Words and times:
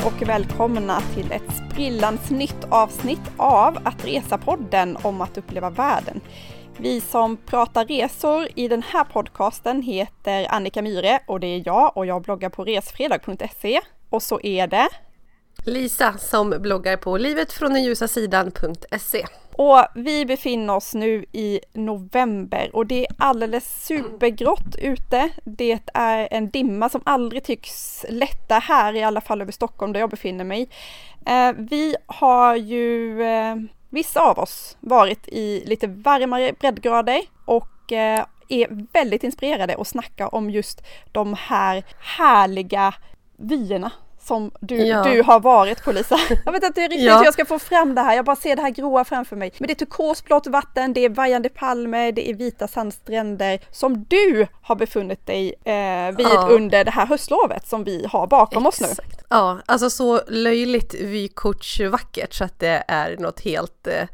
Hej 0.00 0.06
och 0.06 0.28
välkomna 0.28 1.00
till 1.00 1.32
ett 1.32 1.56
sprillans 1.56 2.30
nytt 2.30 2.64
avsnitt 2.68 3.20
av 3.36 3.78
Att 3.84 4.04
resa-podden 4.04 4.96
om 5.02 5.20
att 5.20 5.38
uppleva 5.38 5.70
världen. 5.70 6.20
Vi 6.78 7.00
som 7.00 7.36
pratar 7.36 7.86
resor 7.86 8.48
i 8.54 8.68
den 8.68 8.82
här 8.82 9.04
podcasten 9.04 9.82
heter 9.82 10.46
Annika 10.50 10.82
Myre 10.82 11.20
och 11.26 11.40
det 11.40 11.46
är 11.46 11.62
jag 11.66 11.96
och 11.96 12.06
jag 12.06 12.22
bloggar 12.22 12.48
på 12.48 12.64
resfredag.se. 12.64 13.80
Och 14.10 14.22
så 14.22 14.40
är 14.42 14.66
det 14.66 14.88
Lisa 15.64 16.18
som 16.18 16.50
bloggar 16.50 16.96
på 16.96 17.18
livetfråndenljusasidan.se. 17.18 19.26
Och 19.62 19.84
vi 19.94 20.26
befinner 20.26 20.76
oss 20.76 20.94
nu 20.94 21.24
i 21.32 21.60
november 21.72 22.70
och 22.72 22.86
det 22.86 23.06
är 23.06 23.14
alldeles 23.18 23.86
supergrått 23.86 24.76
ute. 24.78 25.30
Det 25.44 25.78
är 25.94 26.28
en 26.30 26.50
dimma 26.50 26.88
som 26.88 27.00
aldrig 27.04 27.44
tycks 27.44 28.04
lätta 28.08 28.54
här, 28.54 28.96
i 28.96 29.02
alla 29.02 29.20
fall 29.20 29.42
över 29.42 29.52
Stockholm 29.52 29.92
där 29.92 30.00
jag 30.00 30.10
befinner 30.10 30.44
mig. 30.44 30.68
Eh, 31.26 31.52
vi 31.58 31.96
har 32.06 32.56
ju, 32.56 33.22
eh, 33.22 33.56
vissa 33.88 34.20
av 34.20 34.38
oss, 34.38 34.76
varit 34.80 35.28
i 35.28 35.62
lite 35.66 35.86
varmare 35.86 36.52
breddgrader 36.60 37.22
och 37.44 37.92
eh, 37.92 38.24
är 38.48 38.86
väldigt 38.92 39.24
inspirerade 39.24 39.76
att 39.78 39.88
snacka 39.88 40.28
om 40.28 40.50
just 40.50 40.82
de 41.12 41.36
här 41.38 41.84
härliga 41.98 42.94
vyerna 43.36 43.92
som 44.22 44.50
du, 44.60 44.76
ja. 44.76 45.02
du 45.02 45.22
har 45.22 45.40
varit 45.40 45.84
på 45.84 45.92
Lisa. 45.92 46.18
Jag 46.44 46.52
vet 46.52 46.64
inte 46.64 46.80
riktigt 46.80 47.00
ja. 47.00 47.18
hur 47.18 47.24
jag 47.24 47.34
ska 47.34 47.44
få 47.44 47.58
fram 47.58 47.94
det 47.94 48.00
här, 48.00 48.16
jag 48.16 48.24
bara 48.24 48.36
ser 48.36 48.56
det 48.56 48.62
här 48.62 48.70
gråa 48.70 49.04
framför 49.04 49.36
mig. 49.36 49.52
Men 49.58 49.66
det 49.66 49.72
är 49.72 49.86
turkosblått 49.86 50.46
vatten, 50.46 50.92
det 50.92 51.04
är 51.04 51.08
vajande 51.08 51.48
palmer, 51.48 52.12
det 52.12 52.30
är 52.30 52.34
vita 52.34 52.68
sandstränder 52.68 53.60
som 53.70 54.04
du 54.08 54.46
har 54.62 54.76
befunnit 54.76 55.26
dig 55.26 55.54
eh, 55.64 56.16
vid 56.16 56.26
ja. 56.26 56.48
under 56.50 56.84
det 56.84 56.90
här 56.90 57.06
höstlovet 57.06 57.68
som 57.68 57.84
vi 57.84 58.06
har 58.12 58.26
bakom 58.26 58.66
Exakt. 58.66 58.90
oss 58.90 58.98
nu. 58.98 59.19
Ja, 59.32 59.60
alltså 59.66 59.90
så 59.90 60.20
löjligt 60.28 60.94
vykortsvackert 60.94 62.34
så 62.34 62.44
att 62.44 62.58
det 62.58 62.84
är 62.88 63.16
något 63.16 63.40
helt 63.40 63.86
eh, 63.86 64.04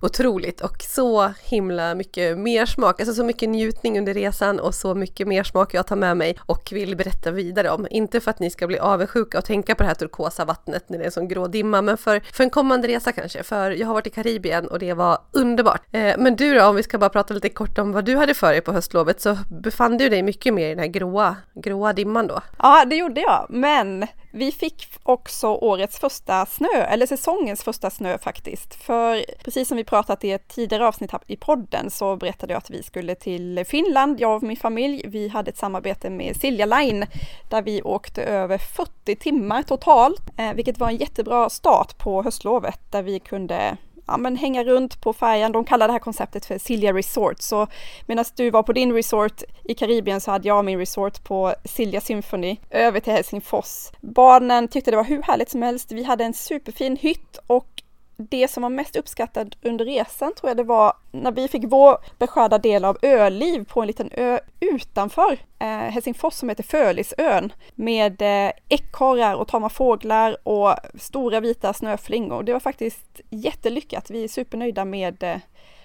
otroligt 0.00 0.60
och 0.60 0.82
så 0.82 1.32
himla 1.42 1.94
mycket 1.94 2.38
mer 2.38 2.66
smak, 2.66 3.00
alltså 3.00 3.14
så 3.14 3.24
mycket 3.24 3.48
njutning 3.48 3.98
under 3.98 4.14
resan 4.14 4.60
och 4.60 4.74
så 4.74 4.94
mycket 4.94 5.28
mer 5.28 5.42
smak 5.42 5.74
jag 5.74 5.86
tar 5.86 5.96
med 5.96 6.16
mig 6.16 6.38
och 6.40 6.68
vill 6.72 6.96
berätta 6.96 7.30
vidare 7.30 7.70
om. 7.70 7.86
Inte 7.90 8.20
för 8.20 8.30
att 8.30 8.40
ni 8.40 8.50
ska 8.50 8.66
bli 8.66 8.78
avundsjuka 8.78 9.38
och 9.38 9.44
tänka 9.44 9.74
på 9.74 9.82
det 9.82 9.86
här 9.86 9.94
turkosa 9.94 10.44
vattnet 10.44 10.88
när 10.88 10.98
det 10.98 11.04
är 11.04 11.10
sån 11.10 11.28
grå 11.28 11.46
dimma, 11.46 11.82
men 11.82 11.96
för, 11.96 12.20
för 12.32 12.44
en 12.44 12.50
kommande 12.50 12.88
resa 12.88 13.12
kanske. 13.12 13.42
För 13.42 13.70
jag 13.70 13.86
har 13.86 13.94
varit 13.94 14.06
i 14.06 14.10
Karibien 14.10 14.66
och 14.66 14.78
det 14.78 14.92
var 14.92 15.18
underbart. 15.32 15.82
Eh, 15.92 16.14
men 16.18 16.36
du 16.36 16.54
då, 16.54 16.64
om 16.66 16.76
vi 16.76 16.82
ska 16.82 16.98
bara 16.98 17.10
prata 17.10 17.34
lite 17.34 17.48
kort 17.48 17.78
om 17.78 17.92
vad 17.92 18.04
du 18.04 18.16
hade 18.16 18.34
för 18.34 18.52
dig 18.52 18.60
på 18.60 18.72
höstlovet, 18.72 19.20
så 19.20 19.38
befann 19.62 19.98
du 19.98 20.08
dig 20.08 20.22
mycket 20.22 20.54
mer 20.54 20.66
i 20.66 20.70
den 20.70 20.78
här 20.78 20.86
gråa, 20.86 21.36
gråa 21.54 21.92
dimman 21.92 22.26
då? 22.26 22.40
Ja, 22.58 22.84
det 22.84 22.96
gjorde 22.96 23.20
jag, 23.20 23.46
men 23.48 24.06
vi 24.34 24.52
fick 24.52 24.88
också 25.02 25.48
årets 25.48 25.98
första 25.98 26.46
snö, 26.46 26.84
eller 26.88 27.06
säsongens 27.06 27.62
första 27.62 27.90
snö 27.90 28.18
faktiskt. 28.18 28.74
För 28.74 29.24
precis 29.44 29.68
som 29.68 29.76
vi 29.76 29.84
pratat 29.84 30.24
i 30.24 30.30
ett 30.30 30.48
tidigare 30.48 30.88
avsnitt 30.88 31.10
i 31.26 31.36
podden 31.36 31.90
så 31.90 32.16
berättade 32.16 32.52
jag 32.52 32.58
att 32.58 32.70
vi 32.70 32.82
skulle 32.82 33.14
till 33.14 33.64
Finland, 33.66 34.20
jag 34.20 34.36
och 34.36 34.42
min 34.42 34.56
familj. 34.56 35.02
Vi 35.06 35.28
hade 35.28 35.50
ett 35.50 35.56
samarbete 35.56 36.10
med 36.10 36.36
Silja 36.36 36.66
Line 36.66 37.06
där 37.50 37.62
vi 37.62 37.82
åkte 37.82 38.22
över 38.22 38.58
40 38.58 39.16
timmar 39.16 39.62
totalt, 39.62 40.22
eh, 40.38 40.52
vilket 40.54 40.78
var 40.78 40.88
en 40.88 40.96
jättebra 40.96 41.50
start 41.50 41.98
på 41.98 42.22
höstlovet 42.22 42.80
där 42.90 43.02
vi 43.02 43.18
kunde 43.18 43.76
ja, 44.06 44.16
men 44.16 44.36
hänga 44.36 44.64
runt 44.64 45.00
på 45.00 45.12
färjan. 45.12 45.52
De 45.52 45.64
kallar 45.64 45.86
det 45.88 45.92
här 45.92 46.00
konceptet 46.00 46.46
för 46.46 46.58
Silja 46.58 46.92
Resort. 46.92 47.42
Så 47.42 47.66
medan 48.06 48.24
du 48.36 48.50
var 48.50 48.62
på 48.62 48.72
din 48.72 48.92
resort 48.92 49.42
i 49.64 49.74
Karibien 49.74 50.20
så 50.20 50.30
hade 50.30 50.48
jag 50.48 50.64
min 50.64 50.78
resort 50.78 51.24
på 51.24 51.54
Silja 51.64 52.00
Symphony 52.00 52.56
över 52.70 53.00
till 53.00 53.12
Helsingfors. 53.12 53.90
Barnen 54.00 54.68
tyckte 54.68 54.90
det 54.90 54.96
var 54.96 55.04
hur 55.04 55.22
härligt 55.22 55.50
som 55.50 55.62
helst. 55.62 55.92
Vi 55.92 56.04
hade 56.04 56.24
en 56.24 56.34
superfin 56.34 56.96
hytt 56.96 57.38
och 57.46 57.73
det 58.16 58.48
som 58.48 58.62
var 58.62 58.70
mest 58.70 58.96
uppskattat 58.96 59.48
under 59.62 59.84
resan 59.84 60.34
tror 60.34 60.50
jag 60.50 60.56
det 60.56 60.62
var 60.62 60.92
när 61.12 61.32
vi 61.32 61.48
fick 61.48 61.64
vår 61.66 61.98
beskärda 62.18 62.58
del 62.58 62.84
av 62.84 62.98
öliv 63.02 63.64
på 63.64 63.80
en 63.80 63.86
liten 63.86 64.10
ö 64.12 64.38
utanför 64.60 65.38
eh, 65.58 65.66
Helsingfors 65.68 66.34
som 66.34 66.48
heter 66.48 66.62
Fölisön 66.62 67.52
med 67.74 68.22
eh, 68.22 68.52
ekorrar 68.68 69.34
och 69.34 69.48
tama 69.48 69.68
fåglar 69.68 70.36
och 70.48 70.74
stora 70.94 71.40
vita 71.40 71.72
snöflingor. 71.72 72.42
Det 72.42 72.52
var 72.52 72.60
faktiskt 72.60 73.20
jättelyckat. 73.30 74.10
Vi 74.10 74.24
är 74.24 74.28
supernöjda 74.28 74.84
med 74.84 75.22
eh, 75.22 75.36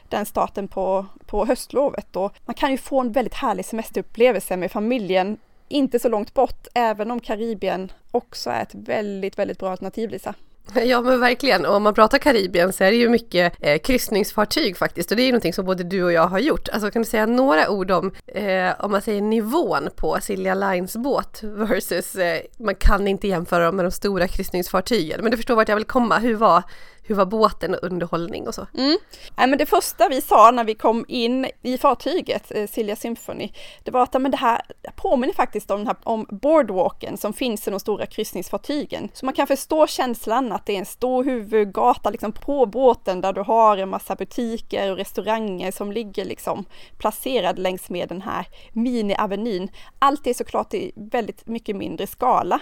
den 0.10 0.26
starten 0.26 0.68
på, 0.68 1.06
på 1.26 1.46
höstlovet 1.46 2.16
och 2.16 2.34
man 2.46 2.54
kan 2.54 2.72
ju 2.72 2.78
få 2.78 3.00
en 3.00 3.12
väldigt 3.12 3.34
härlig 3.34 3.66
semesterupplevelse 3.66 4.58
med 4.58 4.72
familjen 4.72 5.38
inte 5.70 6.00
så 6.00 6.10
långt 6.10 6.34
bort, 6.34 6.68
även 6.74 7.12
om 7.12 7.20
Karibien 7.20 7.92
också 8.12 8.50
är 8.50 8.62
ett 8.62 8.76
väldigt, 8.76 9.40
väldigt 9.40 9.60
bra 9.60 9.72
alternativ, 9.72 10.10
Lisa. 10.10 10.34
Ja 10.76 11.02
men 11.02 11.20
verkligen, 11.20 11.66
och 11.66 11.76
om 11.76 11.84
man 11.84 11.94
pratar 11.94 12.18
Karibien 12.18 12.74
så 12.74 12.84
är 12.84 12.92
det 12.92 12.98
ju 12.98 13.10
mycket 13.10 13.54
eh, 13.60 13.80
kryssningsfartyg 13.80 14.78
faktiskt 14.78 15.12
och 15.12 15.18
det 15.18 15.24
är 15.24 15.26
ju 15.26 15.32
någonting 15.32 15.54
som 15.54 15.66
både 15.66 15.84
du 15.84 16.04
och 16.04 16.14
jag 16.14 16.28
har 16.28 16.40
gjort. 16.40 16.70
Alltså 16.70 16.92
kan 16.92 17.02
du 17.02 17.08
säga 17.08 17.26
några 17.26 17.70
ord 17.70 17.92
om, 17.92 18.12
eh, 18.28 18.72
om 18.80 18.92
man 18.92 19.02
säger 19.02 19.22
nivån 19.22 19.90
på 19.96 20.18
Silja 20.22 20.54
Lines 20.54 20.98
båt 20.98 21.40
versus, 21.44 22.16
eh, 22.16 22.42
man 22.60 22.76
kan 22.76 23.08
inte 23.08 23.28
jämföra 23.28 23.66
dem 23.66 23.76
med 23.76 23.86
de 23.86 23.92
stora 23.92 24.28
kryssningsfartygen, 24.28 25.20
men 25.22 25.32
du 25.32 25.38
förstår 25.38 25.56
vart 25.56 25.70
jag 25.70 25.76
vill 25.76 25.86
komma. 25.86 26.18
Hur 26.18 26.36
var, 26.36 26.64
hur 27.10 27.16
var 27.16 27.26
båten 27.26 27.74
och 27.74 27.84
underhållning 27.84 28.48
och 28.48 28.56
så? 28.56 28.68
Mm. 28.78 28.98
Men 29.36 29.58
det 29.58 29.66
första 29.66 30.10
vi 30.10 30.22
sa 30.22 30.52
när 30.52 30.64
vi 30.64 30.76
kom 30.76 31.06
in 31.08 31.48
i 31.62 31.78
fartyget, 31.78 32.52
eh, 32.56 32.68
Silja 32.68 32.96
Symphony, 32.96 33.52
det 33.84 33.92
var 33.92 34.04
att 34.04 34.22
men 34.22 34.32
det 34.32 34.38
här 34.38 34.62
påminner 34.96 35.34
faktiskt 35.34 35.72
om, 35.72 35.78
den 35.78 35.88
här, 35.88 35.96
om 36.04 36.26
boardwalken 36.30 37.18
som 37.18 37.34
finns 37.34 37.68
i 37.68 37.72
de 37.72 37.80
stora 37.80 38.06
kryssningsfartygen. 38.06 39.10
Så 39.14 39.26
man 39.26 39.34
kan 39.34 39.48
förstå 39.48 39.88
känslan 39.88 40.52
att 40.52 40.66
det 40.66 40.74
är 40.74 40.80
en 40.80 40.86
stor 40.86 41.24
huvudgata 41.24 42.10
liksom 42.10 42.32
på 42.32 42.66
båten 42.66 43.22
där 43.22 43.34
du 43.34 43.42
har 43.42 43.78
en 43.78 43.90
massa 43.90 44.16
butiker 44.16 44.92
och 44.92 44.98
restauranger 44.98 45.72
som 45.72 45.92
ligger 45.92 46.26
liksom 46.26 46.66
placerad 46.98 47.60
längs 47.60 47.90
med 47.90 48.10
den 48.10 48.22
här 48.22 48.48
miniavenyn. 48.74 49.72
Allt 50.00 50.28
är 50.28 50.34
såklart 50.34 50.74
i 50.74 50.92
väldigt 50.96 51.48
mycket 51.48 51.76
mindre 51.76 52.08
skala. 52.08 52.62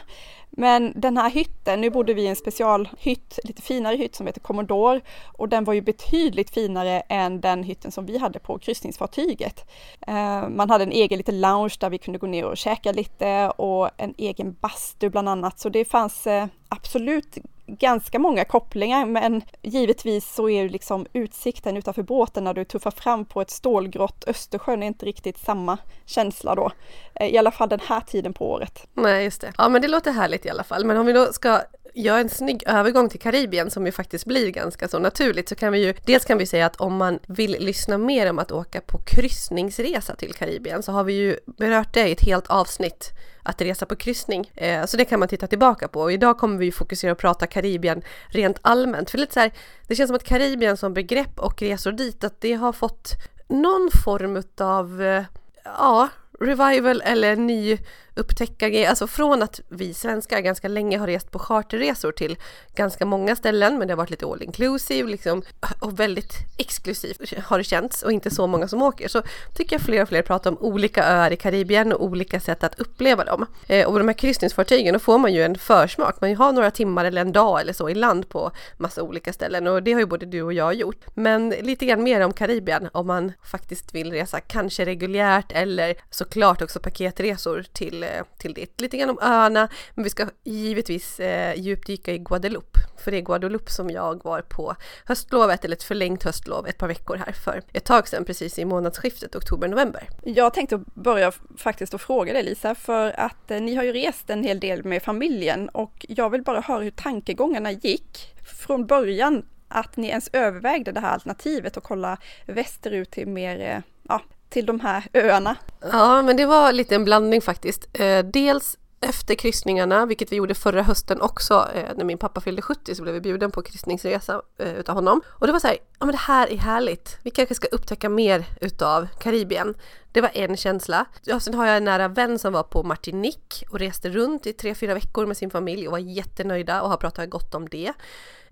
Men 0.60 0.94
den 0.96 1.18
här 1.18 1.30
hytten, 1.30 1.82
nu 1.82 1.90
bodde 1.90 2.14
vi 2.14 2.22
i 2.22 2.28
en 2.28 2.36
specialhytt, 2.36 3.40
lite 3.44 3.62
finare 3.62 3.96
hytt 3.96 4.16
som 4.16 4.28
heter 4.28 4.42
Commodore 4.42 5.02
och 5.26 5.50
den 5.50 5.64
var 5.64 5.74
ju 5.74 5.82
betydligt 5.82 6.50
finare 6.50 7.00
än 7.00 7.42
den 7.42 7.64
hytten 7.64 7.92
som 7.92 8.06
vi 8.06 8.18
hade 8.18 8.40
på 8.40 8.60
kryssningsfartyget. 8.60 9.70
Eh, 10.08 10.50
man 10.50 10.70
hade 10.70 10.84
en 10.84 10.92
egen 10.92 11.18
liten 11.18 11.42
lounge 11.42 11.76
där 11.80 11.90
vi 11.90 11.98
kunde 11.98 12.20
gå 12.20 12.28
ner 12.28 12.46
och 12.46 12.58
käka 12.58 12.92
lite 12.92 13.50
och 13.50 13.90
en 13.98 14.14
egen 14.18 14.56
bastu 14.62 15.10
bland 15.10 15.30
annat, 15.30 15.60
så 15.60 15.70
det 15.70 15.86
fanns 15.86 16.28
eh, 16.28 16.48
absolut 16.70 17.38
ganska 17.68 18.20
många 18.20 18.46
kopplingar 18.46 19.06
men 19.06 19.42
givetvis 19.62 20.34
så 20.34 20.50
är 20.50 20.64
ju 20.64 20.70
liksom 20.70 21.06
utsikten 21.14 21.78
utanför 21.78 22.04
båten 22.04 22.44
när 22.44 22.54
du 22.54 22.66
tuffar 22.66 22.92
fram 22.92 23.26
på 23.26 23.42
ett 23.42 23.50
stålgrått 23.50 24.24
Östersjön 24.28 24.84
är 24.84 24.88
inte 24.88 25.06
riktigt 25.06 25.38
samma 25.38 25.78
känsla 26.06 26.56
då. 26.56 26.72
Eh, 27.16 27.28
I 27.28 27.38
alla 27.38 27.52
fall 27.52 27.70
den 27.70 27.80
här 27.80 28.02
tiden 28.02 28.34
på 28.34 28.52
året. 28.52 28.88
Nej, 28.94 29.24
just 29.24 29.42
det. 29.42 29.54
Ja, 29.58 29.70
men 29.70 29.82
det 29.82 29.88
låter 29.88 30.12
härligt 30.12 30.46
i 30.46 30.50
alla 30.50 30.64
fall. 30.64 30.86
Men 30.86 30.98
om 30.98 31.06
vi 31.06 31.14
då 31.14 31.34
ska 31.34 31.62
göra 31.98 32.20
en 32.20 32.30
snygg 32.30 32.64
övergång 32.66 33.10
till 33.10 33.20
Karibien 33.20 33.72
som 33.72 33.86
ju 33.86 33.92
faktiskt 33.92 34.26
blir 34.26 34.52
ganska 34.52 34.88
så 34.88 35.00
naturligt 35.00 35.50
så 35.50 35.56
kan 35.56 35.72
vi 35.72 35.86
ju 35.86 35.94
dels 36.06 36.26
kan 36.26 36.38
vi 36.38 36.46
säga 36.46 36.66
att 36.66 36.76
om 36.76 36.96
man 36.96 37.20
vill 37.28 37.58
lyssna 37.60 37.98
mer 37.98 38.30
om 38.30 38.40
att 38.40 38.52
åka 38.52 38.82
på 38.82 38.98
kryssningsresa 38.98 40.16
till 40.16 40.34
Karibien 40.34 40.84
så 40.84 40.92
har 40.92 41.04
vi 41.04 41.14
ju 41.14 41.38
berört 41.46 41.94
det 41.94 42.08
i 42.08 42.12
ett 42.12 42.26
helt 42.26 42.48
avsnitt 42.48 43.12
att 43.44 43.62
resa 43.62 43.86
på 43.86 43.96
kryssning. 43.96 44.52
Eh, 44.56 44.86
så 44.86 44.98
det 44.98 45.06
kan 45.06 45.20
man 45.20 45.30
titta 45.30 45.48
tillbaka 45.48 45.88
på. 45.88 46.02
Och 46.02 46.12
idag 46.12 46.38
kommer 46.38 46.58
vi 46.58 46.72
fokusera 46.72 47.12
och 47.12 47.18
prata 47.18 47.48
Karibien 47.48 48.02
rent 48.28 48.60
allmänt. 48.62 49.10
För 49.10 49.18
lite 49.18 49.34
så 49.34 49.40
här, 49.40 49.52
det 49.88 49.96
känns 49.96 50.10
som 50.10 50.16
att 50.16 50.24
Karibien 50.24 50.78
som 50.78 50.94
begrepp 50.94 51.40
och 51.40 51.62
resor 51.62 51.92
dit, 51.92 52.24
att 52.24 52.42
det 52.42 52.54
har 52.54 52.74
fått 52.74 53.14
någon 53.48 53.90
form 54.06 54.44
av 54.60 55.02
eh, 55.02 55.24
ja, 55.64 56.10
revival 56.40 57.02
eller 57.06 57.36
ny 57.36 57.78
upptäcka 58.18 58.70
grejer, 58.70 58.90
alltså 58.90 59.08
från 59.08 59.44
att 59.44 59.60
vi 59.70 59.94
svenskar 59.94 60.40
ganska 60.40 60.68
länge 60.68 60.98
har 60.98 61.08
rest 61.08 61.32
på 61.32 61.40
charterresor 61.40 62.12
till 62.12 62.38
ganska 62.76 63.06
många 63.06 63.36
ställen, 63.36 63.78
men 63.78 63.88
det 63.88 63.94
har 63.94 63.98
varit 63.98 64.10
lite 64.10 64.26
all 64.26 64.44
inclusive 64.44 65.10
liksom 65.10 65.44
och 65.80 66.00
väldigt 66.00 66.34
exklusivt 66.58 67.34
har 67.44 67.58
det 67.58 67.64
känts 67.64 68.04
och 68.04 68.12
inte 68.12 68.32
så 68.32 68.48
många 68.48 68.68
som 68.68 68.82
åker. 68.82 69.08
Så 69.08 69.22
tycker 69.54 69.76
jag 69.76 69.82
fler 69.82 70.02
och 70.02 70.10
fler 70.10 70.22
pratar 70.22 70.52
om 70.52 70.58
olika 70.58 71.04
öar 71.04 71.32
i 71.32 71.38
Karibien 71.38 71.94
och 71.94 72.04
olika 72.04 72.40
sätt 72.40 72.64
att 72.64 72.80
uppleva 72.80 73.24
dem. 73.24 73.46
Eh, 73.68 73.88
och 73.88 73.98
de 73.98 74.08
här 74.08 74.16
kryssningsfartygen, 74.16 74.94
då 74.94 75.00
får 75.00 75.18
man 75.18 75.34
ju 75.34 75.44
en 75.44 75.58
försmak. 75.58 76.22
Man 76.22 76.36
har 76.36 76.52
några 76.52 76.72
timmar 76.72 77.06
eller 77.06 77.22
en 77.22 77.32
dag 77.32 77.62
eller 77.62 77.74
så 77.74 77.90
i 77.90 77.96
land 77.96 78.30
på 78.30 78.52
massa 78.78 79.04
olika 79.04 79.34
ställen 79.34 79.68
och 79.68 79.84
det 79.84 79.94
har 79.94 80.00
ju 80.00 80.06
både 80.06 80.26
du 80.26 80.42
och 80.42 80.54
jag 80.54 80.74
gjort. 80.74 81.06
Men 81.14 81.50
lite 81.50 81.86
grann 81.86 82.04
mer 82.04 82.22
om 82.22 82.34
Karibien 82.34 82.90
om 82.94 83.08
man 83.08 83.34
faktiskt 83.44 83.96
vill 83.96 84.12
resa, 84.12 84.40
kanske 84.40 84.86
reguljärt 84.86 85.52
eller 85.52 85.96
såklart 86.10 86.62
också 86.62 86.80
paketresor 86.80 87.66
till 87.74 88.06
Eh, 88.08 88.24
till 88.38 88.54
det. 88.54 88.82
Lite 88.82 88.98
grann 88.98 89.10
om 89.10 89.20
öarna, 89.22 89.70
men 89.96 90.04
vi 90.04 90.10
ska 90.10 90.28
givetvis 90.44 91.20
eh, 91.20 91.60
djupdyka 91.60 92.14
i 92.14 92.18
Guadeloupe. 92.18 92.80
För 92.98 93.12
det 93.12 93.18
är 93.18 93.22
Guadeloupe 93.22 93.72
som 93.72 93.90
jag 93.90 94.24
var 94.24 94.42
på 94.42 94.76
höstlovet, 95.06 95.66
eller 95.66 95.76
ett 95.76 95.84
förlängt 95.84 96.24
höstlov, 96.24 96.68
ett 96.68 96.78
par 96.78 96.88
veckor 96.88 97.16
här 97.16 97.32
för 97.32 97.62
ett 97.74 97.86
tag 97.86 98.08
sedan, 98.08 98.26
precis 98.26 98.60
i 98.60 98.66
månadsskiftet 98.66 99.36
oktober-november. 99.36 100.10
Jag 100.24 100.54
tänkte 100.54 100.84
börja 100.94 101.32
faktiskt 101.58 101.94
att 101.94 102.02
fråga 102.02 102.34
dig 102.34 102.44
Lisa, 102.44 102.76
för 102.76 103.20
att 103.20 103.52
eh, 103.52 103.62
ni 103.62 103.76
har 103.76 103.84
ju 103.84 103.94
rest 103.94 104.30
en 104.30 104.44
hel 104.44 104.60
del 104.60 104.84
med 104.84 105.04
familjen 105.04 105.70
och 105.70 106.06
jag 106.10 106.30
vill 106.30 106.44
bara 106.44 106.62
höra 106.62 106.84
hur 106.84 106.92
tankegångarna 106.92 107.72
gick 107.72 108.36
från 108.60 108.88
början 108.88 109.46
att 109.68 109.98
ni 109.98 110.08
ens 110.08 110.30
övervägde 110.34 110.92
det 110.92 111.00
här 111.00 111.12
alternativet 111.12 111.78
och 111.78 111.84
kolla 111.84 112.18
västerut 112.46 113.12
till 113.12 113.28
mer, 113.28 113.60
eh, 113.60 113.80
ja, 114.10 114.22
till 114.50 114.66
de 114.66 114.80
här 114.80 115.08
öarna? 115.14 115.56
Ja, 115.92 116.22
men 116.22 116.38
det 116.38 116.46
var 116.46 116.72
lite 116.72 116.96
en 116.96 117.06
blandning 117.06 117.42
faktiskt. 117.42 117.88
Eh, 117.94 118.20
dels 118.20 118.78
efter 119.00 119.36
kryssningarna, 119.36 120.06
vilket 120.06 120.32
vi 120.32 120.36
gjorde 120.36 120.56
förra 120.56 120.82
hösten 120.82 121.22
också, 121.22 121.70
eh, 121.76 121.96
när 121.96 122.06
min 122.06 122.18
pappa 122.18 122.42
fyllde 122.42 122.62
70 122.62 122.96
så 122.96 123.04
blev 123.04 123.14
vi 123.14 123.22
bjuden 123.22 123.52
på 123.52 123.62
kryssningsresa 123.62 124.42
eh, 124.58 124.74
utav 124.74 124.96
honom. 124.96 125.22
Och 125.28 125.48
det 125.48 125.54
var 125.54 125.60
så 125.60 125.68
här, 125.68 125.78
ja 126.00 126.06
men 126.06 126.12
det 126.12 126.22
här 126.22 126.54
är 126.54 126.58
härligt. 126.58 127.18
Vi 127.24 127.32
kanske 127.32 127.56
ska 127.56 127.68
upptäcka 127.68 128.10
mer 128.10 128.46
utav 128.62 129.08
Karibien. 129.20 129.76
Det 130.12 130.22
var 130.22 130.32
en 130.34 130.58
känsla. 130.58 131.06
Ja, 131.24 131.40
sen 131.40 131.54
har 131.54 131.66
jag 131.66 131.78
en 131.78 131.84
nära 131.84 132.08
vän 132.08 132.40
som 132.40 132.54
var 132.54 132.64
på 132.64 132.84
Martinique 132.84 133.66
och 133.70 133.80
reste 133.80 134.10
runt 134.10 134.48
i 134.48 134.54
tre, 134.54 134.76
fyra 134.76 134.94
veckor 134.94 135.26
med 135.26 135.38
sin 135.38 135.50
familj 135.50 135.88
och 135.88 135.92
var 135.92 136.00
jättenöjda 136.00 136.82
och 136.82 136.90
har 136.90 136.98
pratat 136.98 137.30
gott 137.30 137.56
om 137.56 137.70
det. 137.70 137.94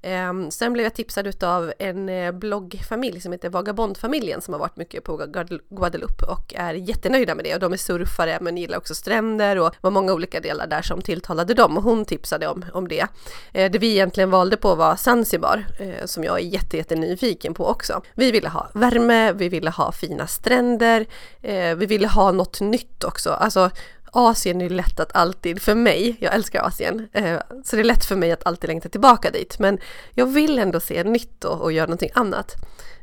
Ehm, 0.06 0.52
sen 0.52 0.74
blev 0.74 0.84
jag 0.84 0.94
tipsad 0.94 1.44
av 1.44 1.74
en 1.80 2.10
eh, 2.10 2.31
bloggfamilj 2.31 3.22
som 3.22 3.31
heter 3.31 3.50
Vagabondfamiljen 3.50 4.42
som 4.42 4.54
har 4.54 4.60
varit 4.60 4.78
mycket 4.78 5.04
på 5.04 5.18
Guadeloupe 5.69 6.25
och 6.25 6.54
är 6.56 6.74
jättenöjda 6.74 7.36
med 7.36 7.46
det 7.46 7.54
och 7.54 7.60
de 7.60 7.74
är 7.74 7.78
surfare 7.78 8.38
men 8.42 8.57
gillar 8.57 8.78
också 8.78 8.96
stränder 8.96 9.60
och 9.60 9.75
var 9.81 9.92
många 9.92 10.13
olika 10.13 10.40
delar 10.40 10.68
där 10.68 10.81
som 10.81 11.02
tilltalade 11.02 11.54
dem 11.54 11.78
och 11.78 11.84
hon 11.84 12.06
tipsade 12.06 12.48
om, 12.48 12.66
om 12.74 12.88
det. 12.88 13.07
Eh, 13.54 13.72
det 13.72 13.80
vi 13.80 13.92
egentligen 13.92 14.30
valde 14.30 14.57
på 14.57 14.75
var 14.75 14.96
Zanzibar 14.96 15.66
eh, 15.80 16.06
som 16.06 16.24
jag 16.24 16.40
är 16.40 16.74
jättenyfiken 16.74 17.54
på 17.54 17.68
också. 17.68 18.01
Vi 18.13 18.31
ville 18.31 18.50
ha 18.50 18.69
värme, 18.74 19.34
vi 19.34 19.50
ville 19.50 19.69
ha 19.69 19.92
fina 19.92 20.28
stränder, 20.28 21.06
vi 21.75 21.86
ville 21.86 22.08
ha 22.08 22.31
något 22.31 22.62
nytt 22.62 23.04
också. 23.04 23.30
Alltså 23.30 23.69
Asien 24.16 24.62
är 24.62 24.70
lätt 24.70 25.00
att 25.00 25.16
alltid, 25.16 25.62
för 25.62 25.76
mig, 25.76 26.16
jag 26.20 26.34
älskar 26.34 26.64
Asien, 26.64 27.08
eh, 27.14 27.40
så 27.64 27.76
det 27.76 27.82
är 27.82 27.84
lätt 27.84 28.06
för 28.06 28.16
mig 28.16 28.32
att 28.32 28.46
alltid 28.46 28.68
längta 28.68 28.90
tillbaka 28.90 29.32
dit. 29.32 29.60
Men 29.60 29.80
jag 30.14 30.26
vill 30.26 30.60
ändå 30.60 30.80
se 30.80 31.04
nytt 31.04 31.44
och, 31.44 31.62
och 31.62 31.72
göra 31.72 31.86
någonting 31.86 32.12
annat. 32.14 32.56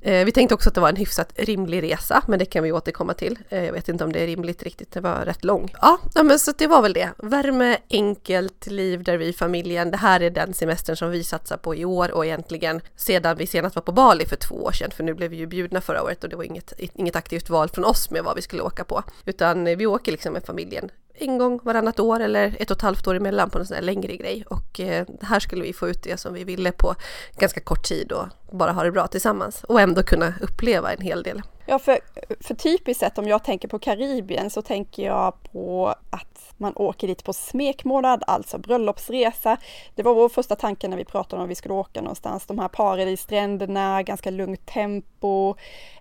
Eh, 0.05 0.25
vi 0.25 0.33
tänkte 0.33 0.55
också 0.55 0.69
att 0.69 0.75
det 0.75 0.81
var 0.81 0.89
en 0.89 0.97
hyfsat 0.97 1.33
rimlig 1.37 1.83
resa, 1.83 2.23
men 2.29 2.39
det 2.39 2.45
kan 2.45 2.63
vi 2.63 2.73
återkomma 2.73 3.15
till. 3.15 3.39
Eh, 3.49 3.65
jag 3.65 3.73
vet 3.73 3.89
inte 3.89 4.05
om 4.05 4.13
det 4.13 4.21
är 4.21 4.27
rimligt 4.27 4.63
riktigt, 4.63 4.93
det 4.93 5.01
var 5.01 5.25
rätt 5.25 5.45
lång. 5.45 5.75
Ja, 5.81 5.99
men 6.15 6.39
så 6.39 6.53
det 6.59 6.67
var 6.67 6.83
väl 6.83 6.93
det. 6.93 7.11
Värme, 7.19 7.77
enkelt 7.91 8.67
liv 8.67 9.03
där 9.03 9.17
vi 9.17 9.27
i 9.27 9.33
familjen. 9.33 9.91
Det 9.91 9.97
här 9.97 10.21
är 10.23 10.31
den 10.31 10.55
semestern 10.55 10.97
som 10.97 11.11
vi 11.11 11.25
satsar 11.25 11.57
på 11.57 11.75
i 11.75 11.85
år 11.85 12.13
och 12.13 12.27
egentligen 12.27 12.81
sedan 12.97 13.37
vi 13.37 13.47
senast 13.47 13.77
var 13.77 13.83
på 13.83 13.93
Bali 13.93 14.27
för 14.27 14.37
två 14.37 14.55
år 14.55 14.73
sedan, 14.73 14.91
för 14.91 15.05
nu 15.05 15.15
blev 15.15 15.31
vi 15.31 15.37
ju 15.37 15.47
bjudna 15.47 15.81
förra 15.81 16.03
året 16.03 16.25
och 16.25 16.31
det 16.31 16.37
var 16.37 16.45
inget, 16.45 16.73
inget 16.79 17.17
aktivt 17.17 17.51
val 17.51 17.69
från 17.69 17.85
oss 17.85 18.11
med 18.11 18.25
vad 18.25 18.37
vi 18.37 18.43
skulle 18.43 18.63
åka 18.63 18.85
på, 18.85 19.03
utan 19.25 19.65
vi 19.65 19.87
åker 19.87 20.13
liksom 20.13 20.33
med 20.33 20.45
familjen 20.45 20.91
en 21.15 21.39
gång 21.39 21.61
varannat 21.63 22.01
år 22.01 22.21
eller 22.21 22.57
ett 22.59 22.71
och 22.71 22.77
ett 22.77 22.83
halvt 22.83 23.07
år 23.07 23.15
emellan 23.15 23.51
på 23.51 23.59
en 23.59 23.67
sån 23.67 23.75
här 23.75 23.83
längre 23.83 24.17
grej. 24.17 24.45
Och 24.49 24.81
eh, 24.81 25.07
här 25.21 25.41
skulle 25.41 25.63
vi 25.63 25.73
få 25.73 25.89
ut 25.89 26.03
det 26.03 26.17
som 26.17 26.35
vi 26.35 26.45
ville 26.45 26.73
på 26.73 26.95
ganska 27.39 27.61
kort 27.61 27.85
tid 27.85 28.13
och 28.13 28.27
bara 28.53 28.73
ha 28.73 28.83
det 28.83 28.93
bra 28.93 29.07
tillsammans 29.07 29.65
och 29.65 29.81
ändå 29.81 30.03
kunna 30.03 30.35
uppleva 30.41 30.93
en 30.93 31.01
hel 31.01 31.23
del. 31.23 31.43
Ja, 31.67 31.79
för, 31.79 31.99
för 32.41 32.55
typiskt 32.55 33.01
sett 33.01 33.19
om 33.19 33.29
jag 33.29 33.45
tänker 33.45 33.69
på 33.69 33.79
Karibien 33.79 34.51
så 34.51 34.63
tänker 34.63 35.03
jag 35.03 35.43
på 35.53 35.95
att 36.11 36.55
man 36.57 36.73
åker 36.77 37.07
dit 37.07 37.25
på 37.25 37.33
smekmånad, 37.33 38.25
alltså 38.27 38.59
bröllopsresa. 38.59 39.57
Det 39.95 40.03
var 40.03 40.15
vår 40.15 40.29
första 40.29 40.57
tanke 40.57 40.89
när 40.89 40.97
vi 40.97 41.05
pratade 41.05 41.41
om 41.41 41.45
att 41.45 41.51
vi 41.51 41.55
skulle 41.55 41.75
åka 41.75 42.01
någonstans. 42.01 42.47
De 42.47 42.59
här 42.59 42.69
paradisstränderna, 42.69 44.03
ganska 44.03 44.31
lugnt 44.31 44.67
tempo. 44.67 45.55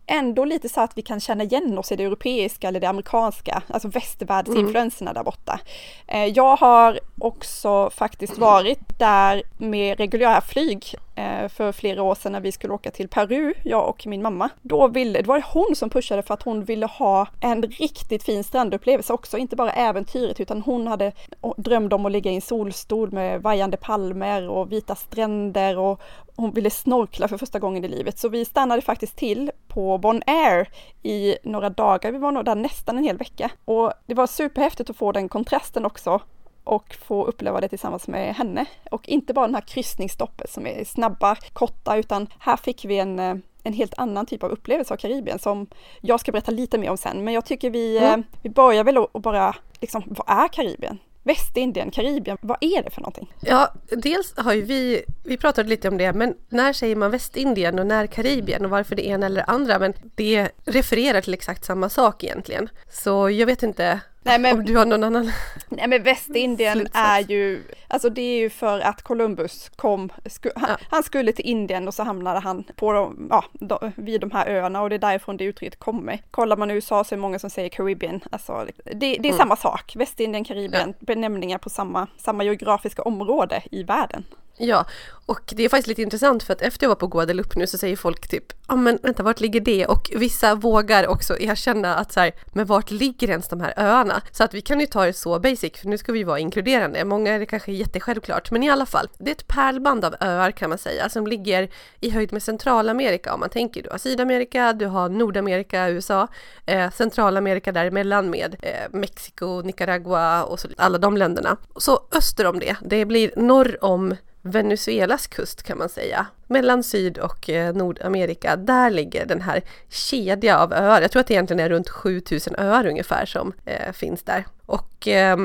Ändå 0.05 0.45
lite 0.45 0.69
så 0.69 0.81
att 0.81 0.97
vi 0.97 1.01
kan 1.01 1.19
känna 1.19 1.43
igen 1.43 1.77
oss 1.77 1.91
i 1.91 1.95
det 1.95 2.03
europeiska 2.03 2.67
eller 2.67 2.79
det 2.79 2.89
amerikanska, 2.89 3.61
alltså 3.67 3.87
västvärldsinfluenserna 3.87 5.11
mm. 5.11 5.19
där 5.19 5.23
borta. 5.23 5.59
Eh, 6.07 6.25
jag 6.25 6.55
har 6.55 6.99
också 7.19 7.89
faktiskt 7.89 8.37
varit 8.37 8.99
där 8.99 9.43
med 9.57 9.97
reguljära 9.97 10.41
flyg 10.41 10.95
Eh, 11.15 11.47
för 11.47 11.71
flera 11.71 12.03
år 12.03 12.15
sedan 12.15 12.31
när 12.31 12.39
vi 12.39 12.51
skulle 12.51 12.73
åka 12.73 12.91
till 12.91 13.07
Peru, 13.07 13.53
jag 13.63 13.89
och 13.89 14.07
min 14.07 14.21
mamma. 14.21 14.49
Då 14.61 14.87
ville, 14.87 15.21
det 15.21 15.27
var 15.27 15.43
hon 15.53 15.75
som 15.75 15.89
pushade 15.89 16.21
för 16.21 16.33
att 16.33 16.43
hon 16.43 16.63
ville 16.63 16.85
ha 16.85 17.27
en 17.39 17.63
riktigt 17.63 18.23
fin 18.23 18.43
strandupplevelse 18.43 19.13
också, 19.13 19.37
inte 19.37 19.55
bara 19.55 19.71
äventyret 19.71 20.39
utan 20.39 20.61
hon 20.61 20.87
hade 20.87 21.11
drömt 21.57 21.93
om 21.93 22.05
att 22.05 22.11
ligga 22.11 22.31
i 22.31 22.35
en 22.35 22.41
solstol 22.41 23.11
med 23.11 23.41
vajande 23.41 23.77
palmer 23.77 24.49
och 24.49 24.71
vita 24.71 24.95
stränder 24.95 25.77
och 25.77 26.01
hon 26.35 26.51
ville 26.51 26.69
snorkla 26.69 27.27
för 27.27 27.37
första 27.37 27.59
gången 27.59 27.85
i 27.85 27.87
livet. 27.87 28.19
Så 28.19 28.29
vi 28.29 28.45
stannade 28.45 28.81
faktiskt 28.81 29.15
till 29.15 29.51
på 29.67 29.97
Bon 29.97 30.21
Air 30.27 30.69
i 31.03 31.35
några 31.43 31.69
dagar. 31.69 32.11
Vi 32.11 32.17
var 32.17 32.31
nog 32.31 32.45
där 32.45 32.55
nästan 32.55 32.97
en 32.97 33.03
hel 33.03 33.17
vecka 33.17 33.51
och 33.65 33.93
det 34.05 34.13
var 34.13 34.27
superhäftigt 34.27 34.89
att 34.89 34.97
få 34.97 35.11
den 35.11 35.29
kontrasten 35.29 35.85
också 35.85 36.21
och 36.71 36.95
få 37.01 37.25
uppleva 37.25 37.61
det 37.61 37.67
tillsammans 37.67 38.07
med 38.07 38.35
henne. 38.35 38.65
Och 38.91 39.09
inte 39.09 39.33
bara 39.33 39.45
den 39.45 39.55
här 39.55 39.61
kryssningsstoppet 39.61 40.49
som 40.49 40.67
är 40.67 40.85
snabba, 40.85 41.35
korta, 41.53 41.97
utan 41.97 42.27
här 42.39 42.57
fick 42.57 42.85
vi 42.85 42.99
en, 42.99 43.19
eh, 43.19 43.35
en 43.63 43.73
helt 43.73 43.93
annan 43.97 44.25
typ 44.25 44.43
av 44.43 44.51
upplevelse 44.51 44.93
av 44.93 44.97
Karibien 44.97 45.39
som 45.39 45.67
jag 46.01 46.19
ska 46.19 46.31
berätta 46.31 46.51
lite 46.51 46.77
mer 46.77 46.89
om 46.89 46.97
sen. 46.97 47.23
Men 47.23 47.33
jag 47.33 47.45
tycker 47.45 47.69
vi, 47.69 47.97
mm. 47.97 48.23
vi 48.41 48.49
börjar 48.49 48.83
väl 48.83 48.97
att 48.97 49.21
bara, 49.21 49.55
liksom, 49.81 50.03
vad 50.07 50.43
är 50.43 50.47
Karibien? 50.47 50.97
Västindien, 51.23 51.91
Karibien, 51.91 52.37
vad 52.41 52.57
är 52.61 52.83
det 52.83 52.89
för 52.89 53.01
någonting? 53.01 53.33
Ja, 53.39 53.73
dels 53.97 54.37
har 54.37 54.53
ju 54.53 54.61
vi, 54.61 55.03
vi 55.23 55.37
pratade 55.37 55.69
lite 55.69 55.87
om 55.87 55.97
det, 55.97 56.13
men 56.13 56.35
när 56.49 56.73
säger 56.73 56.95
man 56.95 57.11
Västindien 57.11 57.79
och 57.79 57.87
när 57.87 58.07
Karibien 58.07 58.65
och 58.65 58.71
varför 58.71 58.95
det 58.95 59.07
ena 59.07 59.25
eller 59.25 59.49
andra? 59.49 59.79
Men 59.79 59.93
det 60.15 60.49
refererar 60.65 61.21
till 61.21 61.33
exakt 61.33 61.65
samma 61.65 61.89
sak 61.89 62.23
egentligen. 62.23 62.69
Så 62.89 63.29
jag 63.29 63.45
vet 63.45 63.63
inte 63.63 63.99
Nej, 64.23 64.39
men, 64.39 64.57
Om 64.57 64.65
du 64.65 64.77
har 64.77 64.85
någon 64.85 65.03
annan 65.03 65.31
Nej 65.69 65.87
men 65.87 66.03
Västindien 66.03 66.77
slutsats. 66.77 67.09
är 67.09 67.19
ju, 67.19 67.63
alltså 67.87 68.09
det 68.09 68.21
är 68.21 68.37
ju 68.37 68.49
för 68.49 68.79
att 68.79 69.01
Columbus 69.01 69.69
kom, 69.75 70.09
sku, 70.25 70.49
han, 70.55 70.69
ja. 70.69 70.77
han, 70.89 71.03
skulle 71.03 71.31
till 71.31 71.45
Indien 71.45 71.87
och 71.87 71.93
så 71.93 72.03
hamnade 72.03 72.39
han 72.39 72.63
på 72.75 72.91
de, 72.91 73.27
ja, 73.29 73.45
de, 73.53 73.91
vid 73.95 74.21
de 74.21 74.31
här 74.31 74.47
öarna 74.47 74.81
och 74.81 74.89
det 74.89 74.95
är 74.95 74.99
därifrån 74.99 75.37
det 75.37 75.43
uttrycket 75.43 75.79
kommer. 75.79 76.21
Kollar 76.31 76.57
man 76.57 76.71
i 76.71 76.73
USA 76.73 77.03
så 77.03 77.15
är 77.15 77.17
det 77.17 77.21
många 77.21 77.39
som 77.39 77.49
säger 77.49 77.69
Caribbean, 77.69 78.21
alltså 78.31 78.67
det, 78.85 78.93
det 78.93 79.07
är 79.07 79.25
mm. 79.25 79.37
samma 79.37 79.55
sak, 79.55 79.93
Västindien, 79.95 80.43
Karibien, 80.43 80.93
ja. 80.99 81.05
benämningar 81.05 81.57
på 81.57 81.69
samma, 81.69 82.07
samma 82.17 82.43
geografiska 82.43 83.01
område 83.01 83.63
i 83.71 83.83
världen. 83.83 84.23
Ja, 84.63 84.85
och 85.25 85.53
det 85.55 85.63
är 85.63 85.69
faktiskt 85.69 85.87
lite 85.87 86.01
intressant 86.01 86.43
för 86.43 86.53
att 86.53 86.61
efter 86.61 86.83
jag 86.83 86.89
var 86.89 86.95
på 86.95 87.07
Guadeloupe 87.07 87.59
nu 87.59 87.67
så 87.67 87.77
säger 87.77 87.95
folk 87.95 88.27
typ, 88.27 88.43
ja 88.49 88.73
ah, 88.73 88.75
men 88.75 88.99
vänta 89.03 89.23
vart 89.23 89.39
ligger 89.39 89.59
det? 89.59 89.85
Och 89.85 90.11
vissa 90.15 90.55
vågar 90.55 91.07
också 91.07 91.39
erkänna 91.39 91.95
att 91.95 92.11
så 92.11 92.19
här, 92.19 92.31
men 92.53 92.65
vart 92.65 92.91
ligger 92.91 93.29
ens 93.29 93.47
de 93.47 93.61
här 93.61 93.73
öarna? 93.77 94.21
Så 94.31 94.43
att 94.43 94.53
vi 94.53 94.61
kan 94.61 94.79
ju 94.79 94.85
ta 94.85 95.05
det 95.05 95.13
så 95.13 95.39
basic, 95.39 95.73
för 95.77 95.87
nu 95.87 95.97
ska 95.97 96.11
vi 96.11 96.23
vara 96.23 96.39
inkluderande. 96.39 97.05
Många 97.05 97.33
är 97.33 97.39
det 97.39 97.45
kanske 97.45 97.71
jättesjälvklart, 97.71 98.51
men 98.51 98.63
i 98.63 98.69
alla 98.69 98.85
fall, 98.85 99.09
det 99.17 99.31
är 99.31 99.35
ett 99.35 99.47
pärlband 99.47 100.05
av 100.05 100.15
öar 100.19 100.51
kan 100.51 100.69
man 100.69 100.77
säga, 100.77 101.09
som 101.09 101.27
ligger 101.27 101.69
i 101.99 102.09
höjd 102.09 102.33
med 102.33 102.43
Centralamerika 102.43 103.33
om 103.33 103.39
man 103.39 103.49
tänker. 103.49 103.83
Du 103.83 103.89
har 103.89 103.97
Sydamerika, 103.97 104.73
du 104.73 104.85
har 104.85 105.09
Nordamerika, 105.09 105.89
USA, 105.89 106.27
eh, 106.65 106.91
Centralamerika 106.91 107.71
däremellan 107.71 108.29
med 108.29 108.55
eh, 108.61 108.89
Mexiko, 108.91 109.61
Nicaragua 109.61 110.43
och 110.43 110.59
så, 110.59 110.67
alla 110.77 110.97
de 110.97 111.17
länderna. 111.17 111.57
Så 111.77 111.99
öster 112.11 112.45
om 112.45 112.59
det, 112.59 112.75
det 112.81 113.05
blir 113.05 113.31
norr 113.35 113.77
om 113.83 114.15
Venezuelas 114.41 115.27
kust 115.27 115.63
kan 115.63 115.77
man 115.77 115.89
säga. 115.89 116.27
Mellan 116.47 116.83
Syd 116.83 117.17
och 117.17 117.49
eh, 117.49 117.75
Nordamerika, 117.75 118.55
där 118.55 118.89
ligger 118.89 119.25
den 119.25 119.41
här 119.41 119.61
kedja 119.89 120.59
av 120.59 120.73
öar. 120.73 121.01
Jag 121.01 121.11
tror 121.11 121.19
att 121.19 121.27
det 121.27 121.33
egentligen 121.33 121.59
är 121.59 121.69
runt 121.69 121.89
7000 121.89 122.55
öar 122.57 122.87
ungefär 122.87 123.25
som 123.25 123.53
eh, 123.65 123.91
finns 123.91 124.23
där. 124.23 124.45
Och 124.65 125.07
eh, 125.07 125.37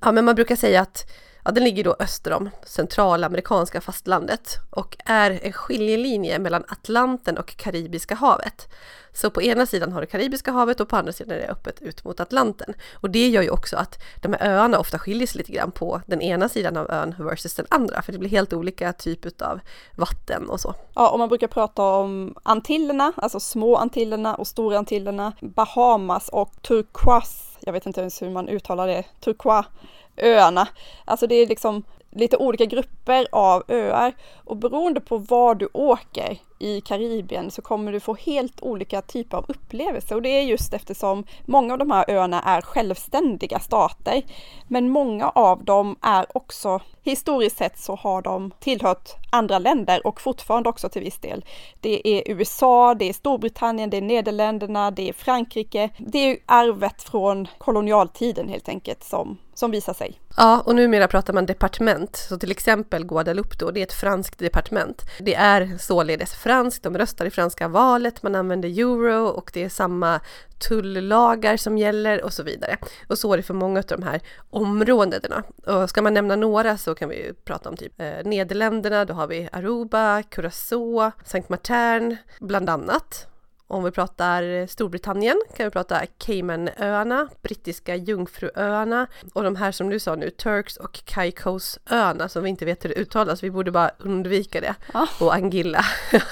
ja, 0.00 0.12
men 0.12 0.24
man 0.24 0.34
brukar 0.34 0.56
säga 0.56 0.80
att 0.80 1.10
ja, 1.44 1.50
den 1.50 1.64
ligger 1.64 1.84
då 1.84 1.96
öster 1.98 2.32
om 2.32 2.50
centralamerikanska 2.66 3.80
fastlandet 3.80 4.58
och 4.70 4.96
är 5.04 5.40
en 5.42 5.52
skiljelinje 5.52 6.38
mellan 6.38 6.64
Atlanten 6.68 7.38
och 7.38 7.56
Karibiska 7.56 8.14
havet. 8.14 8.68
Så 9.14 9.30
på 9.30 9.42
ena 9.42 9.66
sidan 9.66 9.92
har 9.92 10.00
du 10.00 10.06
Karibiska 10.06 10.52
havet 10.52 10.80
och 10.80 10.88
på 10.88 10.96
andra 10.96 11.12
sidan 11.12 11.36
är 11.36 11.40
det 11.40 11.48
öppet 11.48 11.82
ut 11.82 12.04
mot 12.04 12.20
Atlanten. 12.20 12.74
Och 12.94 13.10
det 13.10 13.28
gör 13.28 13.42
ju 13.42 13.50
också 13.50 13.76
att 13.76 14.02
de 14.22 14.32
här 14.32 14.50
öarna 14.50 14.78
ofta 14.78 14.98
skiljer 14.98 15.26
sig 15.26 15.38
lite 15.38 15.52
grann 15.52 15.70
på 15.70 16.00
den 16.06 16.22
ena 16.22 16.48
sidan 16.48 16.76
av 16.76 16.90
ön 16.90 17.14
versus 17.18 17.54
den 17.54 17.66
andra, 17.70 18.02
för 18.02 18.12
det 18.12 18.18
blir 18.18 18.30
helt 18.30 18.52
olika 18.52 18.92
typ 18.92 19.42
av 19.42 19.60
vatten 19.96 20.48
och 20.48 20.60
så. 20.60 20.74
Ja, 20.94 21.10
och 21.10 21.18
man 21.18 21.28
brukar 21.28 21.46
prata 21.46 21.82
om 21.82 22.34
Antillerna, 22.42 23.12
alltså 23.16 23.40
små 23.40 23.76
Antillerna 23.76 24.34
och 24.34 24.46
stora 24.46 24.78
Antillerna, 24.78 25.32
Bahamas 25.40 26.28
och 26.28 26.62
Turquoise, 26.62 27.58
jag 27.60 27.72
vet 27.72 27.86
inte 27.86 28.00
ens 28.00 28.22
hur 28.22 28.30
man 28.30 28.48
uttalar 28.48 28.86
det, 28.86 29.04
Turquoise 29.20 29.68
öarna. 30.16 30.68
Alltså 31.04 31.26
det 31.26 31.34
är 31.34 31.46
liksom 31.46 31.82
lite 32.10 32.36
olika 32.36 32.64
grupper 32.64 33.26
av 33.32 33.62
öar 33.68 34.12
och 34.52 34.58
beroende 34.58 35.00
på 35.00 35.18
var 35.18 35.54
du 35.54 35.68
åker 35.72 36.38
i 36.58 36.80
Karibien 36.80 37.50
så 37.50 37.62
kommer 37.62 37.92
du 37.92 38.00
få 38.00 38.14
helt 38.14 38.62
olika 38.62 39.02
typer 39.02 39.36
av 39.36 39.44
upplevelser 39.48 40.14
och 40.14 40.22
det 40.22 40.28
är 40.28 40.42
just 40.42 40.74
eftersom 40.74 41.24
många 41.44 41.72
av 41.72 41.78
de 41.78 41.90
här 41.90 42.04
öarna 42.08 42.42
är 42.42 42.60
självständiga 42.60 43.58
stater. 43.58 44.22
Men 44.68 44.88
många 44.88 45.28
av 45.28 45.64
dem 45.64 45.96
är 46.00 46.26
också, 46.36 46.80
historiskt 47.02 47.56
sett 47.56 47.78
så 47.78 47.94
har 47.94 48.22
de 48.22 48.50
tillhört 48.60 49.08
andra 49.30 49.58
länder 49.58 50.06
och 50.06 50.20
fortfarande 50.20 50.68
också 50.68 50.88
till 50.88 51.02
viss 51.02 51.18
del. 51.18 51.44
Det 51.80 52.08
är 52.08 52.22
USA, 52.26 52.94
det 52.94 53.08
är 53.08 53.12
Storbritannien, 53.12 53.90
det 53.90 53.96
är 53.96 54.02
Nederländerna, 54.02 54.90
det 54.90 55.08
är 55.08 55.12
Frankrike. 55.12 55.90
Det 55.98 56.18
är 56.18 56.38
arvet 56.46 57.02
från 57.02 57.48
kolonialtiden 57.58 58.48
helt 58.48 58.68
enkelt 58.68 59.04
som, 59.04 59.38
som 59.54 59.70
visar 59.70 59.94
sig. 59.94 60.20
Ja, 60.36 60.62
och 60.66 60.74
numera 60.74 61.08
pratar 61.08 61.32
man 61.32 61.46
departement. 61.46 62.16
Så 62.16 62.38
till 62.38 62.50
exempel 62.50 63.04
Guadeloupe 63.04 63.56
då, 63.58 63.70
det 63.70 63.80
är 63.80 63.84
ett 63.84 63.92
franskt 63.92 64.41
departement. 64.42 65.02
Det 65.18 65.34
är 65.34 65.78
således 65.78 66.34
franskt, 66.34 66.82
de 66.82 66.98
röstar 66.98 67.26
i 67.26 67.30
franska 67.30 67.68
valet, 67.68 68.22
man 68.22 68.34
använder 68.34 68.68
euro 68.68 69.26
och 69.26 69.50
det 69.54 69.64
är 69.64 69.68
samma 69.68 70.20
tullagar 70.68 71.56
som 71.56 71.78
gäller 71.78 72.24
och 72.24 72.32
så 72.32 72.42
vidare. 72.42 72.76
Och 73.08 73.18
så 73.18 73.32
är 73.32 73.36
det 73.36 73.42
för 73.42 73.54
många 73.54 73.78
av 73.78 73.84
de 73.86 74.02
här 74.02 74.20
områdena. 74.50 75.42
Och 75.66 75.90
ska 75.90 76.02
man 76.02 76.14
nämna 76.14 76.36
några 76.36 76.78
så 76.78 76.94
kan 76.94 77.08
vi 77.08 77.32
prata 77.44 77.68
om 77.68 77.76
typ 77.76 78.00
eh, 78.00 78.24
Nederländerna, 78.24 79.04
då 79.04 79.14
har 79.14 79.26
vi 79.26 79.48
Aruba, 79.52 80.22
Curacao, 80.22 81.10
Saint 81.24 81.48
Martin 81.48 82.16
bland 82.40 82.70
annat. 82.70 83.31
Om 83.72 83.84
vi 83.84 83.90
pratar 83.90 84.66
Storbritannien 84.66 85.40
kan 85.56 85.66
vi 85.66 85.70
prata 85.70 86.00
Caymanöarna, 86.18 87.28
Brittiska 87.42 87.96
Jungfruöarna 87.96 89.06
och 89.32 89.42
de 89.42 89.56
här 89.56 89.72
som 89.72 89.90
du 89.90 89.98
sa 89.98 90.14
nu, 90.14 90.30
Turks 90.30 90.76
och 90.76 91.04
Caicosöarna 91.04 92.28
som 92.28 92.42
vi 92.42 92.50
inte 92.50 92.64
vet 92.64 92.84
hur 92.84 92.88
det 92.88 92.94
uttalas, 92.94 93.42
vi 93.42 93.50
borde 93.50 93.70
bara 93.70 93.90
undvika 93.98 94.60
det. 94.60 94.74
Ah. 94.94 95.06
Och 95.20 95.34
Angilla. 95.34 95.84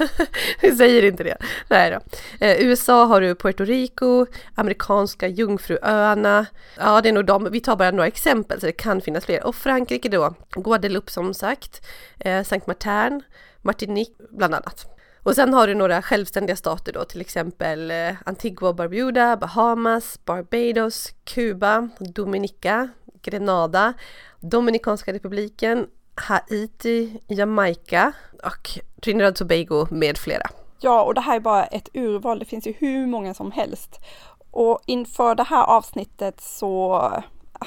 vi 0.60 0.76
säger 0.76 1.04
inte 1.04 1.24
det. 1.24 1.36
Nej 1.68 1.90
då. 1.90 2.00
Eh, 2.46 2.60
USA 2.60 3.04
har 3.04 3.20
du 3.20 3.34
Puerto 3.34 3.64
Rico, 3.64 4.26
amerikanska 4.54 5.28
Jungfruöarna. 5.28 6.46
Ja, 6.76 7.00
det 7.00 7.08
är 7.08 7.12
nog 7.12 7.26
de. 7.26 7.48
Vi 7.50 7.60
tar 7.60 7.76
bara 7.76 7.90
några 7.90 8.06
exempel 8.06 8.60
så 8.60 8.66
det 8.66 8.72
kan 8.72 9.00
finnas 9.00 9.24
fler. 9.24 9.46
Och 9.46 9.54
Frankrike 9.54 10.08
då, 10.08 10.34
Guadeloupe 10.50 11.12
som 11.12 11.34
sagt, 11.34 11.86
eh, 12.18 12.44
Saint 12.44 12.66
Martin, 12.66 13.22
Martinique 13.62 14.14
bland 14.30 14.54
annat. 14.54 14.99
Och 15.22 15.34
sen 15.34 15.54
har 15.54 15.66
du 15.66 15.74
några 15.74 16.02
självständiga 16.02 16.56
stater 16.56 16.92
då, 16.92 17.04
till 17.04 17.20
exempel 17.20 17.90
eh, 17.90 18.14
Antigua 18.26 18.68
och 18.68 18.74
Barbuda, 18.74 19.36
Bahamas, 19.36 20.20
Barbados, 20.24 21.10
Kuba, 21.24 21.88
Dominica, 21.98 22.88
Grenada, 23.22 23.92
Dominikanska 24.40 25.12
republiken, 25.12 25.86
Haiti, 26.14 27.20
Jamaica 27.28 28.12
och 28.44 28.70
Trinidad 29.02 29.30
och 29.30 29.36
Tobago 29.36 29.86
med 29.90 30.18
flera. 30.18 30.46
Ja, 30.80 31.02
och 31.02 31.14
det 31.14 31.20
här 31.20 31.36
är 31.36 31.40
bara 31.40 31.64
ett 31.64 31.88
urval. 31.94 32.38
Det 32.38 32.44
finns 32.44 32.66
ju 32.66 32.74
hur 32.78 33.06
många 33.06 33.34
som 33.34 33.52
helst. 33.52 34.00
Och 34.50 34.80
inför 34.86 35.34
det 35.34 35.42
här 35.42 35.64
avsnittet 35.64 36.40
så 36.40 37.12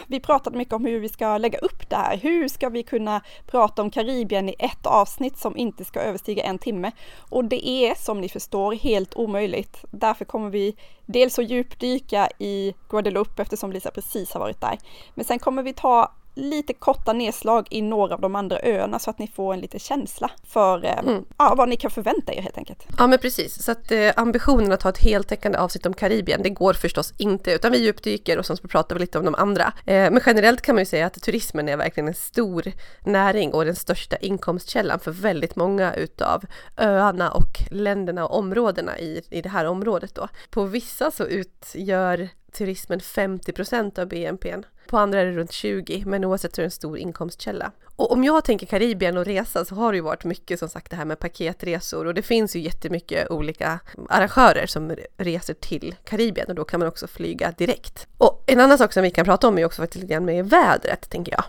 vi 0.08 0.20
pratade 0.20 0.58
mycket 0.58 0.74
om 0.74 0.86
hur 0.86 1.00
vi 1.00 1.10
ska 1.10 1.38
lägga 1.38 1.58
upp 1.58 1.90
det 1.90 1.96
här. 1.96 2.18
Hur 2.18 2.48
ska 2.48 2.70
vi 2.70 2.84
kunna 2.84 3.22
prata 3.48 3.82
om 3.82 3.90
Karibien 3.90 4.50
i 4.50 4.56
ett 4.60 4.86
avsnitt 4.86 5.38
som 5.38 5.58
inte 5.58 5.86
ska 5.86 6.00
överstiga 6.00 6.44
en 6.44 6.60
timme? 6.60 6.92
Och 7.18 7.46
det 7.46 7.68
är 7.68 7.96
som 7.96 8.22
ni 8.22 8.30
förstår 8.30 8.74
helt 8.74 9.16
omöjligt. 9.16 9.86
Därför 9.92 10.26
kommer 10.26 10.50
vi 10.50 10.76
dels 11.06 11.40
att 11.40 11.50
djupdyka 11.50 12.30
i 12.40 12.74
Guadeloupe 12.90 13.42
eftersom 13.42 13.72
Lisa 13.72 13.92
precis 13.92 14.34
har 14.34 14.40
varit 14.40 14.62
där. 14.62 14.78
Men 15.16 15.26
sen 15.26 15.40
kommer 15.40 15.64
vi 15.64 15.74
ta 15.74 16.12
lite 16.36 16.74
korta 16.74 17.14
nedslag 17.14 17.68
i 17.70 17.82
några 17.82 18.16
av 18.16 18.22
de 18.22 18.36
andra 18.36 18.60
öarna 18.64 19.00
så 19.00 19.10
att 19.10 19.20
ni 19.20 19.28
får 19.28 19.54
en 19.54 19.60
liten 19.60 19.80
känsla 19.80 20.32
för 20.44 20.86
eh, 20.86 21.00
mm. 21.00 21.26
ja, 21.38 21.54
vad 21.58 21.70
ni 21.70 21.76
kan 21.76 21.92
förvänta 21.92 22.34
er 22.34 22.42
helt 22.42 22.58
enkelt. 22.58 22.86
Ja 22.98 23.08
men 23.08 23.20
precis, 23.20 23.64
så 23.64 23.72
att 23.72 23.92
eh, 23.92 24.12
ambitionen 24.16 24.72
att 24.72 24.84
ha 24.84 24.90
ett 24.90 24.98
heltäckande 24.98 25.58
avsnitt 25.58 25.86
om 25.86 25.94
Karibien, 25.94 26.44
det 26.44 26.50
går 26.50 26.74
förstås 26.74 27.14
inte, 27.18 27.52
utan 27.52 27.72
vi 27.72 27.78
djupdyker 27.78 28.40
och 28.40 28.46
sen 28.46 28.58
så 28.58 28.68
pratar 28.68 28.96
vi 28.96 29.02
lite 29.02 29.20
om 29.20 29.26
de 29.26 29.36
andra. 29.36 29.74
Eh, 29.86 30.12
men 30.12 30.22
generellt 30.26 30.62
kan 30.62 30.76
man 30.76 30.82
ju 30.82 30.86
säga 30.86 31.06
att 31.06 31.22
turismen 31.22 31.70
är 31.70 31.78
verkligen 31.78 32.08
en 32.08 32.14
stor 32.14 32.72
näring 33.06 33.54
och 33.54 33.66
den 33.66 33.76
största 33.76 34.16
inkomstkällan 34.18 35.00
för 35.00 35.12
väldigt 35.12 35.56
många 35.56 35.94
utav 35.94 36.46
öarna 36.78 37.32
och 37.32 37.72
länderna 37.72 38.28
och 38.28 38.38
områdena 38.38 39.00
i, 39.00 39.22
i 39.30 39.42
det 39.42 39.50
här 39.50 39.66
området 39.66 40.16
då. 40.16 40.28
På 40.50 40.64
vissa 40.64 41.12
så 41.12 41.26
utgör 41.26 42.30
turismen 42.52 43.00
50% 43.00 44.00
av 44.00 44.08
BNP. 44.08 44.56
På 44.94 45.00
andra 45.00 45.22
är 45.22 45.26
det 45.26 45.32
runt 45.32 45.52
20, 45.52 46.04
men 46.06 46.26
oavsett 46.26 46.56
så 46.56 46.62
är 46.62 46.64
det 46.64 46.68
en 46.68 46.72
stor 46.72 46.98
inkomstkälla. 46.98 47.72
Och 47.96 48.12
om 48.12 48.24
jag 48.24 48.44
tänker 48.44 48.66
Karibien 48.66 49.18
och 49.18 49.26
resa 49.26 49.66
så 49.66 49.76
har 49.76 49.92
det 49.92 49.96
ju 49.96 50.02
varit 50.02 50.24
mycket 50.24 50.60
som 50.60 50.70
sagt 50.70 50.90
det 50.90 50.96
här 50.96 51.06
med 51.06 51.20
paketresor 51.20 52.08
och 52.08 52.14
det 52.14 52.22
finns 52.22 52.56
ju 52.56 52.60
jättemycket 52.60 53.32
olika 53.32 53.80
arrangörer 54.10 54.66
som 54.66 54.96
reser 55.18 55.54
till 55.54 55.96
Karibien 56.04 56.48
och 56.50 56.56
då 56.56 56.64
kan 56.64 56.80
man 56.80 56.90
också 56.90 57.08
flyga 57.08 57.52
direkt. 57.52 58.08
Och 58.18 58.44
en 58.48 58.60
annan 58.60 58.78
sak 58.78 58.94
som 58.94 59.04
vi 59.04 59.12
kan 59.12 59.26
prata 59.26 59.48
om 59.48 59.58
är 59.58 59.66
också 59.66 59.82
faktiskt 59.82 60.02
lite 60.02 60.14
grann 60.14 60.26
med 60.26 60.50
vädret 60.50 61.10
tänker 61.10 61.32
jag. 61.32 61.44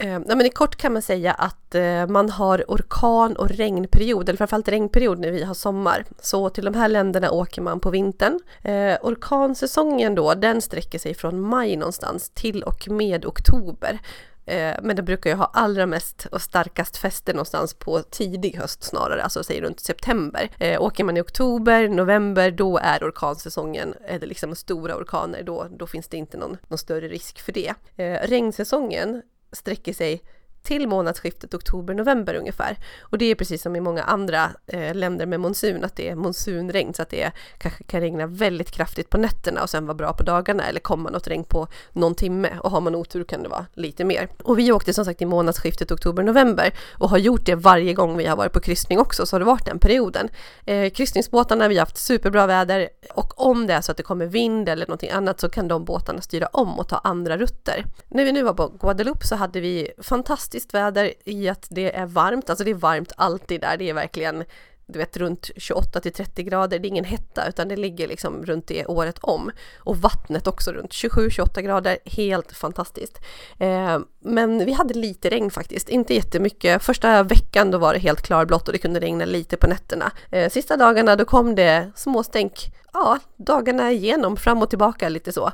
Eh, 0.00 0.12
ja, 0.12 0.36
men 0.36 0.46
I 0.46 0.50
kort 0.50 0.76
kan 0.76 0.92
man 0.92 1.02
säga 1.02 1.32
att 1.32 1.74
eh, 1.74 2.06
man 2.06 2.30
har 2.30 2.64
orkan 2.68 3.36
och 3.36 3.48
regnperiod, 3.48 4.28
eller 4.28 4.36
framförallt 4.36 4.68
regnperiod 4.68 5.18
när 5.18 5.30
vi 5.30 5.42
har 5.42 5.54
sommar. 5.54 6.04
Så 6.20 6.50
till 6.50 6.64
de 6.64 6.74
här 6.74 6.88
länderna 6.88 7.30
åker 7.30 7.62
man 7.62 7.80
på 7.80 7.90
vintern. 7.90 8.40
Eh, 8.62 8.96
orkansäsongen 9.02 10.14
då, 10.14 10.34
den 10.34 10.62
sträcker 10.62 10.98
sig 10.98 11.14
från 11.14 11.40
maj 11.40 11.76
någonstans 11.76 12.30
till 12.30 12.62
och 12.62 12.88
med 12.90 13.24
oktober. 13.24 14.00
Eh, 14.46 14.76
men 14.82 14.96
det 14.96 15.02
brukar 15.02 15.30
ju 15.30 15.36
ha 15.36 15.50
allra 15.54 15.86
mest 15.86 16.26
och 16.32 16.42
starkast 16.42 16.96
fäste 16.96 17.32
någonstans 17.32 17.74
på 17.74 18.02
tidig 18.02 18.56
höst 18.56 18.82
snarare, 18.82 19.22
alltså 19.22 19.44
säg 19.44 19.60
runt 19.60 19.80
september. 19.80 20.50
Eh, 20.58 20.82
åker 20.82 21.04
man 21.04 21.16
i 21.16 21.20
oktober, 21.20 21.88
november, 21.88 22.50
då 22.50 22.78
är 22.78 23.04
orkansäsongen, 23.04 23.94
eller 24.06 24.26
liksom 24.26 24.54
stora 24.54 24.96
orkaner, 24.96 25.42
då, 25.42 25.66
då 25.70 25.86
finns 25.86 26.08
det 26.08 26.16
inte 26.16 26.36
någon, 26.36 26.56
någon 26.68 26.78
större 26.78 27.08
risk 27.08 27.40
för 27.40 27.52
det. 27.52 27.74
Eh, 27.96 28.28
regnsäsongen 28.28 29.22
sträcker 29.52 29.92
sig 29.92 30.22
till 30.62 30.88
månadsskiftet 30.88 31.54
oktober-november 31.54 32.34
ungefär. 32.34 32.76
Och 33.00 33.18
det 33.18 33.24
är 33.24 33.34
precis 33.34 33.62
som 33.62 33.76
i 33.76 33.80
många 33.80 34.02
andra 34.02 34.50
eh, 34.66 34.94
länder 34.94 35.26
med 35.26 35.40
monsun, 35.40 35.84
att 35.84 35.96
det 35.96 36.08
är 36.08 36.14
monsunregn 36.14 36.94
så 36.94 37.02
att 37.02 37.10
det 37.10 37.32
kanske 37.58 37.84
kan 37.84 38.00
regna 38.00 38.26
väldigt 38.26 38.70
kraftigt 38.70 39.10
på 39.10 39.18
nätterna 39.18 39.62
och 39.62 39.70
sen 39.70 39.86
vara 39.86 39.94
bra 39.94 40.12
på 40.12 40.22
dagarna 40.22 40.68
eller 40.68 40.80
komma 40.80 41.10
något 41.10 41.28
regn 41.28 41.44
på 41.44 41.68
någon 41.92 42.14
timme 42.14 42.50
och 42.62 42.70
har 42.70 42.80
man 42.80 42.94
otur 42.94 43.24
kan 43.24 43.42
det 43.42 43.48
vara 43.48 43.66
lite 43.74 44.04
mer. 44.04 44.28
Och 44.42 44.58
vi 44.58 44.72
åkte 44.72 44.94
som 44.94 45.04
sagt 45.04 45.22
i 45.22 45.26
månadsskiftet 45.26 45.90
oktober-november 45.90 46.72
och 46.92 47.10
har 47.10 47.18
gjort 47.18 47.46
det 47.46 47.54
varje 47.54 47.94
gång 47.94 48.16
vi 48.16 48.26
har 48.26 48.36
varit 48.36 48.52
på 48.52 48.60
kryssning 48.60 48.98
också 48.98 49.26
så 49.26 49.34
har 49.34 49.40
det 49.40 49.46
varit 49.46 49.66
den 49.66 49.78
perioden. 49.78 50.28
Eh, 50.64 50.90
kryssningsbåtarna, 50.90 51.68
vi 51.68 51.74
har 51.74 51.82
haft 51.82 51.98
superbra 51.98 52.46
väder 52.46 52.88
och 53.14 53.46
om 53.46 53.66
det 53.66 53.74
är 53.74 53.80
så 53.80 53.90
att 53.90 53.96
det 53.96 54.02
kommer 54.02 54.26
vind 54.26 54.68
eller 54.68 54.86
någonting 54.86 55.10
annat 55.10 55.40
så 55.40 55.48
kan 55.48 55.68
de 55.68 55.84
båtarna 55.84 56.20
styra 56.20 56.46
om 56.46 56.78
och 56.78 56.88
ta 56.88 56.96
andra 56.96 57.36
rutter. 57.36 57.84
När 58.08 58.24
vi 58.24 58.32
nu 58.32 58.42
var 58.42 58.54
på 58.54 58.68
Guadeloupe 58.68 59.26
så 59.26 59.36
hade 59.36 59.60
vi 59.60 59.90
fantastiskt 60.02 60.49
fantastiskt 60.50 60.74
väder 60.74 61.12
i 61.24 61.48
att 61.48 61.66
det 61.70 61.96
är 61.96 62.06
varmt, 62.06 62.50
alltså 62.50 62.64
det 62.64 62.70
är 62.70 62.74
varmt 62.74 63.12
alltid 63.16 63.60
där, 63.60 63.76
det 63.76 63.88
är 63.88 63.94
verkligen 63.94 64.44
du 64.86 64.98
vet 64.98 65.16
runt 65.16 65.50
28 65.56 66.00
till 66.00 66.12
30 66.12 66.42
grader, 66.42 66.78
det 66.78 66.88
är 66.88 66.90
ingen 66.90 67.04
hetta 67.04 67.48
utan 67.48 67.68
det 67.68 67.76
ligger 67.76 68.08
liksom 68.08 68.44
runt 68.44 68.66
det 68.66 68.86
året 68.86 69.18
om. 69.22 69.50
Och 69.84 69.96
vattnet 69.96 70.46
också 70.46 70.72
runt 70.72 70.90
27-28 70.90 71.60
grader, 71.62 71.98
helt 72.04 72.52
fantastiskt. 72.52 73.20
Eh, 73.58 74.00
men 74.24 74.64
vi 74.66 74.72
hade 74.72 74.94
lite 74.94 75.30
regn 75.30 75.50
faktiskt, 75.50 75.88
inte 75.88 76.14
jättemycket. 76.14 76.82
Första 76.82 77.22
veckan 77.22 77.70
då 77.70 77.78
var 77.78 77.94
det 77.94 78.00
helt 78.00 78.22
klarblått 78.22 78.68
och 78.68 78.72
det 78.72 78.82
kunde 78.82 79.00
regna 79.00 79.24
lite 79.24 79.56
på 79.56 79.68
nätterna. 79.68 80.12
Eh, 80.30 80.50
sista 80.50 80.76
dagarna 80.76 81.16
då 81.16 81.24
kom 81.24 81.54
det 81.54 81.92
småstänk, 81.94 82.72
ja 82.92 83.18
dagarna 83.36 83.92
igenom 83.92 84.36
fram 84.36 84.62
och 84.62 84.70
tillbaka 84.70 85.08
lite 85.08 85.32
så. 85.32 85.52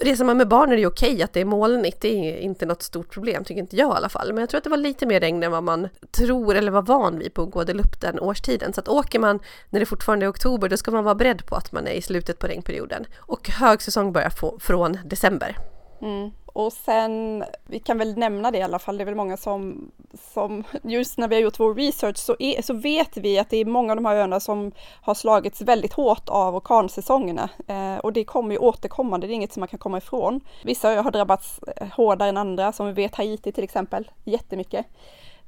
Reser 0.00 0.24
man 0.24 0.36
med 0.36 0.48
barn 0.48 0.72
är 0.72 0.76
det 0.76 0.86
okej 0.86 1.22
att 1.22 1.32
det 1.32 1.40
är 1.40 1.44
molnigt, 1.44 2.00
det 2.00 2.08
är 2.08 2.38
inte 2.38 2.66
något 2.66 2.82
stort 2.82 3.10
problem, 3.10 3.44
tycker 3.44 3.60
inte 3.60 3.76
jag 3.76 3.94
i 3.94 3.96
alla 3.96 4.08
fall. 4.08 4.32
Men 4.32 4.40
jag 4.40 4.48
tror 4.48 4.58
att 4.58 4.64
det 4.64 4.70
var 4.70 4.76
lite 4.76 5.06
mer 5.06 5.20
regn 5.20 5.42
än 5.42 5.52
vad 5.52 5.62
man 5.62 5.88
tror 6.10 6.54
eller 6.54 6.72
var 6.72 6.82
van 6.82 7.18
vid 7.18 7.34
på 7.34 7.46
Guadeloupe 7.46 7.96
den 8.00 8.20
årstiden. 8.20 8.72
Så 8.72 8.80
att 8.80 8.88
åker 8.88 9.18
man 9.18 9.38
när 9.70 9.80
det 9.80 9.86
fortfarande 9.86 10.26
är 10.26 10.30
oktober, 10.30 10.68
då 10.68 10.76
ska 10.76 10.90
man 10.90 11.04
vara 11.04 11.14
beredd 11.14 11.46
på 11.46 11.56
att 11.56 11.72
man 11.72 11.86
är 11.86 11.92
i 11.92 12.02
slutet 12.02 12.38
på 12.38 12.46
regnperioden. 12.46 13.06
Och 13.16 13.48
högsäsong 13.48 14.12
börjar 14.12 14.58
från 14.60 14.98
december. 15.04 15.56
Mm. 16.02 16.30
Och 16.58 16.72
sen, 16.72 17.44
vi 17.66 17.78
kan 17.78 17.98
väl 17.98 18.18
nämna 18.18 18.50
det 18.50 18.58
i 18.58 18.62
alla 18.62 18.78
fall, 18.78 18.98
det 18.98 19.02
är 19.02 19.06
väl 19.06 19.14
många 19.14 19.36
som, 19.36 19.90
som 20.34 20.64
just 20.82 21.18
när 21.18 21.28
vi 21.28 21.34
har 21.34 21.42
gjort 21.42 21.60
vår 21.60 21.74
research 21.74 22.16
så, 22.16 22.36
är, 22.38 22.62
så 22.62 22.74
vet 22.74 23.16
vi 23.16 23.38
att 23.38 23.50
det 23.50 23.56
är 23.56 23.64
många 23.64 23.92
av 23.92 23.96
de 23.96 24.04
här 24.04 24.16
öarna 24.16 24.40
som 24.40 24.72
har 25.02 25.14
slagits 25.14 25.60
väldigt 25.60 25.92
hårt 25.92 26.28
av 26.28 26.56
orkansäsongerna. 26.56 27.50
Eh, 27.66 27.96
och 27.96 28.12
det 28.12 28.24
kommer 28.24 28.52
ju 28.52 28.58
återkommande, 28.58 29.26
det 29.26 29.32
är 29.32 29.34
inget 29.34 29.52
som 29.52 29.60
man 29.60 29.68
kan 29.68 29.78
komma 29.78 29.98
ifrån. 29.98 30.40
Vissa 30.64 30.92
öar 30.92 31.02
har 31.02 31.10
drabbats 31.10 31.58
eh, 31.58 31.88
hårdare 31.88 32.28
än 32.28 32.36
andra, 32.36 32.72
som 32.72 32.86
vi 32.86 32.92
vet 32.92 33.14
Haiti 33.14 33.52
till 33.52 33.64
exempel, 33.64 34.10
jättemycket. 34.24 34.86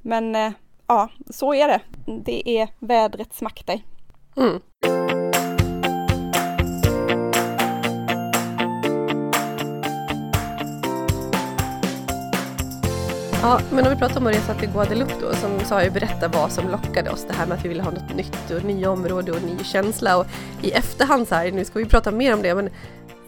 Men 0.01 0.35
eh, 0.35 0.51
ja, 0.87 1.09
så 1.29 1.53
är 1.53 1.67
det. 1.67 1.81
Det 2.23 2.49
är 2.59 2.67
vädrets 2.79 3.41
makter. 3.41 3.81
Mm. 4.37 4.61
Ja, 13.43 13.59
men 13.71 13.85
om 13.85 13.89
vi 13.89 13.99
pratar 13.99 14.17
om 14.17 14.27
att 14.27 14.35
resa 14.35 14.53
till 14.53 14.69
Guadeloupe 14.69 15.13
då, 15.21 15.33
som 15.33 15.59
sa 15.59 15.83
jag 15.83 15.93
berätta 15.93 16.27
vad 16.27 16.51
som 16.51 16.69
lockade 16.69 17.09
oss, 17.09 17.25
det 17.27 17.33
här 17.33 17.45
med 17.45 17.57
att 17.57 17.65
vi 17.65 17.69
ville 17.69 17.83
ha 17.83 17.91
något 17.91 18.15
nytt 18.15 18.51
och 18.51 18.63
nya 18.63 18.91
områden 18.91 19.35
och 19.35 19.41
ny 19.41 19.63
känsla. 19.63 20.17
Och 20.17 20.25
i 20.61 20.71
efterhand 20.71 21.27
så 21.27 21.35
här, 21.35 21.51
nu 21.51 21.65
ska 21.65 21.79
vi 21.79 21.85
prata 21.85 22.11
mer 22.11 22.33
om 22.33 22.41
det, 22.41 22.55
men 22.55 22.69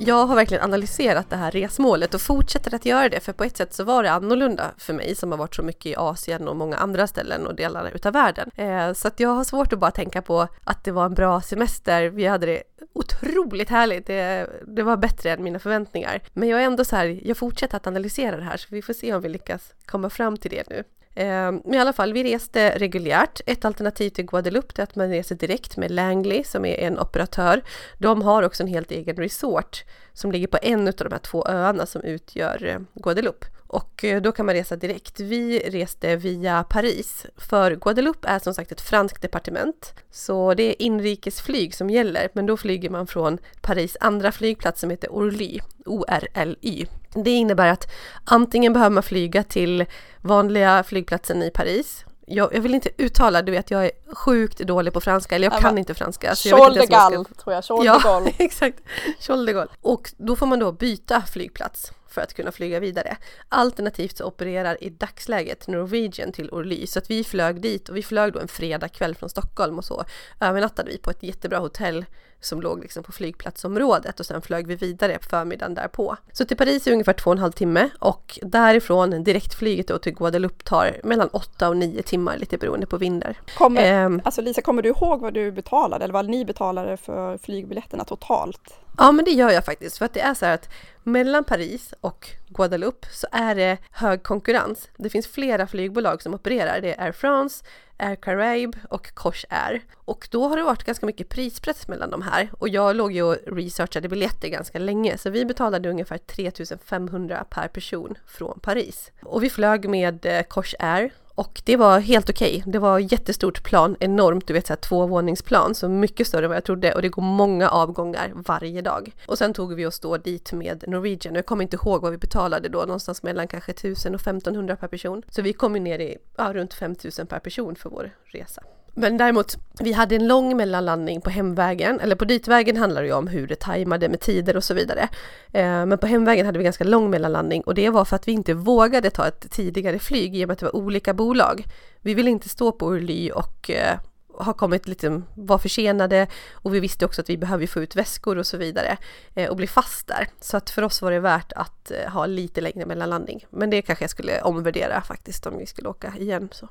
jag 0.07 0.25
har 0.25 0.35
verkligen 0.35 0.63
analyserat 0.63 1.29
det 1.29 1.35
här 1.35 1.51
resmålet 1.51 2.13
och 2.13 2.21
fortsätter 2.21 2.75
att 2.75 2.85
göra 2.85 3.09
det 3.09 3.19
för 3.19 3.33
på 3.33 3.43
ett 3.43 3.57
sätt 3.57 3.73
så 3.73 3.83
var 3.83 4.03
det 4.03 4.11
annorlunda 4.11 4.71
för 4.77 4.93
mig 4.93 5.15
som 5.15 5.31
har 5.31 5.37
varit 5.37 5.55
så 5.55 5.63
mycket 5.63 5.85
i 5.85 5.95
Asien 5.95 6.47
och 6.47 6.55
många 6.55 6.77
andra 6.77 7.07
ställen 7.07 7.47
och 7.47 7.55
delar 7.55 7.91
utav 7.95 8.13
världen. 8.13 8.51
Eh, 8.55 8.93
så 8.93 9.07
att 9.07 9.19
jag 9.19 9.29
har 9.29 9.43
svårt 9.43 9.73
att 9.73 9.79
bara 9.79 9.91
tänka 9.91 10.21
på 10.21 10.47
att 10.63 10.83
det 10.83 10.91
var 10.91 11.05
en 11.05 11.13
bra 11.13 11.41
semester. 11.41 12.09
Vi 12.09 12.25
hade 12.25 12.45
det 12.45 12.63
otroligt 12.93 13.69
härligt. 13.69 14.07
Det, 14.07 14.49
det 14.67 14.83
var 14.83 14.97
bättre 14.97 15.31
än 15.31 15.43
mina 15.43 15.59
förväntningar. 15.59 16.21
Men 16.33 16.49
jag 16.49 16.61
är 16.61 16.65
ändå 16.65 16.85
så 16.85 16.95
här, 16.95 17.19
jag 17.23 17.37
fortsätter 17.37 17.77
att 17.77 17.87
analysera 17.87 18.37
det 18.37 18.43
här 18.43 18.57
så 18.57 18.67
vi 18.69 18.81
får 18.81 18.93
se 18.93 19.13
om 19.13 19.21
vi 19.21 19.29
lyckas 19.29 19.73
komma 19.85 20.09
fram 20.09 20.37
till 20.37 20.51
det 20.51 20.69
nu. 20.69 20.83
Ehm, 21.15 21.61
men 21.65 21.73
i 21.73 21.79
alla 21.79 21.93
fall, 21.93 22.13
vi 22.13 22.23
reste 22.23 22.77
reguljärt. 22.77 23.41
Ett 23.45 23.65
alternativ 23.65 24.09
till 24.09 24.25
Guadeloupe 24.25 24.81
är 24.81 24.83
att 24.83 24.95
man 24.95 25.09
reser 25.09 25.35
direkt 25.35 25.77
med 25.77 25.91
Langley 25.91 26.43
som 26.43 26.65
är 26.65 26.75
en 26.75 26.99
operatör. 26.99 27.61
De 27.97 28.21
har 28.21 28.43
också 28.43 28.63
en 28.63 28.69
helt 28.69 28.91
egen 28.91 29.15
resort 29.15 29.83
som 30.13 30.31
ligger 30.31 30.47
på 30.47 30.57
en 30.61 30.87
av 30.87 30.93
de 30.93 31.11
här 31.11 31.19
två 31.19 31.47
öarna 31.47 31.85
som 31.85 32.01
utgör 32.01 32.65
eh, 32.65 32.79
Guadeloupe. 32.93 33.47
Och 33.67 34.03
eh, 34.03 34.21
då 34.21 34.31
kan 34.31 34.45
man 34.45 34.55
resa 34.55 34.75
direkt. 34.75 35.19
Vi 35.19 35.59
reste 35.59 36.15
via 36.15 36.63
Paris, 36.63 37.25
för 37.37 37.75
Guadeloupe 37.75 38.27
är 38.27 38.39
som 38.39 38.53
sagt 38.53 38.71
ett 38.71 38.81
franskt 38.81 39.21
departement. 39.21 39.93
Så 40.11 40.53
det 40.53 40.63
är 40.63 40.81
inrikesflyg 40.81 41.75
som 41.75 41.89
gäller, 41.89 42.29
men 42.33 42.45
då 42.45 42.57
flyger 42.57 42.89
man 42.89 43.07
från 43.07 43.37
Paris 43.61 43.97
andra 43.99 44.31
flygplats 44.31 44.81
som 44.81 44.89
heter 44.89 45.13
Orly, 45.13 45.59
O-R-L-Y. 45.85 46.85
Det 47.15 47.31
innebär 47.31 47.67
att 47.67 47.91
antingen 48.25 48.73
behöver 48.73 48.93
man 48.93 49.03
flyga 49.03 49.43
till 49.43 49.85
vanliga 50.21 50.83
flygplatsen 50.83 51.43
i 51.43 51.49
Paris, 51.49 52.05
jag, 52.27 52.55
jag, 52.55 52.61
vill 52.61 52.73
inte 52.73 52.89
uttala, 52.97 53.41
du 53.41 53.51
vet 53.51 53.71
jag 53.71 53.85
är 53.85 53.91
sjukt 54.13 54.59
dålig 54.59 54.93
på 54.93 55.01
franska, 55.01 55.35
eller 55.35 55.51
jag 55.51 55.61
kan 55.61 55.77
inte 55.77 55.93
franska. 55.93 56.35
Gaulle 56.45 57.25
tror 57.43 57.53
jag, 57.53 57.65
Charles 57.65 57.85
ja, 58.03 58.23
exakt, 58.37 58.79
Charles 59.19 59.45
de 59.45 59.53
Gaulle. 59.53 59.71
Och 59.81 60.13
då 60.17 60.35
får 60.35 60.45
man 60.45 60.59
då 60.59 60.71
byta 60.71 61.21
flygplats 61.21 61.91
för 62.07 62.21
att 62.21 62.33
kunna 62.33 62.51
flyga 62.51 62.79
vidare. 62.79 63.17
Alternativt 63.49 64.17
så 64.17 64.25
opererar 64.25 64.83
i 64.83 64.89
dagsläget 64.89 65.67
Norwegian 65.67 66.31
till 66.31 66.49
Orly 66.49 66.87
så 66.87 66.99
att 66.99 67.09
vi 67.09 67.23
flög 67.23 67.61
dit 67.61 67.89
och 67.89 67.97
vi 67.97 68.03
flög 68.03 68.33
då 68.33 68.39
en 68.39 68.47
fredag 68.47 68.89
kväll 68.89 69.15
från 69.15 69.29
Stockholm 69.29 69.77
och 69.77 69.85
så 69.85 70.03
övernattade 70.39 70.91
vi 70.91 70.97
på 70.97 71.09
ett 71.09 71.23
jättebra 71.23 71.59
hotell 71.59 72.05
som 72.45 72.61
låg 72.61 72.81
liksom 72.81 73.03
på 73.03 73.11
flygplatsområdet 73.11 74.19
och 74.19 74.25
sen 74.25 74.41
flög 74.41 74.67
vi 74.67 74.75
vidare 74.75 75.17
på 75.17 75.29
förmiddagen 75.29 75.73
därpå. 75.73 76.17
Så 76.31 76.45
till 76.45 76.57
Paris 76.57 76.87
är 76.87 76.91
ungefär 76.91 77.13
två 77.13 77.29
och 77.29 77.35
en 77.35 77.41
halv 77.41 77.51
timme 77.51 77.89
och 77.99 78.39
därifrån 78.41 79.23
direktflyget 79.23 79.87
då 79.87 79.97
till 79.97 80.15
Guadeloupe 80.15 80.63
tar 80.63 80.97
mellan 81.03 81.27
åtta 81.27 81.69
och 81.69 81.77
nio 81.77 82.03
timmar 82.03 82.37
lite 82.37 82.57
beroende 82.57 82.87
på 82.87 82.97
vindar. 82.97 83.37
Kommer, 83.57 84.05
eh, 84.05 84.19
alltså 84.23 84.41
Lisa, 84.41 84.61
kommer 84.61 84.81
du 84.81 84.89
ihåg 84.89 85.21
vad 85.21 85.33
du 85.33 85.51
betalade 85.51 86.03
eller 86.03 86.13
vad 86.13 86.29
ni 86.29 86.45
betalade 86.45 86.97
för 86.97 87.37
flygbiljetterna 87.37 88.05
totalt? 88.05 88.79
Ja 88.97 89.11
men 89.11 89.25
det 89.25 89.31
gör 89.31 89.49
jag 89.49 89.65
faktiskt 89.65 89.97
för 89.97 90.05
att 90.05 90.13
det 90.13 90.21
är 90.21 90.33
så 90.33 90.45
här 90.45 90.53
att 90.53 90.69
mellan 91.03 91.43
Paris 91.43 91.93
och 92.01 92.29
Guadeloupe 92.53 93.07
så 93.11 93.27
är 93.31 93.55
det 93.55 93.77
hög 93.91 94.23
konkurrens. 94.23 94.89
Det 94.97 95.09
finns 95.09 95.27
flera 95.27 95.67
flygbolag 95.67 96.21
som 96.21 96.33
opererar. 96.33 96.81
Det 96.81 96.93
är 96.93 97.05
Air 97.05 97.11
France, 97.11 97.65
Air 97.97 98.15
Caraïbe 98.15 98.77
och 98.89 99.13
Coche 99.13 99.45
Air. 99.49 99.81
Och 99.95 100.27
då 100.31 100.47
har 100.47 100.57
det 100.57 100.63
varit 100.63 100.83
ganska 100.83 101.05
mycket 101.05 101.29
prispress 101.29 101.87
mellan 101.87 102.09
de 102.09 102.21
här 102.21 102.49
och 102.59 102.69
jag 102.69 102.95
låg 102.95 103.11
ju 103.11 103.23
och 103.23 103.37
researchade 103.47 104.09
biljetter 104.09 104.47
ganska 104.47 104.79
länge 104.79 105.17
så 105.17 105.29
vi 105.29 105.45
betalade 105.45 105.89
ungefär 105.89 106.17
3500 106.17 107.45
per 107.49 107.67
person 107.67 108.15
från 108.27 108.59
Paris. 108.59 109.11
Och 109.23 109.43
vi 109.43 109.49
flög 109.49 109.89
med 109.89 110.25
eh, 110.25 110.43
Air 110.79 111.11
och 111.35 111.61
det 111.65 111.77
var 111.77 111.99
helt 111.99 112.29
okej. 112.29 112.57
Okay. 112.57 112.71
Det 112.71 112.79
var 112.79 112.99
jättestort 112.99 113.63
plan, 113.63 113.95
enormt, 113.99 114.47
du 114.47 114.53
vet 114.53 114.67
såhär 114.67 114.77
tvåvåningsplan, 114.77 115.75
så 115.75 115.89
mycket 115.89 116.27
större 116.27 116.45
än 116.45 116.49
vad 116.49 116.57
jag 116.57 116.63
trodde 116.63 116.93
och 116.93 117.01
det 117.01 117.09
går 117.09 117.21
många 117.21 117.69
avgångar 117.69 118.31
varje 118.35 118.81
dag. 118.81 119.15
Och 119.27 119.37
sen 119.37 119.53
tog 119.53 119.73
vi 119.75 119.85
oss 119.85 119.99
då 119.99 120.17
dit 120.17 120.53
med 120.53 120.83
Norwegian 120.87 121.35
jag 121.35 121.45
kommer 121.45 121.63
inte 121.63 121.75
ihåg 121.75 122.01
vad 122.01 122.11
vi 122.11 122.17
betalade 122.17 122.69
då, 122.69 122.79
någonstans 122.79 123.23
mellan 123.23 123.47
kanske 123.47 123.71
1000 123.71 124.15
och 124.15 124.21
1500 124.21 124.75
per 124.75 124.87
person. 124.87 125.23
Så 125.29 125.41
vi 125.41 125.53
kom 125.53 125.75
ju 125.75 125.81
ner 125.81 125.99
i 125.99 126.17
ja, 126.37 126.53
runt 126.53 126.73
5000 126.73 127.27
per 127.27 127.39
person 127.39 127.75
för 127.75 127.89
vår 127.89 128.11
resa. 128.23 128.61
Men 128.95 129.17
däremot, 129.17 129.57
vi 129.79 129.91
hade 129.91 130.15
en 130.15 130.27
lång 130.27 130.57
mellanlandning 130.57 131.21
på 131.21 131.29
hemvägen, 131.29 131.99
eller 131.99 132.15
på 132.15 132.25
ditvägen 132.25 132.77
handlar 132.77 133.01
det 133.01 133.07
ju 133.07 133.13
om 133.13 133.27
hur 133.27 133.47
det 133.47 133.55
tajmade 133.55 134.09
med 134.09 134.19
tider 134.19 134.57
och 134.57 134.63
så 134.63 134.73
vidare. 134.73 135.09
Eh, 135.53 135.85
men 135.85 135.97
på 135.97 136.07
hemvägen 136.07 136.45
hade 136.45 136.57
vi 136.57 136.63
ganska 136.63 136.83
lång 136.83 137.09
mellanlandning 137.09 137.61
och 137.61 137.75
det 137.75 137.89
var 137.89 138.05
för 138.05 138.15
att 138.15 138.27
vi 138.27 138.31
inte 138.31 138.53
vågade 138.53 139.09
ta 139.09 139.27
ett 139.27 139.51
tidigare 139.51 139.99
flyg 139.99 140.35
i 140.35 140.43
och 140.43 140.47
med 140.47 140.53
att 140.53 140.59
det 140.59 140.65
var 140.65 140.75
olika 140.75 141.13
bolag. 141.13 141.65
Vi 142.01 142.13
ville 142.13 142.29
inte 142.29 142.49
stå 142.49 142.71
på 142.71 142.85
Orly 142.85 143.31
och 143.31 143.69
eh, 143.69 143.97
ha 144.37 144.53
kommit 144.53 144.87
lite, 144.87 145.21
var 145.35 145.57
försenade 145.57 146.27
och 146.51 146.73
vi 146.73 146.79
visste 146.79 147.05
också 147.05 147.21
att 147.21 147.29
vi 147.29 147.37
behöver 147.37 147.67
få 147.67 147.81
ut 147.81 147.95
väskor 147.95 148.37
och 148.37 148.47
så 148.47 148.57
vidare 148.57 148.97
eh, 149.35 149.49
och 149.49 149.55
bli 149.55 149.67
fast 149.67 150.07
där. 150.07 150.27
Så 150.41 150.57
att 150.57 150.69
för 150.69 150.81
oss 150.81 151.01
var 151.01 151.11
det 151.11 151.19
värt 151.19 151.53
att 151.55 151.91
ha 152.07 152.25
lite 152.25 152.61
längre 152.61 152.85
mellanlandning. 152.85 153.45
Men 153.49 153.69
det 153.69 153.81
kanske 153.81 154.03
jag 154.03 154.11
skulle 154.11 154.41
omvärdera 154.41 155.01
faktiskt 155.01 155.45
om 155.45 155.57
vi 155.57 155.65
skulle 155.65 155.89
åka 155.89 156.13
igen. 156.19 156.49
Så. 156.51 156.69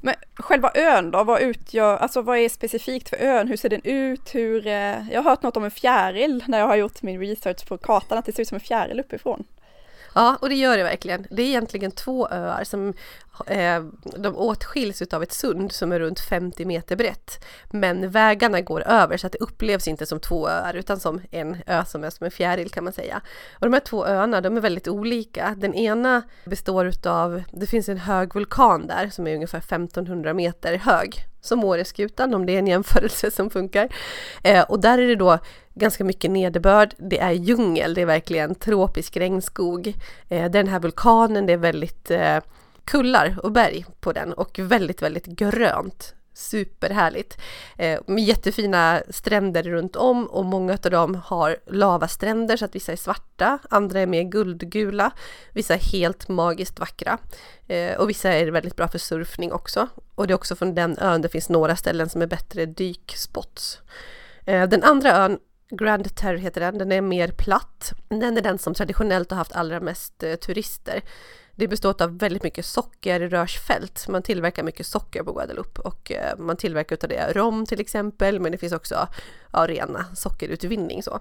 Men 0.00 0.14
själva 0.34 0.70
ön 0.74 1.10
då, 1.10 1.24
vad 1.24 1.42
utgör, 1.42 1.96
alltså 1.96 2.22
vad 2.22 2.38
är 2.38 2.48
specifikt 2.48 3.08
för 3.08 3.16
ön? 3.16 3.48
Hur 3.48 3.56
ser 3.56 3.68
den 3.68 3.82
ut? 3.84 4.34
Hur, 4.34 4.66
eh, 4.66 5.10
jag 5.12 5.22
har 5.22 5.30
hört 5.30 5.42
något 5.42 5.56
om 5.56 5.64
en 5.64 5.70
fjäril 5.70 6.44
när 6.46 6.58
jag 6.58 6.66
har 6.66 6.76
gjort 6.76 7.02
min 7.02 7.20
research 7.20 7.68
på 7.68 7.78
kartan, 7.78 8.18
att 8.18 8.24
det 8.24 8.32
ser 8.32 8.42
ut 8.42 8.48
som 8.48 8.54
en 8.54 8.60
fjäril 8.60 9.00
uppifrån. 9.00 9.44
Ja, 10.14 10.36
och 10.40 10.48
det 10.48 10.54
gör 10.54 10.76
det 10.76 10.82
verkligen. 10.82 11.26
Det 11.30 11.42
är 11.42 11.46
egentligen 11.46 11.90
två 11.90 12.28
öar 12.28 12.64
som 12.64 12.94
eh, 13.46 13.84
de 14.16 14.36
åtskiljs 14.36 15.02
av 15.02 15.22
ett 15.22 15.32
sund 15.32 15.72
som 15.72 15.92
är 15.92 16.00
runt 16.00 16.20
50 16.20 16.64
meter 16.64 16.96
brett. 16.96 17.44
Men 17.70 18.10
vägarna 18.10 18.60
går 18.60 18.88
över 18.88 19.16
så 19.16 19.26
att 19.26 19.32
det 19.32 19.38
upplevs 19.38 19.88
inte 19.88 20.06
som 20.06 20.20
två 20.20 20.48
öar 20.48 20.74
utan 20.74 21.00
som 21.00 21.20
en 21.30 21.56
ö 21.66 21.84
som 21.84 22.04
är 22.04 22.10
som 22.10 22.24
en 22.24 22.30
fjäril 22.30 22.70
kan 22.70 22.84
man 22.84 22.92
säga. 22.92 23.20
Och 23.52 23.66
de 23.66 23.72
här 23.72 23.80
två 23.80 24.06
öarna 24.06 24.40
de 24.40 24.56
är 24.56 24.60
väldigt 24.60 24.88
olika. 24.88 25.54
Den 25.58 25.74
ena 25.74 26.22
består 26.44 26.86
utav, 26.86 27.42
det 27.52 27.66
finns 27.66 27.88
en 27.88 27.98
hög 27.98 28.34
vulkan 28.34 28.86
där 28.86 29.10
som 29.10 29.26
är 29.26 29.34
ungefär 29.34 29.58
1500 29.58 30.34
meter 30.34 30.76
hög 30.76 31.28
som 31.40 31.64
Åreskutan 31.64 32.34
om 32.34 32.46
det 32.46 32.52
är 32.52 32.58
en 32.58 32.66
jämförelse 32.66 33.30
som 33.30 33.50
funkar. 33.50 33.88
Eh, 34.42 34.62
och 34.62 34.80
där 34.80 34.98
är 34.98 35.08
det 35.08 35.16
då 35.16 35.38
ganska 35.78 36.04
mycket 36.04 36.30
nederbörd, 36.30 36.94
det 36.96 37.18
är 37.18 37.32
djungel, 37.32 37.94
det 37.94 38.02
är 38.02 38.06
verkligen 38.06 38.54
tropisk 38.54 39.16
regnskog. 39.16 39.94
Eh, 40.28 40.50
den 40.50 40.68
här 40.68 40.80
vulkanen, 40.80 41.46
det 41.46 41.52
är 41.52 41.56
väldigt 41.56 42.10
eh, 42.10 42.38
kullar 42.84 43.36
och 43.42 43.52
berg 43.52 43.84
på 44.00 44.12
den 44.12 44.32
och 44.32 44.58
väldigt, 44.58 45.02
väldigt 45.02 45.26
grönt. 45.26 46.14
Superhärligt! 46.38 47.38
Eh, 47.76 48.00
med 48.06 48.24
jättefina 48.24 49.02
stränder 49.10 49.62
runt 49.62 49.96
om 49.96 50.26
och 50.26 50.44
många 50.44 50.72
av 50.72 50.90
dem 50.90 51.14
har 51.24 51.56
lavastränder 51.66 52.56
så 52.56 52.64
att 52.64 52.74
vissa 52.74 52.92
är 52.92 52.96
svarta, 52.96 53.58
andra 53.70 54.00
är 54.00 54.06
mer 54.06 54.22
guldgula, 54.22 55.10
vissa 55.52 55.74
är 55.74 55.92
helt 55.92 56.28
magiskt 56.28 56.78
vackra 56.78 57.18
eh, 57.66 57.96
och 57.96 58.10
vissa 58.10 58.32
är 58.32 58.46
väldigt 58.46 58.76
bra 58.76 58.88
för 58.88 58.98
surfning 58.98 59.52
också. 59.52 59.88
Och 60.14 60.26
det 60.26 60.32
är 60.32 60.34
också 60.34 60.56
från 60.56 60.74
den 60.74 60.98
ön 60.98 61.22
det 61.22 61.28
finns 61.28 61.48
några 61.48 61.76
ställen 61.76 62.08
som 62.08 62.22
är 62.22 62.26
bättre 62.26 62.66
dykspots. 62.66 63.80
Eh, 64.44 64.68
den 64.68 64.82
andra 64.82 65.16
ön 65.16 65.38
Grand 65.70 66.14
Terre 66.14 66.38
heter 66.38 66.60
den, 66.60 66.78
den 66.78 66.92
är 66.92 67.00
mer 67.00 67.28
platt. 67.28 67.92
Den 68.08 68.36
är 68.36 68.40
den 68.40 68.58
som 68.58 68.74
traditionellt 68.74 69.30
har 69.30 69.38
haft 69.38 69.52
allra 69.52 69.80
mest 69.80 70.22
eh, 70.22 70.34
turister. 70.34 71.02
Det 71.54 71.68
består 71.68 72.02
av 72.02 72.18
väldigt 72.18 72.42
mycket 72.42 72.66
sockerrörsfält. 72.66 74.08
Man 74.08 74.22
tillverkar 74.22 74.62
mycket 74.62 74.86
socker 74.86 75.22
på 75.22 75.32
Guadeloupe 75.32 75.80
och 75.80 76.12
eh, 76.12 76.38
man 76.38 76.56
tillverkar 76.56 76.96
utav 76.96 77.10
det 77.10 77.32
rom 77.32 77.66
till 77.66 77.80
exempel, 77.80 78.40
men 78.40 78.52
det 78.52 78.58
finns 78.58 78.72
också 78.72 79.08
ja, 79.52 79.66
rena 79.66 80.06
sockerutvinning 80.14 81.02
så. 81.02 81.20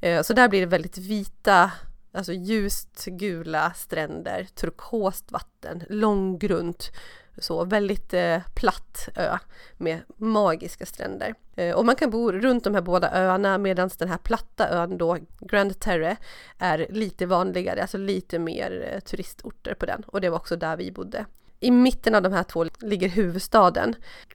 Eh, 0.00 0.22
så 0.22 0.32
där 0.32 0.48
blir 0.48 0.60
det 0.60 0.66
väldigt 0.66 0.98
vita, 0.98 1.70
alltså 2.12 2.32
ljust 2.32 3.04
gula 3.04 3.72
stränder, 3.76 4.46
turkost 4.54 5.32
vatten, 5.32 5.84
långgrunt 5.88 6.92
så 7.38 7.64
väldigt 7.64 8.14
eh, 8.14 8.38
platt 8.54 9.08
ö 9.16 9.38
med 9.76 10.00
magiska 10.16 10.86
stränder. 10.86 11.34
Eh, 11.56 11.74
och 11.74 11.86
man 11.86 11.96
kan 11.96 12.10
bo 12.10 12.32
runt 12.32 12.64
de 12.64 12.74
här 12.74 12.82
båda 12.82 13.10
öarna 13.12 13.58
medan 13.58 13.90
den 13.98 14.08
här 14.08 14.18
platta 14.18 14.68
ön 14.68 14.98
då, 14.98 15.18
Grand 15.40 15.80
Terre, 15.80 16.16
är 16.58 16.86
lite 16.90 17.26
vanligare, 17.26 17.82
alltså 17.82 17.98
lite 17.98 18.38
mer 18.38 18.90
eh, 18.92 19.00
turistorter 19.00 19.74
på 19.74 19.86
den. 19.86 20.02
Och 20.06 20.20
det 20.20 20.30
var 20.30 20.36
också 20.36 20.56
där 20.56 20.76
vi 20.76 20.92
bodde. 20.92 21.26
I 21.60 21.70
mitten 21.70 22.14
av 22.14 22.22
de 22.22 22.32
här 22.32 22.42
två 22.42 22.66
ligger 22.80 23.08
huvudstaden, 23.08 23.94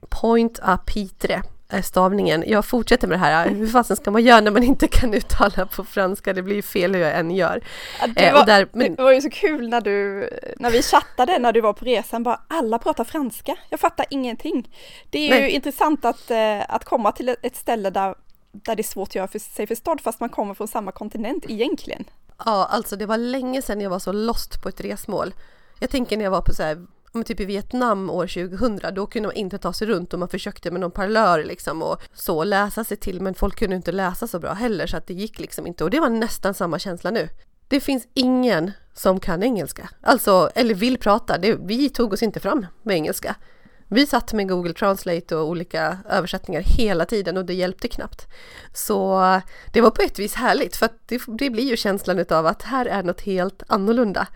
Point 0.09 0.59
à 0.61 0.77
Pitre 0.77 1.43
stavningen. 1.83 2.43
Jag 2.47 2.65
fortsätter 2.65 3.07
med 3.07 3.19
det 3.19 3.23
här, 3.23 3.49
hur 3.49 3.67
fasen 3.67 3.97
ska 3.97 4.11
man 4.11 4.23
göra 4.23 4.41
när 4.41 4.51
man 4.51 4.63
inte 4.63 4.87
kan 4.87 5.13
uttala 5.13 5.65
på 5.65 5.83
franska? 5.83 6.33
Det 6.33 6.41
blir 6.41 6.61
fel 6.61 6.95
hur 6.95 7.01
jag 7.01 7.19
än 7.19 7.31
gör. 7.31 7.61
det, 8.15 8.27
eh, 8.27 8.33
var, 8.33 8.45
där, 8.45 8.67
men... 8.73 8.95
det 8.95 9.03
var 9.03 9.11
ju 9.11 9.21
så 9.21 9.29
kul 9.29 9.69
när 9.69 9.81
du, 9.81 10.29
när 10.57 10.69
vi 10.71 10.81
chattade 10.81 11.39
när 11.39 11.53
du 11.53 11.61
var 11.61 11.73
på 11.73 11.85
resan, 11.85 12.23
bara 12.23 12.41
alla 12.47 12.79
pratar 12.79 13.03
franska. 13.03 13.55
Jag 13.69 13.79
fattar 13.79 14.05
ingenting. 14.09 14.69
Det 15.09 15.19
är 15.19 15.29
Nej. 15.29 15.41
ju 15.41 15.49
intressant 15.49 16.05
att, 16.05 16.31
eh, 16.31 16.61
att 16.69 16.85
komma 16.85 17.11
till 17.11 17.35
ett 17.41 17.55
ställe 17.55 17.89
där, 17.89 18.15
där 18.51 18.75
det 18.75 18.81
är 18.81 18.83
svårt 18.83 19.09
att 19.09 19.15
göra 19.15 19.27
för 19.27 19.39
sig 19.39 19.67
förstådd 19.67 20.01
fast 20.01 20.19
man 20.19 20.29
kommer 20.29 20.53
från 20.53 20.67
samma 20.67 20.91
kontinent 20.91 21.45
egentligen. 21.47 22.05
Ja, 22.45 22.67
alltså 22.71 22.95
det 22.95 23.05
var 23.05 23.17
länge 23.17 23.61
sedan 23.61 23.81
jag 23.81 23.89
var 23.89 23.99
så 23.99 24.11
lost 24.11 24.61
på 24.63 24.69
ett 24.69 24.81
resmål. 24.81 25.33
Jag 25.79 25.89
tänker 25.89 26.17
när 26.17 26.23
jag 26.23 26.31
var 26.31 26.41
på 26.41 26.53
så 26.53 26.63
här 26.63 26.85
men 27.11 27.23
typ 27.23 27.39
i 27.39 27.45
Vietnam 27.45 28.09
år 28.09 28.27
2000, 28.27 28.93
då 28.95 29.05
kunde 29.05 29.27
man 29.27 29.35
inte 29.35 29.57
ta 29.57 29.73
sig 29.73 29.87
runt 29.87 30.13
och 30.13 30.19
man 30.19 30.29
försökte 30.29 30.71
med 30.71 30.81
någon 30.81 30.91
parlör 30.91 31.43
liksom 31.43 31.81
och 31.81 32.01
så 32.13 32.43
läsa 32.43 32.83
sig 32.83 32.97
till 32.97 33.21
men 33.21 33.33
folk 33.33 33.59
kunde 33.59 33.75
inte 33.75 33.91
läsa 33.91 34.27
så 34.27 34.39
bra 34.39 34.53
heller 34.53 34.87
så 34.87 34.97
att 34.97 35.07
det 35.07 35.13
gick 35.13 35.39
liksom 35.39 35.67
inte 35.67 35.83
och 35.83 35.89
det 35.89 35.99
var 35.99 36.09
nästan 36.09 36.53
samma 36.53 36.79
känsla 36.79 37.11
nu. 37.11 37.29
Det 37.67 37.79
finns 37.79 38.07
ingen 38.13 38.71
som 38.93 39.19
kan 39.19 39.43
engelska, 39.43 39.89
alltså 40.01 40.49
eller 40.55 40.75
vill 40.75 40.97
prata. 40.97 41.37
Det, 41.37 41.57
vi 41.61 41.89
tog 41.89 42.13
oss 42.13 42.23
inte 42.23 42.39
fram 42.39 42.65
med 42.83 42.95
engelska. 42.95 43.35
Vi 43.91 44.05
satt 44.05 44.33
med 44.33 44.49
Google 44.49 44.73
Translate 44.73 45.35
och 45.35 45.47
olika 45.47 45.97
översättningar 46.09 46.61
hela 46.61 47.05
tiden 47.05 47.37
och 47.37 47.45
det 47.45 47.53
hjälpte 47.53 47.87
knappt. 47.87 48.27
Så 48.73 49.21
det 49.73 49.81
var 49.81 49.91
på 49.91 50.01
ett 50.01 50.19
vis 50.19 50.33
härligt 50.33 50.75
för 50.75 50.85
att 50.85 51.07
det, 51.07 51.21
det 51.27 51.49
blir 51.49 51.63
ju 51.63 51.77
känslan 51.77 52.25
av 52.29 52.45
att 52.45 52.63
här 52.63 52.85
är 52.85 53.03
något 53.03 53.21
helt 53.21 53.63
annorlunda. 53.67 54.27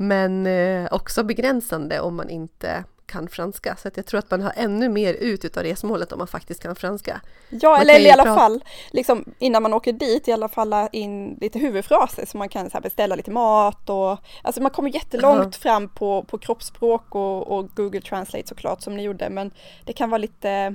Men 0.00 0.46
eh, 0.46 0.88
också 0.90 1.24
begränsande 1.24 2.00
om 2.00 2.16
man 2.16 2.30
inte 2.30 2.84
kan 3.06 3.28
franska. 3.28 3.76
Så 3.76 3.88
att 3.88 3.96
jag 3.96 4.06
tror 4.06 4.18
att 4.18 4.30
man 4.30 4.42
har 4.42 4.52
ännu 4.56 4.88
mer 4.88 5.14
ut 5.14 5.56
av 5.56 5.62
resmålet 5.62 6.12
om 6.12 6.18
man 6.18 6.26
faktiskt 6.26 6.62
kan 6.62 6.76
franska. 6.76 7.20
Ja, 7.50 7.70
man 7.70 7.80
eller 7.80 8.00
i 8.00 8.10
alla 8.10 8.24
fall 8.24 8.64
liksom, 8.90 9.24
innan 9.38 9.62
man 9.62 9.74
åker 9.74 9.92
dit 9.92 10.28
i 10.28 10.32
alla 10.32 10.48
fall 10.48 10.74
in 10.92 11.38
lite 11.40 11.58
huvudfraser 11.58 12.26
så 12.26 12.38
man 12.38 12.48
kan 12.48 12.70
så 12.70 12.80
beställa 12.80 13.14
lite 13.14 13.30
mat 13.30 13.90
och 13.90 14.18
alltså 14.42 14.62
man 14.62 14.70
kommer 14.70 14.90
jättelångt 14.90 15.38
uh 15.38 15.50
-huh. 15.50 15.62
fram 15.62 15.88
på, 15.88 16.22
på 16.22 16.38
kroppsspråk 16.38 17.14
och, 17.14 17.58
och 17.58 17.68
Google 17.74 18.00
Translate 18.00 18.48
såklart 18.48 18.82
som 18.82 18.96
ni 18.96 19.02
gjorde 19.02 19.30
men 19.30 19.50
det 19.84 19.92
kan 19.92 20.10
vara 20.10 20.18
lite 20.18 20.74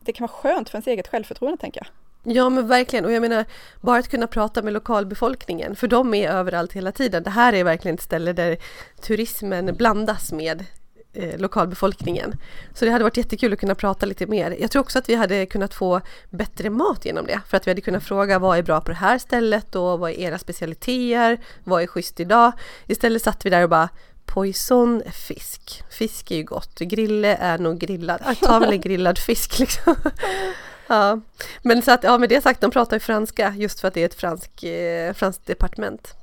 det 0.00 0.12
kan 0.12 0.26
vara 0.26 0.36
skönt 0.36 0.68
för 0.68 0.76
ens 0.76 0.86
eget 0.86 1.08
självförtroende 1.08 1.58
tänker 1.58 1.80
jag. 1.80 1.99
Ja 2.22 2.50
men 2.50 2.66
verkligen 2.66 3.04
och 3.04 3.12
jag 3.12 3.20
menar 3.20 3.44
bara 3.80 3.98
att 3.98 4.08
kunna 4.08 4.26
prata 4.26 4.62
med 4.62 4.72
lokalbefolkningen 4.72 5.76
för 5.76 5.88
de 5.88 6.14
är 6.14 6.30
överallt 6.30 6.72
hela 6.72 6.92
tiden. 6.92 7.22
Det 7.22 7.30
här 7.30 7.52
är 7.52 7.64
verkligen 7.64 7.94
ett 7.94 8.02
ställe 8.02 8.32
där 8.32 8.56
turismen 9.00 9.74
blandas 9.76 10.32
med 10.32 10.64
eh, 11.12 11.38
lokalbefolkningen. 11.40 12.34
Så 12.74 12.84
det 12.84 12.90
hade 12.90 13.04
varit 13.04 13.16
jättekul 13.16 13.52
att 13.52 13.60
kunna 13.60 13.74
prata 13.74 14.06
lite 14.06 14.26
mer. 14.26 14.56
Jag 14.60 14.70
tror 14.70 14.82
också 14.82 14.98
att 14.98 15.08
vi 15.08 15.14
hade 15.14 15.46
kunnat 15.46 15.74
få 15.74 16.00
bättre 16.30 16.70
mat 16.70 17.04
genom 17.04 17.26
det 17.26 17.40
för 17.48 17.56
att 17.56 17.66
vi 17.66 17.70
hade 17.70 17.80
kunnat 17.80 18.04
fråga 18.04 18.38
vad 18.38 18.58
är 18.58 18.62
bra 18.62 18.80
på 18.80 18.90
det 18.90 18.96
här 18.96 19.18
stället 19.18 19.76
och 19.76 19.98
vad 19.98 20.10
är 20.10 20.18
era 20.18 20.38
specialiteter? 20.38 21.40
Vad 21.64 21.82
är 21.82 21.86
schysst 21.86 22.20
idag? 22.20 22.52
Istället 22.86 23.22
satt 23.22 23.46
vi 23.46 23.50
där 23.50 23.62
och 23.62 23.70
bara 23.70 23.88
Poison 24.24 25.02
fisk. 25.12 25.82
Fisk 25.90 26.30
är 26.30 26.36
ju 26.36 26.44
gott. 26.44 26.78
Grille 26.78 27.36
är 27.36 27.58
nog 27.58 27.78
grillad. 27.78 28.20
Jag 28.26 28.38
tar 28.38 28.60
väl 28.60 28.72
en 28.72 28.80
grillad 28.80 29.18
fisk 29.18 29.58
liksom. 29.58 29.94
Ja, 30.90 31.20
men 31.62 31.82
så 31.82 31.92
att, 31.92 32.04
ja 32.04 32.18
med 32.18 32.28
det 32.28 32.40
sagt, 32.40 32.60
de 32.60 32.70
pratar 32.70 32.96
ju 32.96 33.00
franska 33.00 33.54
just 33.56 33.80
för 33.80 33.88
att 33.88 33.94
det 33.94 34.00
är 34.00 34.06
ett 34.06 34.14
fransk, 34.14 34.62
eh, 34.62 35.12
franskt 35.12 35.46
departement. 35.46 36.14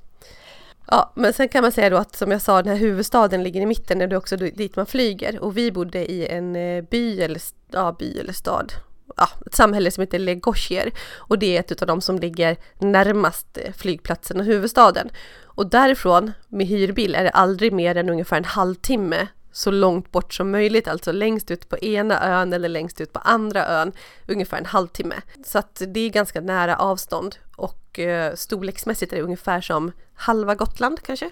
Ja, 0.88 1.12
men 1.16 1.34
sen 1.34 1.50
kan 1.50 1.62
man 1.62 1.72
säga 1.72 1.90
då 1.90 1.98
att 1.98 2.16
som 2.16 2.32
jag 2.32 2.42
sa, 2.42 2.62
den 2.62 2.74
här 2.74 2.80
huvudstaden 2.80 3.44
ligger 3.44 3.62
i 3.62 3.66
mitten, 3.66 4.02
är 4.02 4.08
det 4.08 4.18
också 4.18 4.38
dit 4.38 4.76
man 4.76 4.86
flyger. 4.86 5.40
Och 5.40 5.58
vi 5.58 5.72
bodde 5.72 6.12
i 6.12 6.28
en 6.28 6.56
eh, 6.56 6.84
by 6.84 7.22
eller, 7.22 7.42
ja, 7.72 7.96
by 8.00 8.20
eller 8.20 8.34
stad, 8.34 8.74
ja, 9.18 9.30
ett 9.46 9.56
samhälle 9.56 9.92
som 9.92 10.02
heter 10.02 10.20
Legosier. 10.20 10.92
Och 11.16 11.40
det 11.40 11.58
är 11.58 11.60
ett 11.60 11.82
av 11.82 11.88
de 11.88 12.02
som 12.02 12.20
ligger 12.20 12.58
närmast 12.80 13.58
eh, 13.58 13.74
flygplatsen 13.74 14.40
och 14.40 14.46
huvudstaden. 14.46 15.10
Och 15.44 15.70
därifrån 15.70 16.32
med 16.48 16.68
hyrbil 16.68 17.16
är 17.16 17.24
det 17.24 17.30
aldrig 17.30 17.74
mer 17.74 17.96
än 17.96 18.10
ungefär 18.10 18.38
en 18.38 18.46
halvtimme 18.46 19.28
så 19.58 19.72
långt 19.72 20.12
bort 20.12 20.34
som 20.34 20.52
möjligt, 20.52 20.88
alltså 20.88 21.12
längst 21.12 21.52
ut 21.52 21.70
på 21.70 21.78
ena 21.78 22.24
ön 22.24 22.54
eller 22.54 22.70
längst 22.70 23.02
ut 23.02 23.14
på 23.14 23.20
andra 23.20 23.68
ön, 23.68 23.92
ungefär 24.28 24.58
en 24.58 24.66
halvtimme. 24.66 25.16
Så 25.46 25.60
att 25.60 25.82
det 25.88 26.00
är 26.00 26.10
ganska 26.10 26.42
nära 26.42 26.76
avstånd 26.78 27.36
och 27.56 28.00
eh, 28.00 28.36
storleksmässigt 28.36 29.14
är 29.14 29.18
det 29.18 29.24
ungefär 29.24 29.62
som 29.62 29.92
halva 30.16 30.56
Gotland 30.56 31.02
kanske. 31.02 31.30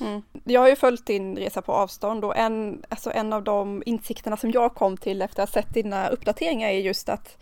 Mm. 0.00 0.22
Jag 0.44 0.60
har 0.60 0.68
ju 0.68 0.76
följt 0.76 1.06
din 1.06 1.36
resa 1.36 1.62
på 1.62 1.72
avstånd 1.72 2.24
och 2.24 2.36
en, 2.36 2.82
alltså 2.88 3.10
en 3.10 3.32
av 3.32 3.44
de 3.44 3.82
insikterna 3.86 4.36
som 4.36 4.50
jag 4.50 4.74
kom 4.74 4.96
till 4.96 5.22
efter 5.22 5.42
att 5.42 5.54
ha 5.54 5.62
sett 5.62 5.74
dina 5.74 6.08
uppdateringar 6.08 6.68
är 6.68 6.78
just 6.78 7.08
att 7.08 7.36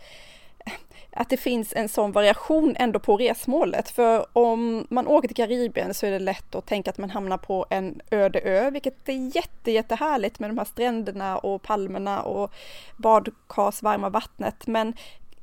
att 1.17 1.29
det 1.29 1.37
finns 1.37 1.73
en 1.73 1.89
sån 1.89 2.11
variation 2.11 2.75
ändå 2.79 2.99
på 2.99 3.17
resmålet. 3.17 3.89
För 3.89 4.25
om 4.33 4.87
man 4.89 5.07
åker 5.07 5.27
till 5.27 5.35
Karibien 5.35 5.93
så 5.93 6.05
är 6.05 6.11
det 6.11 6.19
lätt 6.19 6.55
att 6.55 6.65
tänka 6.65 6.89
att 6.89 6.97
man 6.97 7.09
hamnar 7.09 7.37
på 7.37 7.65
en 7.69 8.01
öde 8.11 8.39
ö, 8.39 8.69
vilket 8.69 9.09
är 9.09 9.35
jätte, 9.35 9.71
jättehärligt 9.71 10.39
med 10.39 10.49
de 10.49 10.57
här 10.57 10.65
stränderna 10.65 11.37
och 11.37 11.61
palmerna 11.61 12.21
och 12.21 12.53
badkars, 12.97 13.81
varma 13.81 14.09
vattnet. 14.09 14.67
Men 14.67 14.93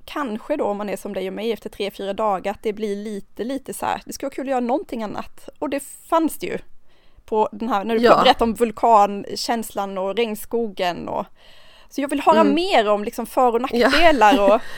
kanske 0.04 0.56
då 0.56 0.64
om 0.64 0.76
man 0.76 0.88
är 0.88 0.96
som 0.96 1.12
dig 1.12 1.28
och 1.28 1.34
mig 1.34 1.52
efter 1.52 1.70
tre, 1.70 1.90
fyra 1.90 2.12
dagar, 2.12 2.52
att 2.52 2.62
det 2.62 2.72
blir 2.72 2.96
lite, 2.96 3.44
lite 3.44 3.74
så 3.74 3.86
här, 3.86 4.02
det 4.06 4.12
skulle 4.12 4.26
vara 4.26 4.34
kul 4.34 4.46
att 4.46 4.50
göra 4.50 4.60
någonting 4.60 5.02
annat. 5.02 5.48
Och 5.58 5.70
det 5.70 5.82
fanns 6.08 6.38
det 6.38 6.46
ju 6.46 6.58
på 7.24 7.48
den 7.52 7.68
här, 7.68 7.84
när 7.84 7.94
du 7.94 8.04
ja. 8.04 8.22
berättade 8.22 8.44
om 8.44 8.54
vulkankänslan 8.54 9.98
och 9.98 10.16
regnskogen 10.16 11.08
och 11.08 11.26
så 11.88 12.00
jag 12.00 12.08
vill 12.08 12.20
höra 12.20 12.40
mm. 12.40 12.54
mer 12.54 12.88
om 12.88 13.04
liksom 13.04 13.26
för 13.26 13.54
och 13.54 13.60
nackdelar 13.60 14.34
ja. 14.34 14.54
och 14.54 14.60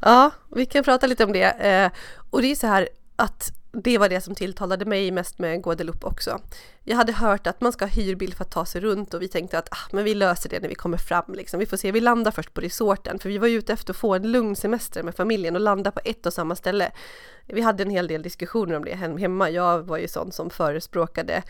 Ja, 0.00 0.30
vi 0.54 0.66
kan 0.66 0.84
prata 0.84 1.06
lite 1.06 1.24
om 1.24 1.32
det. 1.32 1.44
Eh, 1.44 1.90
och 2.30 2.42
det 2.42 2.50
är 2.50 2.54
så 2.54 2.66
här 2.66 2.88
att 3.16 3.52
det 3.72 3.98
var 3.98 4.08
det 4.08 4.20
som 4.20 4.34
tilltalade 4.34 4.84
mig 4.84 5.10
mest 5.10 5.38
med 5.38 5.62
Guadeloupe 5.62 6.06
också. 6.06 6.40
Jag 6.84 6.96
hade 6.96 7.12
hört 7.12 7.46
att 7.46 7.60
man 7.60 7.72
ska 7.72 7.84
ha 7.84 7.90
hyrbil 7.90 8.34
för 8.34 8.44
att 8.44 8.50
ta 8.50 8.64
sig 8.64 8.80
runt 8.80 9.14
och 9.14 9.22
vi 9.22 9.28
tänkte 9.28 9.58
att 9.58 9.68
ah, 9.70 9.88
men 9.92 10.04
vi 10.04 10.14
löser 10.14 10.48
det 10.50 10.60
när 10.60 10.68
vi 10.68 10.74
kommer 10.74 10.98
fram. 10.98 11.34
Liksom. 11.34 11.60
Vi 11.60 11.66
får 11.66 11.76
se, 11.76 11.92
vi 11.92 12.00
landar 12.00 12.30
först 12.30 12.54
på 12.54 12.60
resorten 12.60 13.18
för 13.18 13.28
vi 13.28 13.38
var 13.38 13.48
ute 13.48 13.72
efter 13.72 13.92
att 13.92 13.96
få 13.96 14.14
en 14.14 14.32
lugn 14.32 14.56
semester 14.56 15.02
med 15.02 15.14
familjen 15.14 15.54
och 15.54 15.60
landa 15.60 15.90
på 15.90 16.00
ett 16.04 16.26
och 16.26 16.32
samma 16.32 16.56
ställe. 16.56 16.90
Vi 17.46 17.60
hade 17.60 17.82
en 17.82 17.90
hel 17.90 18.06
del 18.06 18.22
diskussioner 18.22 18.76
om 18.76 18.84
det 18.84 18.94
hemma. 18.94 19.50
Jag 19.50 19.82
var 19.82 19.98
ju 19.98 20.08
sån 20.08 20.32
som 20.32 20.50
förespråkade 20.50 21.42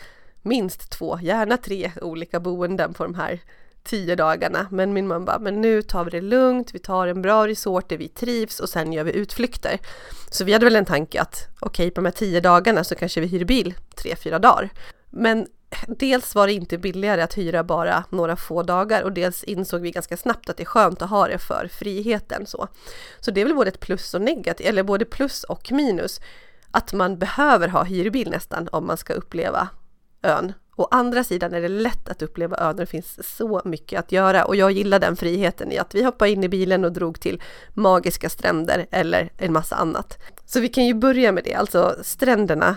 minst 0.43 0.91
två, 0.91 1.19
gärna 1.23 1.57
tre 1.57 1.93
olika 2.03 2.41
boenden 2.41 2.95
på 2.95 3.03
de 3.03 3.15
här 3.15 3.41
tio 3.85 4.17
dagarna. 4.17 4.67
Men 4.71 4.93
min 4.93 5.07
man 5.07 5.25
bara, 5.25 5.39
men 5.39 5.61
nu 5.61 5.83
tar 5.83 6.05
vi 6.05 6.11
det 6.11 6.21
lugnt, 6.21 6.75
vi 6.75 6.79
tar 6.79 7.07
en 7.07 7.23
bra 7.23 7.49
resort 7.49 7.89
där 7.89 7.97
vi 7.97 8.09
trivs 8.09 8.61
och 8.61 8.69
sen 8.69 8.93
gör 8.93 9.05
vi 9.05 9.13
utflykter. 9.13 9.79
Så 10.31 10.45
vi 10.45 10.53
hade 10.53 10.65
väl 10.65 10.77
en 10.77 10.85
tanke 10.85 11.21
att 11.21 11.49
okej, 11.61 11.85
okay, 11.85 11.91
på 11.91 12.01
de 12.01 12.05
här 12.05 12.13
tio 12.13 12.41
dagarna 12.41 12.85
så 12.85 12.95
kanske 12.95 13.21
vi 13.21 13.27
hyr 13.27 13.45
bil 13.45 13.75
tre, 13.95 14.17
fyra 14.17 14.39
dagar. 14.39 14.71
Men 15.11 15.47
dels 15.87 16.35
var 16.35 16.47
det 16.47 16.53
inte 16.53 16.79
billigare 16.79 17.23
att 17.23 17.39
hyra 17.39 17.65
bara 17.65 18.05
några 18.11 18.37
få 18.37 18.63
dagar 18.63 19.03
och 19.03 19.13
dels 19.13 19.45
insåg 19.45 19.81
vi 19.81 19.91
ganska 19.91 20.17
snabbt 20.17 20.51
att 20.51 20.57
det 20.57 20.63
är 20.63 20.65
skönt 20.65 21.03
att 21.03 21.11
ha 21.11 21.29
det 21.29 21.39
för 21.39 21.69
friheten 21.73 22.47
så. 22.47 22.69
Så 23.21 23.31
det 23.31 23.41
är 23.41 23.45
väl 23.45 23.55
både 23.55 23.69
ett 23.69 23.81
plus 23.81 24.15
och 24.15 24.23
negativt, 24.23 24.69
eller 24.69 24.83
både 24.83 25.05
plus 25.05 25.45
och 25.45 25.73
minus. 25.73 26.21
Att 26.71 26.93
man 26.93 27.19
behöver 27.19 27.69
ha 27.69 27.85
hyrbil 27.85 28.31
nästan 28.31 28.69
om 28.73 28.87
man 28.87 28.97
ska 28.97 29.13
uppleva 29.13 29.69
ön 30.23 30.53
Å 30.79 30.89
andra 30.91 31.25
sidan 31.25 31.55
är 31.55 31.61
det 31.61 31.69
lätt 31.69 32.09
att 32.09 32.23
uppleva 32.23 32.57
ön 32.57 32.77
där 32.77 32.83
det 32.83 32.91
finns 32.91 33.37
så 33.37 33.61
mycket 33.65 34.01
att 34.01 34.13
göra 34.13 34.45
och 34.45 34.57
jag 34.57 34.73
gillar 34.73 34.99
den 34.99 35.17
friheten 35.17 35.73
i 35.73 35.79
att 35.79 35.95
vi 35.95 36.03
hoppade 36.03 36.31
in 36.31 36.45
i 36.45 36.49
bilen 36.49 36.85
och 36.85 36.93
drog 36.93 37.21
till 37.21 37.43
magiska 37.75 38.29
stränder 38.29 38.87
eller 38.91 39.33
en 39.37 39.53
massa 39.53 39.77
annat. 39.77 40.19
Så 40.47 40.61
vi 40.61 40.69
kan 40.69 40.87
ju 40.87 40.95
börja 40.95 41.33
med 41.33 41.45
det, 41.45 41.55
alltså 41.55 41.97
stränderna 42.03 42.77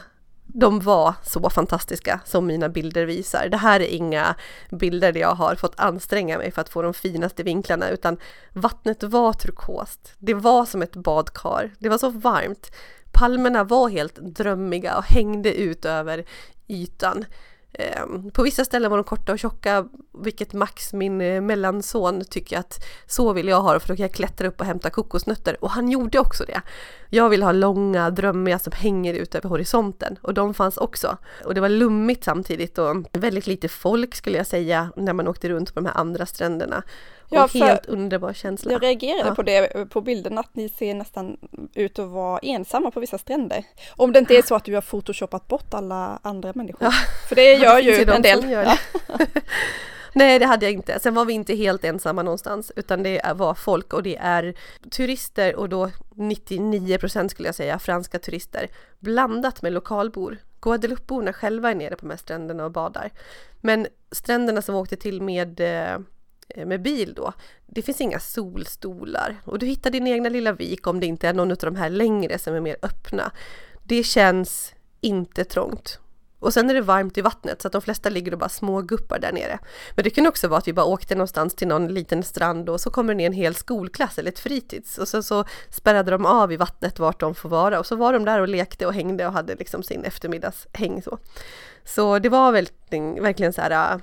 de 0.53 0.79
var 0.79 1.13
så 1.23 1.49
fantastiska 1.49 2.19
som 2.25 2.45
mina 2.45 2.69
bilder 2.69 3.05
visar. 3.05 3.47
Det 3.49 3.57
här 3.57 3.79
är 3.79 3.87
inga 3.87 4.35
bilder 4.69 5.11
där 5.11 5.21
jag 5.21 5.35
har 5.35 5.55
fått 5.55 5.79
anstränga 5.79 6.37
mig 6.37 6.51
för 6.51 6.61
att 6.61 6.69
få 6.69 6.81
de 6.81 6.93
finaste 6.93 7.43
vinklarna 7.43 7.89
utan 7.89 8.17
vattnet 8.53 9.03
var 9.03 9.33
turkost. 9.33 10.13
Det 10.17 10.33
var 10.33 10.65
som 10.65 10.81
ett 10.81 10.95
badkar. 10.95 11.71
Det 11.79 11.89
var 11.89 11.97
så 11.97 12.09
varmt. 12.09 12.71
Palmerna 13.11 13.63
var 13.63 13.89
helt 13.89 14.15
drömmiga 14.15 14.97
och 14.97 15.03
hängde 15.03 15.53
ut 15.53 15.85
över 15.85 16.25
ytan. 16.67 17.25
Ehm, 17.73 18.31
på 18.31 18.43
vissa 18.43 18.65
ställen 18.65 18.91
var 18.91 18.97
de 18.97 19.03
korta 19.03 19.31
och 19.31 19.39
tjocka, 19.39 19.87
vilket 20.23 20.53
Max, 20.53 20.93
min 20.93 21.21
eh, 21.21 21.41
mellanson, 21.41 22.23
tycker 22.29 22.57
att 22.57 22.85
så 23.07 23.33
vill 23.33 23.47
jag 23.47 23.61
ha 23.61 23.73
det 23.73 23.79
för 23.79 23.87
då 23.87 23.95
kan 23.95 24.03
jag 24.03 24.13
klättra 24.13 24.47
upp 24.47 24.59
och 24.59 24.65
hämta 24.65 24.89
kokosnötter. 24.89 25.63
Och 25.63 25.69
han 25.69 25.89
gjorde 25.89 26.19
också 26.19 26.43
det. 26.45 26.61
Jag 27.09 27.29
vill 27.29 27.43
ha 27.43 27.51
långa, 27.51 28.09
drömmiga 28.09 28.59
som 28.59 28.73
hänger 28.75 29.13
ut 29.13 29.35
över 29.35 29.49
horisonten 29.49 30.17
och 30.21 30.33
de 30.33 30.53
fanns 30.53 30.77
också. 30.77 31.17
Och 31.45 31.53
det 31.53 31.61
var 31.61 31.69
lummigt 31.69 32.23
samtidigt 32.23 32.77
och 32.77 32.95
väldigt 33.13 33.47
lite 33.47 33.67
folk 33.67 34.15
skulle 34.15 34.37
jag 34.37 34.47
säga 34.47 34.91
när 34.95 35.13
man 35.13 35.27
åkte 35.27 35.49
runt 35.49 35.73
på 35.73 35.79
de 35.79 35.85
här 35.85 35.97
andra 35.97 36.25
stränderna. 36.25 36.83
Ja, 37.33 37.49
helt 37.53 37.85
underbar 37.85 38.33
känsla. 38.33 38.71
Jag 38.71 38.83
reagerade 38.83 39.29
ja. 39.29 39.35
på 39.35 39.43
det 39.43 39.89
på 39.89 40.01
bilden 40.01 40.37
att 40.37 40.55
ni 40.55 40.69
ser 40.69 40.95
nästan 40.95 41.37
ut 41.73 41.99
att 41.99 42.09
vara 42.09 42.39
ensamma 42.39 42.91
på 42.91 42.99
vissa 42.99 43.17
stränder. 43.17 43.63
Om 43.91 44.11
det 44.11 44.19
inte 44.19 44.37
är 44.37 44.41
så 44.41 44.55
att 44.55 44.65
du 44.65 44.73
har 44.73 44.81
photoshoppat 44.81 45.47
bort 45.47 45.73
alla 45.73 46.19
andra 46.21 46.51
människor. 46.55 46.83
Ja. 46.87 46.91
För 47.29 47.35
det 47.35 47.53
gör 47.53 47.79
ju 47.81 48.01
en 48.01 48.07
de 48.07 48.21
del. 48.21 48.49
Ja. 48.51 48.77
Nej 50.13 50.39
det 50.39 50.45
hade 50.45 50.65
jag 50.65 50.73
inte. 50.73 50.99
Sen 50.99 51.13
var 51.13 51.25
vi 51.25 51.33
inte 51.33 51.55
helt 51.55 51.83
ensamma 51.83 52.23
någonstans 52.23 52.71
utan 52.75 53.03
det 53.03 53.21
var 53.35 53.53
folk 53.53 53.93
och 53.93 54.03
det 54.03 54.17
är 54.17 54.53
turister 54.89 55.55
och 55.55 55.69
då 55.69 55.91
99% 56.15 57.27
skulle 57.27 57.47
jag 57.47 57.55
säga 57.55 57.79
franska 57.79 58.19
turister 58.19 58.67
blandat 58.99 59.61
med 59.61 59.73
lokalbor. 59.73 60.37
Guadeloupeborna 60.61 61.33
själva 61.33 61.71
är 61.71 61.75
nere 61.75 61.95
på 61.95 62.01
de 62.01 62.09
här 62.09 62.17
stränderna 62.17 62.65
och 62.65 62.71
badar. 62.71 63.11
Men 63.61 63.87
stränderna 64.11 64.61
som 64.61 64.75
vi 64.75 64.81
åkte 64.81 64.95
till 64.95 65.21
med 65.21 65.59
Eh, 65.59 65.99
Eh, 66.55 66.65
med 66.65 66.81
bil 66.81 67.13
då. 67.13 67.33
Det 67.65 67.81
finns 67.81 68.01
inga 68.01 68.19
solstolar 68.19 69.41
och 69.45 69.59
du 69.59 69.65
hittar 69.65 69.89
din 69.89 70.07
egna 70.07 70.29
lilla 70.29 70.51
vik 70.51 70.87
om 70.87 70.99
det 70.99 71.05
inte 71.05 71.27
är 71.27 71.33
någon 71.33 71.51
av 71.51 71.57
de 71.57 71.75
här 71.75 71.89
längre 71.89 72.37
som 72.37 72.55
är 72.55 72.59
mer 72.59 72.77
öppna. 72.81 73.31
Det 73.83 74.03
känns 74.03 74.73
inte 75.01 75.43
trångt. 75.43 75.99
Och 76.39 76.53
sen 76.53 76.69
är 76.69 76.73
det 76.73 76.81
varmt 76.81 77.17
i 77.17 77.21
vattnet 77.21 77.61
så 77.61 77.67
att 77.67 77.71
de 77.71 77.81
flesta 77.81 78.09
ligger 78.09 78.31
och 78.31 78.39
bara 78.39 78.49
småguppar 78.49 79.19
där 79.19 79.31
nere. 79.31 79.59
Men 79.95 80.03
det 80.03 80.09
kan 80.09 80.27
också 80.27 80.47
vara 80.47 80.57
att 80.57 80.67
vi 80.67 80.73
bara 80.73 80.85
åkte 80.85 81.15
någonstans 81.15 81.55
till 81.55 81.67
någon 81.67 81.87
liten 81.87 82.23
strand 82.23 82.69
och 82.69 82.81
så 82.81 82.89
kommer 82.89 83.13
det 83.13 83.17
ner 83.17 83.25
en 83.25 83.33
hel 83.33 83.55
skolklass 83.55 84.17
eller 84.17 84.31
ett 84.31 84.39
fritids 84.39 84.97
och 84.97 85.07
sen 85.07 85.23
så 85.23 85.45
spärrade 85.69 86.11
de 86.11 86.25
av 86.25 86.51
i 86.51 86.57
vattnet 86.57 86.99
vart 86.99 87.19
de 87.19 87.35
får 87.35 87.49
vara 87.49 87.79
och 87.79 87.85
så 87.85 87.95
var 87.95 88.13
de 88.13 88.25
där 88.25 88.39
och 88.39 88.47
lekte 88.47 88.85
och 88.85 88.93
hängde 88.93 89.27
och 89.27 89.33
hade 89.33 89.55
liksom 89.55 89.83
sin 89.83 90.03
eftermiddagshäng 90.03 91.01
så. 91.01 91.17
Så 91.83 92.19
det 92.19 92.29
var 92.29 92.51
verkligen, 92.51 93.23
verkligen 93.23 93.53
så 93.53 93.61
här 93.61 94.01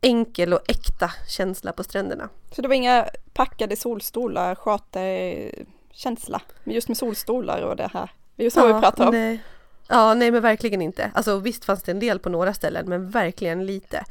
enkel 0.00 0.52
och 0.52 0.60
äkta 0.68 1.12
känsla 1.28 1.72
på 1.72 1.84
stränderna. 1.84 2.28
Så 2.52 2.62
det 2.62 2.68
var 2.68 2.74
inga 2.74 3.08
packade 3.32 3.76
solstolar, 3.76 4.54
charterkänsla, 4.54 6.40
just 6.64 6.88
med 6.88 6.96
solstolar 6.96 7.62
och 7.62 7.76
det 7.76 7.90
här? 7.92 8.10
Det 8.36 8.42
är 8.42 8.44
ju 8.44 8.50
så 8.50 8.60
ja, 8.60 8.66
vi 8.66 8.80
pratar 8.80 9.06
om. 9.06 9.14
Nej. 9.14 9.42
Ja, 9.88 10.14
nej 10.14 10.30
men 10.30 10.42
verkligen 10.42 10.82
inte. 10.82 11.10
Alltså 11.14 11.38
visst 11.38 11.64
fanns 11.64 11.82
det 11.82 11.92
en 11.92 12.00
del 12.00 12.18
på 12.18 12.28
några 12.28 12.54
ställen, 12.54 12.88
men 12.88 13.10
verkligen 13.10 13.66
lite. 13.66 14.04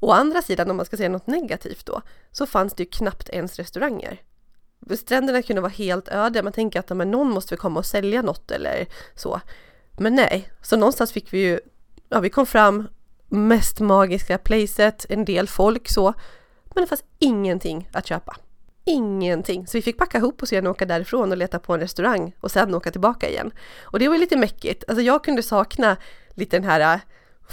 Å 0.00 0.12
andra 0.12 0.42
sidan, 0.42 0.70
om 0.70 0.76
man 0.76 0.86
ska 0.86 0.96
säga 0.96 1.08
något 1.08 1.26
negativt 1.26 1.86
då, 1.86 2.02
så 2.30 2.46
fanns 2.46 2.74
det 2.74 2.82
ju 2.82 2.88
knappt 2.88 3.28
ens 3.28 3.56
restauranger. 3.56 4.20
Stränderna 4.96 5.42
kunde 5.42 5.62
vara 5.62 5.72
helt 5.72 6.08
öde, 6.08 6.42
man 6.42 6.52
tänker 6.52 6.80
att 6.80 6.96
men 6.96 7.10
någon 7.10 7.30
måste 7.30 7.54
väl 7.54 7.60
komma 7.60 7.78
och 7.78 7.86
sälja 7.86 8.22
något 8.22 8.50
eller 8.50 8.86
så. 9.14 9.40
Men 9.98 10.14
nej, 10.14 10.48
så 10.62 10.76
någonstans 10.76 11.12
fick 11.12 11.32
vi 11.32 11.38
ju, 11.38 11.60
ja 12.08 12.20
vi 12.20 12.30
kom 12.30 12.46
fram, 12.46 12.88
mest 13.32 13.80
magiska 13.80 14.38
placet, 14.38 15.06
en 15.08 15.24
del 15.24 15.48
folk 15.48 15.88
så, 15.88 16.14
men 16.74 16.84
det 16.84 16.88
fanns 16.88 17.04
ingenting 17.18 17.88
att 17.92 18.06
köpa. 18.06 18.36
Ingenting! 18.84 19.66
Så 19.66 19.78
vi 19.78 19.82
fick 19.82 19.98
packa 19.98 20.18
ihop 20.18 20.42
och 20.42 20.48
sedan 20.48 20.66
åka 20.66 20.86
därifrån 20.86 21.30
och 21.30 21.36
leta 21.36 21.58
på 21.58 21.74
en 21.74 21.80
restaurang 21.80 22.34
och 22.40 22.50
sen 22.50 22.74
åka 22.74 22.90
tillbaka 22.90 23.28
igen. 23.28 23.50
Och 23.82 23.98
det 23.98 24.08
var 24.08 24.18
lite 24.18 24.36
mäckigt. 24.36 24.84
Alltså 24.88 25.02
jag 25.02 25.24
kunde 25.24 25.42
sakna 25.42 25.96
lite 26.34 26.56
den 26.56 26.64
här 26.64 26.94
eh, 26.94 27.00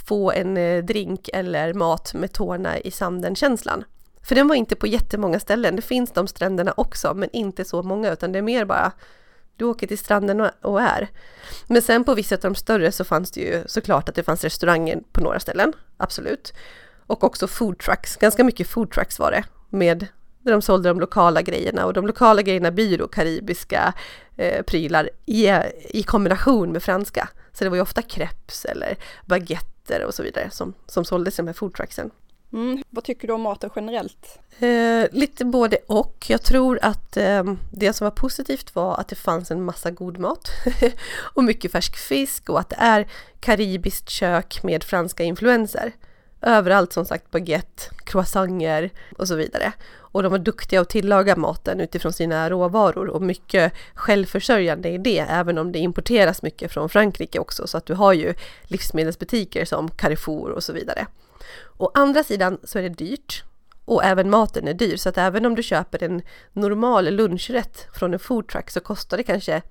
få 0.07 0.31
en 0.31 0.57
eh, 0.57 0.83
drink 0.83 1.29
eller 1.33 1.73
mat 1.73 2.13
med 2.13 2.31
tårna 2.31 2.79
i 2.79 2.91
sanden-känslan. 2.91 3.83
För 4.21 4.35
den 4.35 4.47
var 4.47 4.55
inte 4.55 4.75
på 4.75 4.87
jättemånga 4.87 5.39
ställen. 5.39 5.75
Det 5.75 5.81
finns 5.81 6.11
de 6.11 6.27
stränderna 6.27 6.73
också, 6.77 7.13
men 7.13 7.29
inte 7.33 7.65
så 7.65 7.83
många, 7.83 8.11
utan 8.11 8.31
det 8.31 8.39
är 8.39 8.43
mer 8.43 8.65
bara 8.65 8.91
du 9.59 9.65
åker 9.65 9.87
till 9.87 9.97
stranden 9.97 10.49
och 10.61 10.81
är. 10.81 11.09
Men 11.67 11.81
sen 11.81 12.03
på 12.03 12.13
vissa 12.13 12.35
av 12.35 12.41
de 12.41 12.55
större 12.55 12.91
så 12.91 13.03
fanns 13.03 13.31
det 13.31 13.41
ju 13.41 13.63
såklart 13.65 14.09
att 14.09 14.15
det 14.15 14.23
fanns 14.23 14.43
restauranger 14.43 14.99
på 15.11 15.21
några 15.21 15.39
ställen, 15.39 15.73
absolut. 15.97 16.53
Och 17.07 17.23
också 17.23 17.47
food 17.47 17.79
trucks, 17.79 18.15
ganska 18.15 18.43
mycket 18.43 18.67
food 18.67 18.91
trucks 18.91 19.19
var 19.19 19.31
det 19.31 19.43
med 19.69 20.07
där 20.41 20.51
de 20.51 20.61
sålde 20.61 20.89
de 20.89 20.99
lokala 20.99 21.41
grejerna 21.41 21.85
och 21.85 21.93
de 21.93 22.07
lokala 22.07 22.41
grejerna 22.41 22.71
blir 22.71 22.97
då 22.97 23.07
karibiska 23.07 23.93
eh, 24.37 24.63
prylar 24.63 25.09
i, 25.25 25.49
i 25.89 26.03
kombination 26.03 26.71
med 26.71 26.83
franska. 26.83 27.29
Så 27.53 27.63
det 27.63 27.69
var 27.69 27.77
ju 27.77 27.81
ofta 27.81 28.01
crepes 28.01 28.65
eller 28.65 28.97
baguetter 29.25 30.05
och 30.05 30.13
så 30.13 30.23
vidare 30.23 30.49
som, 30.51 30.73
som 30.87 31.05
såldes 31.05 31.33
i 31.33 31.37
de 31.37 31.47
här 31.47 31.53
foodtrucksen. 31.53 32.11
Mm. 32.53 32.83
Vad 32.89 33.03
tycker 33.03 33.27
du 33.27 33.33
om 33.33 33.41
maten 33.41 33.69
generellt? 33.75 34.39
Eh, 34.59 35.05
lite 35.11 35.45
både 35.45 35.77
och. 35.87 36.25
Jag 36.27 36.43
tror 36.43 36.79
att 36.81 37.17
eh, 37.17 37.43
det 37.71 37.93
som 37.93 38.05
var 38.05 38.11
positivt 38.11 38.75
var 38.75 38.97
att 38.97 39.07
det 39.07 39.15
fanns 39.15 39.51
en 39.51 39.63
massa 39.63 39.91
god 39.91 40.17
mat 40.17 40.49
och 41.33 41.43
mycket 41.43 41.71
färsk 41.71 41.97
fisk 41.97 42.49
och 42.49 42.59
att 42.59 42.69
det 42.69 42.77
är 42.79 43.07
karibiskt 43.39 44.09
kök 44.09 44.63
med 44.63 44.83
franska 44.83 45.23
influenser. 45.23 45.91
Överallt 46.41 46.93
som 46.93 47.05
sagt 47.05 47.31
baguette, 47.31 47.83
croissanter 48.05 48.89
och 49.17 49.27
så 49.27 49.35
vidare. 49.35 49.73
Och 50.11 50.23
de 50.23 50.31
var 50.31 50.39
duktiga 50.39 50.81
att 50.81 50.89
tillaga 50.89 51.35
maten 51.35 51.79
utifrån 51.79 52.13
sina 52.13 52.49
råvaror 52.49 53.07
och 53.07 53.21
mycket 53.21 53.73
självförsörjande 53.93 54.89
i 54.89 54.97
det, 54.97 55.19
även 55.19 55.57
om 55.57 55.71
det 55.71 55.79
importeras 55.79 56.41
mycket 56.41 56.71
från 56.71 56.89
Frankrike 56.89 57.39
också, 57.39 57.67
så 57.67 57.77
att 57.77 57.85
du 57.85 57.93
har 57.93 58.13
ju 58.13 58.33
livsmedelsbutiker 58.63 59.65
som 59.65 59.89
Carrefour 59.89 60.51
och 60.51 60.63
så 60.63 60.73
vidare. 60.73 61.07
Å 61.77 61.91
andra 61.93 62.23
sidan 62.23 62.57
så 62.63 62.79
är 62.79 62.83
det 62.83 62.89
dyrt 62.89 63.43
och 63.85 64.03
även 64.03 64.29
maten 64.29 64.67
är 64.67 64.73
dyr, 64.73 64.97
så 64.97 65.09
att 65.09 65.17
även 65.17 65.45
om 65.45 65.55
du 65.55 65.63
köper 65.63 66.03
en 66.03 66.21
normal 66.53 67.05
lunchrätt 67.05 67.87
från 67.93 68.13
en 68.13 68.19
foodtruck 68.19 68.69
så 68.69 68.79
kostar 68.79 69.17
det 69.17 69.23
kanske 69.23 69.61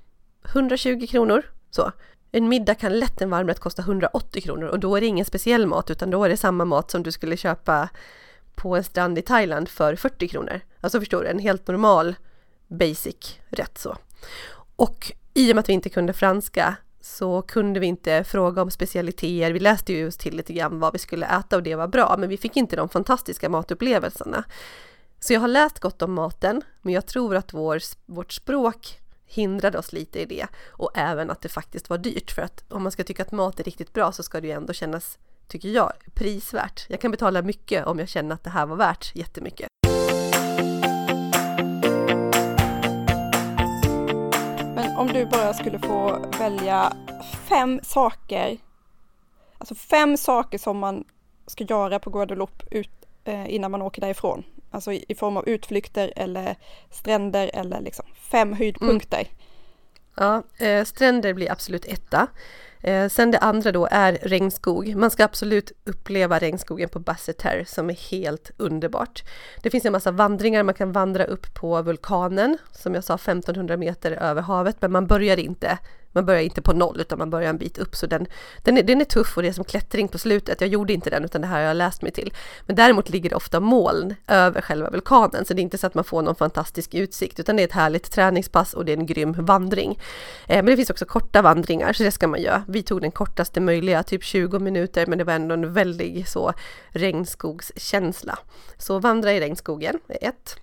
120 0.45 1.07
kronor. 1.11 1.43
Så. 1.71 1.93
En 2.33 2.49
middag 2.49 2.75
kan 2.75 2.99
lätt 2.99 3.23
en 3.23 3.31
varmrätt 3.31 3.59
kosta 3.59 3.83
180 3.83 4.43
kronor 4.43 4.67
och 4.69 4.81
då 4.81 4.97
är 4.97 5.01
det 5.01 5.07
ingen 5.07 5.25
speciell 5.25 5.67
mat 5.67 5.91
utan 5.91 6.11
då 6.11 6.25
är 6.25 6.29
det 6.29 6.37
samma 6.37 6.65
mat 6.65 6.91
som 6.91 7.03
du 7.03 7.13
skulle 7.13 7.37
köpa 7.37 7.89
på 8.55 8.77
en 8.77 8.85
strand 8.85 9.19
i 9.19 9.23
Thailand 9.23 9.69
för 9.69 9.97
40 9.97 10.29
kronor. 10.29 10.61
Alltså 10.81 11.01
förstår 11.01 11.23
du, 11.23 11.29
en 11.29 11.39
helt 11.39 11.69
normal 11.69 12.15
basic 12.69 13.39
rätt 13.49 13.79
så. 13.79 13.97
Och 14.77 15.13
i 15.35 15.53
och 15.53 15.57
med 15.57 15.61
att 15.61 15.69
vi 15.69 15.73
inte 15.73 15.89
kunde 15.89 16.13
franska 16.13 16.77
så 17.09 17.43
kunde 17.43 17.81
vi 17.81 17.87
inte 17.87 18.25
fråga 18.25 18.63
om 18.63 18.71
specialiteter. 18.71 19.53
Vi 19.53 19.61
läste 19.61 19.93
ju 19.93 19.99
just 19.99 20.21
till 20.21 20.37
lite 20.37 20.53
grann 20.53 20.81
vad 20.81 20.93
vi 20.93 20.99
skulle 20.99 21.27
äta 21.27 21.57
och 21.57 21.63
det 21.63 21.75
var 21.75 21.89
bra, 21.89 22.17
men 22.19 22.29
vi 22.29 22.37
fick 22.37 22.57
inte 22.57 22.77
de 22.77 22.89
fantastiska 22.89 23.49
matupplevelserna. 23.49 24.45
Så 25.21 25.33
jag 25.33 25.41
har 25.41 25.49
läst 25.49 25.81
gott 25.81 26.03
om 26.03 26.13
maten, 26.13 26.63
men 26.83 26.95
jag 26.95 27.07
tror 27.07 27.37
att 27.37 27.55
vår, 27.55 27.81
vårt 28.07 28.33
språk 28.33 28.99
hindrade 29.27 29.79
oss 29.79 29.93
lite 29.93 30.21
i 30.21 30.25
det 30.25 30.47
och 30.67 30.91
även 30.95 31.31
att 31.31 31.41
det 31.41 31.49
faktiskt 31.49 31.91
var 31.91 31.99
dyrt 31.99 32.31
för 32.31 32.43
att 32.43 32.65
om 32.69 32.83
man 32.83 32.93
ska 32.93 33.05
tycka 33.05 33.23
att 33.23 33.33
mat 33.33 33.61
är 33.61 33.65
riktigt 33.65 33.93
bra 33.93 34.13
så 34.13 34.23
ska 34.23 34.41
det 34.41 34.47
ju 34.47 34.53
ändå 34.53 34.73
kännas 34.73 35.19
tycker 35.47 35.69
jag, 35.69 35.93
prisvärt. 36.15 36.87
Jag 36.89 37.01
kan 37.01 37.11
betala 37.11 37.43
mycket 37.43 37.87
om 37.87 37.99
jag 37.99 38.09
känner 38.09 38.35
att 38.35 38.45
det 38.45 38.51
här 38.51 38.67
var 38.67 38.77
värt 38.77 39.17
jättemycket. 39.17 39.69
Om 44.99 45.13
du 45.13 45.27
bara 45.27 45.55
skulle 45.55 45.79
få 45.79 46.27
välja 46.39 46.93
fem 47.49 47.81
saker, 47.83 48.59
alltså 49.59 49.75
fem 49.75 50.17
saker 50.17 50.59
som 50.59 50.79
man 50.79 51.05
ska 51.47 51.65
göra 51.65 51.99
på 51.99 52.11
Guadeloupe 52.11 52.65
ut, 52.71 52.91
eh, 53.25 53.55
innan 53.55 53.71
man 53.71 53.83
åker 53.83 54.01
därifrån. 54.01 54.45
Alltså 54.71 54.93
i, 54.93 55.05
i, 55.09 55.15
form 55.15 55.37
av 55.37 55.49
utflykter 55.49 56.13
eller 56.17 56.57
stränder 56.91 57.51
eller 57.55 57.81
liksom 57.81 58.05
fem 58.31 58.53
höjdpunkter. 58.53 59.21
Mm. 59.21 59.33
Ja, 60.17 60.67
eh, 60.67 60.85
stränder 60.85 61.35
blir 61.35 61.53
absolut 61.53 61.85
etta. 61.85 62.27
Eh, 62.81 63.09
sen 63.09 63.31
det 63.31 63.39
andra 63.39 63.73
då 63.73 63.89
är 63.91 64.13
regnskog. 64.23 64.95
Man 64.97 65.11
ska 65.11 65.25
absolut 65.25 65.73
uppleva 65.85 66.39
regnskogen 66.39 66.89
på 66.89 66.99
Basseterre 66.99 67.65
som 67.65 67.91
är 67.91 68.11
helt 68.11 68.51
underbart. 68.57 69.23
Det 69.63 69.71
finns 69.71 69.85
en 69.85 69.93
massa 69.93 70.11
vandringar, 70.11 70.63
man 70.63 70.75
kan 70.75 70.93
vandra 70.93 71.25
upp 71.25 71.55
på 71.55 71.83
vulkanen 71.83 72.59
som 72.73 72.95
jag 72.95 73.05
sa 73.05 73.15
1500 73.15 73.77
meter 73.77 74.13
över 74.13 74.43
havet 74.43 74.77
men 74.81 74.93
man 74.93 75.07
börjar 75.07 75.37
inte 75.37 75.79
man 76.13 76.27
börjar 76.27 76.41
inte 76.41 76.63
på 76.63 76.73
noll 76.73 77.01
utan 77.01 77.19
man 77.19 77.31
börjar 77.31 77.51
en 77.51 77.59
bit 77.59 77.79
upp 77.79 77.97
så 77.97 78.07
den, 78.07 78.27
den, 78.63 78.79
är, 78.79 78.83
den 78.83 79.01
är 79.01 79.05
tuff 79.05 79.37
och 79.37 79.43
det 79.43 79.49
är 79.49 79.53
som 79.53 79.65
klättring 79.65 80.09
på 80.09 80.19
slutet. 80.19 80.61
Jag 80.61 80.71
gjorde 80.71 80.93
inte 80.93 81.11
den 81.11 81.25
utan 81.25 81.41
det 81.41 81.47
här 81.47 81.61
har 81.61 81.67
jag 81.67 81.77
läst 81.77 82.03
mig 82.03 82.13
till. 82.13 82.33
Men 82.67 82.77
däremot 82.77 83.11
ligger 83.11 83.31
det 83.31 83.37
ofta 83.37 83.61
moln 83.61 84.15
över 84.27 84.61
själva 84.61 84.91
vulkanen 84.91 85.45
så 85.45 85.55
det 85.55 85.61
är 85.61 85.63
inte 85.63 85.79
så 85.79 85.87
att 85.87 85.95
man 85.95 86.05
får 86.05 86.23
någon 86.23 86.35
fantastisk 86.35 86.95
utsikt 86.95 87.41
utan 87.41 87.57
det 87.57 87.63
är 87.63 87.65
ett 87.65 87.73
härligt 87.73 88.13
träningspass 88.13 88.75
och 88.75 88.85
det 88.85 88.93
är 88.93 88.97
en 88.97 89.07
grym 89.07 89.33
vandring. 89.33 89.99
Eh, 90.47 90.57
men 90.57 90.67
det 90.67 90.77
finns 90.77 90.91
också 90.91 91.05
korta 91.05 91.43
vandringar 91.43 91.93
så 91.93 92.03
det 92.03 92.11
ska 92.11 92.29
man 92.29 92.43
göra. 92.43 92.63
Vi 92.69 92.83
tog 92.83 93.01
den 93.01 93.11
kortaste 93.11 93.61
möjliga, 93.61 94.03
typ 94.03 94.25
20 94.25 94.59
minuter 94.59 95.07
men 95.07 95.19
det 95.19 95.25
var 95.25 95.33
ändå 95.33 95.55
en 95.55 95.73
väldig 95.73 96.29
så 96.29 96.53
regnskogskänsla. 96.89 98.39
Så 98.79 98.99
vandra 98.99 99.33
i 99.33 99.41
regnskogen 99.41 99.99
är 100.09 100.29
ett. 100.29 100.57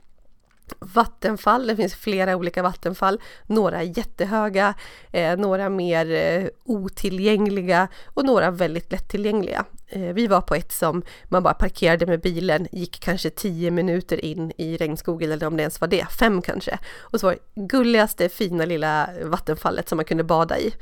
Vattenfall, 0.80 1.68
det 1.68 1.76
finns 1.76 1.96
flera 1.96 2.36
olika 2.36 2.64
vattenfall, 2.64 3.22
några 3.46 3.84
jättehöga, 3.84 4.74
eh, 5.12 5.38
några 5.38 5.70
mer 5.70 6.12
eh, 6.12 6.48
otillgängliga 6.64 7.88
och 8.06 8.26
några 8.26 8.52
väldigt 8.52 8.92
lättillgängliga. 8.92 9.66
Eh, 9.88 10.14
vi 10.14 10.28
var 10.28 10.42
på 10.42 10.56
ett 10.56 10.72
som 10.72 11.04
man 11.26 11.44
bara 11.44 11.54
parkerade 11.54 12.06
med 12.06 12.22
bilen, 12.22 12.68
gick 12.72 13.00
kanske 13.00 13.30
tio 13.30 13.72
minuter 13.72 14.26
in 14.26 14.52
i 14.58 14.78
regnskogen 14.78 15.32
eller 15.32 15.48
om 15.48 15.58
det 15.58 15.64
ens 15.64 15.82
var 15.82 15.88
det, 15.88 16.06
fem 16.20 16.42
kanske. 16.42 16.80
Och 17.00 17.20
så 17.20 17.28
var 17.28 17.34
det 17.34 17.62
gulligaste 17.62 18.30
fina 18.30 18.66
lilla 18.66 19.10
vattenfallet 19.24 19.90
som 19.90 19.96
man 19.96 20.06
kunde 20.06 20.24
bada 20.24 20.60
i. 20.60 20.74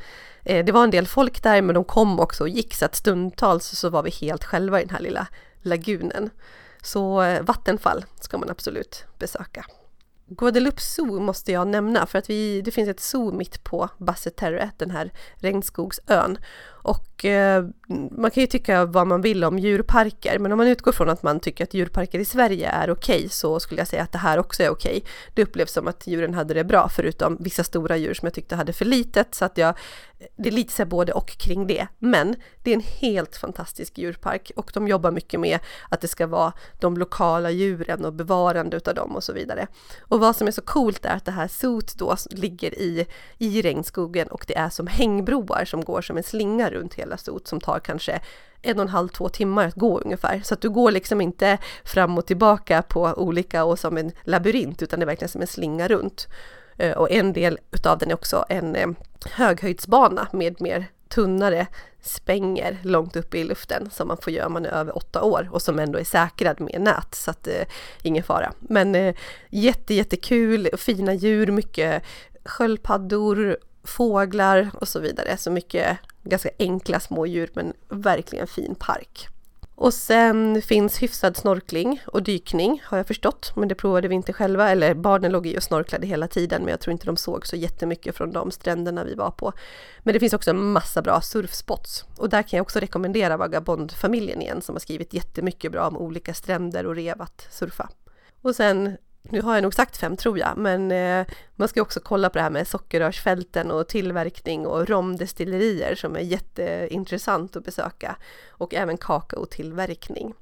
Eh, 0.44 0.66
det 0.66 0.72
var 0.72 0.84
en 0.84 0.92
del 0.92 1.08
folk 1.08 1.44
där 1.44 1.62
men 1.62 1.76
de 1.76 1.84
kom 1.84 2.20
också 2.20 2.44
och 2.44 2.50
gick 2.50 2.74
så 2.74 2.86
att 2.86 2.96
stundtals 2.96 3.66
så 3.66 3.90
var 3.90 4.04
vi 4.04 4.10
helt 4.10 4.44
själva 4.44 4.82
i 4.82 4.84
den 4.84 4.96
här 4.96 5.02
lilla 5.02 5.28
lagunen. 5.62 6.30
Så 6.84 7.22
eh, 7.22 7.44
vattenfall 7.44 8.06
ska 8.20 8.38
man 8.38 8.50
absolut 8.50 9.06
besöka. 9.20 9.66
Guadeloupe 10.28 10.82
Zoo 10.82 11.20
måste 11.20 11.52
jag 11.52 11.68
nämna 11.68 12.06
för 12.06 12.20
att 12.20 12.30
vi, 12.30 12.62
det 12.62 12.72
finns 12.72 12.90
ett 12.90 13.00
zoo 13.00 13.32
mitt 13.32 13.64
på 13.64 13.90
Basseterre, 13.98 14.72
den 14.78 14.92
här 14.92 15.12
regnskogsön. 15.36 16.38
Och 16.84 17.26
eh, 17.26 17.66
man 18.12 18.32
kan 18.32 18.42
ju 18.42 18.48
tycka 18.48 18.86
vad 18.86 19.08
man 19.08 19.22
vill 19.22 19.44
om 19.44 19.60
djurparker, 19.60 20.40
men 20.40 20.52
om 20.52 20.58
man 20.58 20.68
utgår 20.68 20.92
från 20.92 21.10
att 21.10 21.24
man 21.24 21.40
tycker 21.40 21.64
att 21.64 21.74
djurparker 21.74 22.20
i 22.20 22.26
Sverige 22.26 22.70
är 22.70 22.90
okej 22.90 23.18
okay, 23.18 23.30
så 23.30 23.60
skulle 23.60 23.82
jag 23.82 23.88
säga 23.88 24.04
att 24.04 24.12
det 24.12 24.18
här 24.18 24.38
också 24.40 24.64
är 24.64 24.70
okej. 24.70 24.98
Okay. 24.98 25.10
Det 25.34 25.44
upplevs 25.44 25.72
som 25.72 25.88
att 25.88 26.08
djuren 26.08 26.34
hade 26.34 26.54
det 26.54 26.64
bra, 26.64 26.90
förutom 26.90 27.38
vissa 27.40 27.64
stora 27.64 27.98
djur 27.98 28.14
som 28.14 28.26
jag 28.26 28.34
tyckte 28.34 28.56
hade 28.56 28.74
för 28.74 28.86
litet, 28.86 29.36
så 29.36 29.46
att 29.46 29.58
jag, 29.58 29.76
det 30.36 30.50
är 30.50 30.54
lite 30.54 30.74
så 30.74 30.86
både 30.86 31.14
och 31.14 31.28
kring 31.28 31.68
det. 31.68 31.88
Men 32.00 32.36
det 32.64 32.72
är 32.72 32.76
en 32.76 32.84
helt 33.02 33.38
fantastisk 33.38 33.98
djurpark 33.98 34.52
och 34.56 34.72
de 34.74 34.88
jobbar 34.88 35.12
mycket 35.12 35.40
med 35.40 35.60
att 35.90 36.02
det 36.02 36.08
ska 36.08 36.28
vara 36.28 36.54
de 36.80 36.98
lokala 36.98 37.52
djuren 37.52 38.06
och 38.06 38.14
bevarande 38.14 38.78
utav 38.78 38.96
dem 38.96 39.16
och 39.16 39.24
så 39.24 39.34
vidare. 39.34 39.68
Och 40.02 40.20
vad 40.20 40.36
som 40.36 40.48
är 40.48 40.52
så 40.52 40.62
coolt 40.62 41.06
är 41.06 41.16
att 41.16 41.26
det 41.26 41.32
här 41.32 41.48
sot 41.48 41.96
då 41.96 42.16
ligger 42.32 42.80
i, 42.80 43.08
i 43.38 43.62
regnskogen 43.62 44.28
och 44.28 44.46
det 44.48 44.58
är 44.58 44.70
som 44.70 44.88
hängbroar 44.88 45.66
som 45.66 45.84
går 45.84 46.02
som 46.02 46.18
en 46.18 46.24
slinga 46.24 46.70
runt 46.74 46.94
hela 46.94 47.18
Sot 47.18 47.48
som 47.48 47.60
tar 47.60 47.80
kanske 47.80 48.20
en 48.62 48.78
och 48.78 48.82
en 48.82 48.90
halv, 48.90 49.08
två 49.08 49.30
timmar 49.30 49.68
att 49.68 49.76
gå 49.76 50.00
ungefär. 50.00 50.42
Så 50.44 50.54
att 50.54 50.62
du 50.62 50.70
går 50.70 50.92
liksom 50.92 51.22
inte 51.22 51.58
fram 51.84 52.18
och 52.18 52.26
tillbaka 52.26 52.82
på 52.82 53.02
olika 53.04 53.64
och 53.64 53.80
som 53.80 53.98
en 53.98 54.12
labyrint 54.24 54.82
utan 54.82 55.00
det 55.00 55.04
är 55.04 55.08
verkligen 55.08 55.30
som 55.30 55.42
en 55.42 55.48
slinga 55.48 55.88
runt. 55.88 56.28
Eh, 56.78 56.92
och 56.92 57.12
en 57.12 57.34
del 57.34 57.60
utav 57.72 57.98
den 57.98 58.10
är 58.10 58.14
också 58.14 58.46
en 58.50 58.76
eh, 58.76 58.88
höghöjdsbana 59.32 60.28
med 60.32 60.62
mer 60.62 60.88
tunnare 61.10 61.68
spänger 62.02 62.78
långt 62.84 63.16
uppe 63.16 63.38
i 63.38 63.44
luften 63.44 63.90
som 63.90 64.08
man 64.08 64.18
får 64.18 64.34
göra 64.34 64.46
om 64.46 64.54
man 64.54 64.66
är 64.66 64.70
över 64.70 64.98
åtta 64.98 65.22
år 65.22 65.50
och 65.52 65.62
som 65.62 65.80
ändå 65.80 66.00
är 66.00 66.04
säkrad 66.04 66.62
med 66.62 66.82
nät 66.82 67.16
så 67.16 67.32
att 67.32 67.48
eh, 67.48 67.66
ingen 68.02 68.24
fara. 68.24 68.54
Men 68.60 68.96
eh, 68.96 69.16
jätte 69.50 69.94
jättekul, 69.94 70.70
fina 70.78 71.14
djur, 71.14 71.52
mycket 71.52 72.04
sköldpaddor, 72.46 73.58
fåglar 73.84 74.72
och 74.82 74.88
så 74.88 75.00
vidare. 75.00 75.38
Så 75.38 75.52
mycket 75.52 75.98
ganska 76.24 76.50
enkla 76.60 77.00
smådjur 77.00 77.50
men 77.54 77.74
verkligen 77.90 78.48
fin 78.48 78.76
park. 78.76 79.30
Och 79.76 79.94
sen 79.94 80.62
finns 80.62 81.04
hyfsad 81.04 81.38
snorkling 81.38 82.02
och 82.08 82.24
dykning 82.24 82.82
har 82.86 82.98
jag 82.98 83.08
förstått, 83.08 83.52
men 83.56 83.68
det 83.68 83.76
provade 83.76 84.08
vi 84.08 84.16
inte 84.16 84.34
själva, 84.34 84.70
eller 84.70 84.94
barnen 84.94 85.32
låg 85.32 85.48
i 85.48 85.58
och 85.58 85.64
snorklade 85.64 86.08
hela 86.08 86.28
tiden, 86.28 86.62
men 86.62 86.72
jag 86.72 86.80
tror 86.80 86.92
inte 86.92 87.06
de 87.06 87.18
såg 87.18 87.48
så 87.48 87.56
jättemycket 87.56 88.16
från 88.16 88.32
de 88.32 88.52
stränderna 88.52 89.04
vi 89.04 89.16
var 89.16 89.32
på. 89.32 89.54
Men 90.00 90.14
det 90.14 90.20
finns 90.20 90.34
också 90.34 90.50
en 90.50 90.72
massa 90.72 91.02
bra 91.02 91.22
surfspots 91.22 92.06
och 92.18 92.30
där 92.30 92.42
kan 92.42 92.58
jag 92.58 92.62
också 92.62 92.80
rekommendera 92.80 93.38
Vagabondfamiljen 93.38 94.42
igen 94.42 94.62
som 94.62 94.76
har 94.76 94.80
skrivit 94.80 95.14
jättemycket 95.14 95.72
bra 95.72 95.88
om 95.88 95.98
olika 95.98 96.34
stränder 96.34 96.86
och 96.86 96.96
rev 96.96 97.22
att 97.22 97.48
surfa. 97.50 97.90
Och 98.42 98.56
sen 98.56 98.98
nu 99.30 99.42
har 99.42 99.54
jag 99.54 99.62
nog 99.62 99.74
sagt 99.74 99.98
fem 99.98 100.18
tror 100.18 100.40
jag, 100.40 100.58
men 100.58 100.92
eh, 100.92 101.26
man 101.56 101.68
ska 101.68 101.82
också 101.82 102.00
kolla 102.00 102.30
på 102.30 102.38
det 102.38 102.44
här 102.44 102.50
med 102.50 102.68
sockerrörsfälten 102.68 103.72
och 103.72 103.88
tillverkning 103.88 104.68
och 104.68 104.90
romdestillerier 104.90 105.96
som 105.96 106.16
är 106.16 106.20
jätteintressant 106.20 107.56
att 107.56 107.66
besöka 107.66 108.16
och 108.50 108.74
även 108.74 108.98
kakaotillverkning. 108.98 110.34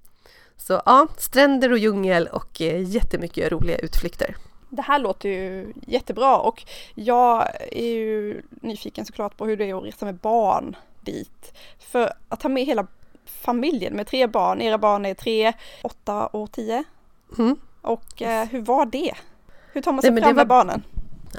Så 0.57 0.81
ja, 0.85 1.07
stränder 1.17 1.71
och 1.71 1.77
djungel 1.77 2.27
och 2.27 2.61
eh, 2.61 2.81
jättemycket 2.81 3.51
roliga 3.51 3.77
utflykter. 3.77 4.35
Det 4.69 4.81
här 4.81 4.99
låter 4.99 5.29
ju 5.29 5.73
jättebra 5.87 6.37
och 6.37 6.63
jag 6.95 7.47
är 7.71 7.93
ju 7.93 8.41
nyfiken 8.49 9.05
såklart 9.05 9.37
på 9.37 9.45
hur 9.45 9.57
det 9.57 9.69
är 9.69 9.77
att 9.77 9.83
resa 9.83 10.05
med 10.05 10.15
barn 10.15 10.75
dit. 11.01 11.53
För 11.79 12.13
att 12.29 12.43
ha 12.43 12.49
med 12.49 12.65
hela 12.65 12.87
familjen 13.25 13.93
med 13.93 14.07
tre 14.07 14.27
barn, 14.27 14.61
era 14.61 14.77
barn 14.77 15.05
är 15.05 15.13
tre, 15.13 15.53
åtta 15.83 16.27
och 16.27 16.51
tio. 16.51 16.83
Mm. 17.37 17.57
Och 17.81 18.21
eh, 18.21 18.47
hur 18.47 18.61
var 18.61 18.85
det? 18.85 19.13
Hur 19.73 19.81
tar 19.81 19.91
man 19.91 20.01
sig 20.01 20.11
Nej, 20.11 20.23
fram 20.23 20.35
med 20.35 20.47
var... 20.47 20.63
barnen? 20.65 20.83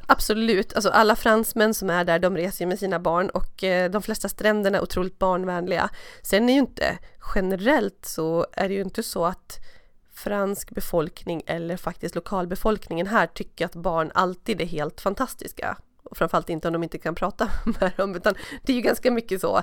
Absolut, 0.07 0.74
alltså 0.74 0.90
alla 0.90 1.16
fransmän 1.16 1.74
som 1.74 1.90
är 1.90 2.05
där 2.05 2.18
de 2.18 2.37
reser 2.37 2.66
med 2.66 2.78
sina 2.78 2.98
barn 2.98 3.31
och 3.31 3.64
eh, 3.64 3.90
de 3.90 4.02
flesta 4.02 4.28
stränderna 4.28 4.78
är 4.78 4.83
otroligt 4.83 5.18
barnvänliga. 5.18 5.90
Sen 6.22 6.48
är 6.48 6.52
ju 6.52 6.59
inte 6.59 6.98
generellt 7.35 8.07
så 8.07 8.46
är 8.52 8.68
det 8.68 8.74
ju 8.74 8.81
inte 8.81 9.02
så 9.02 9.24
att 9.24 9.59
fransk 10.14 10.70
befolkning 10.70 11.42
eller 11.46 11.76
faktiskt 11.76 12.14
lokalbefolkningen 12.14 13.07
här 13.07 13.26
tycker 13.26 13.64
att 13.64 13.74
barn 13.74 14.11
alltid 14.14 14.61
är 14.61 14.66
helt 14.66 15.00
fantastiska. 15.00 15.76
Och 16.02 16.16
framförallt 16.16 16.50
inte 16.50 16.68
om 16.68 16.72
de 16.72 16.83
inte 16.83 16.98
kan 16.98 17.14
prata 17.14 17.50
med 17.81 17.92
dem 17.96 18.14
utan 18.14 18.35
det 18.62 18.72
är 18.72 18.76
ju 18.76 18.83
ganska 18.83 19.11
mycket 19.11 19.40
så 19.40 19.62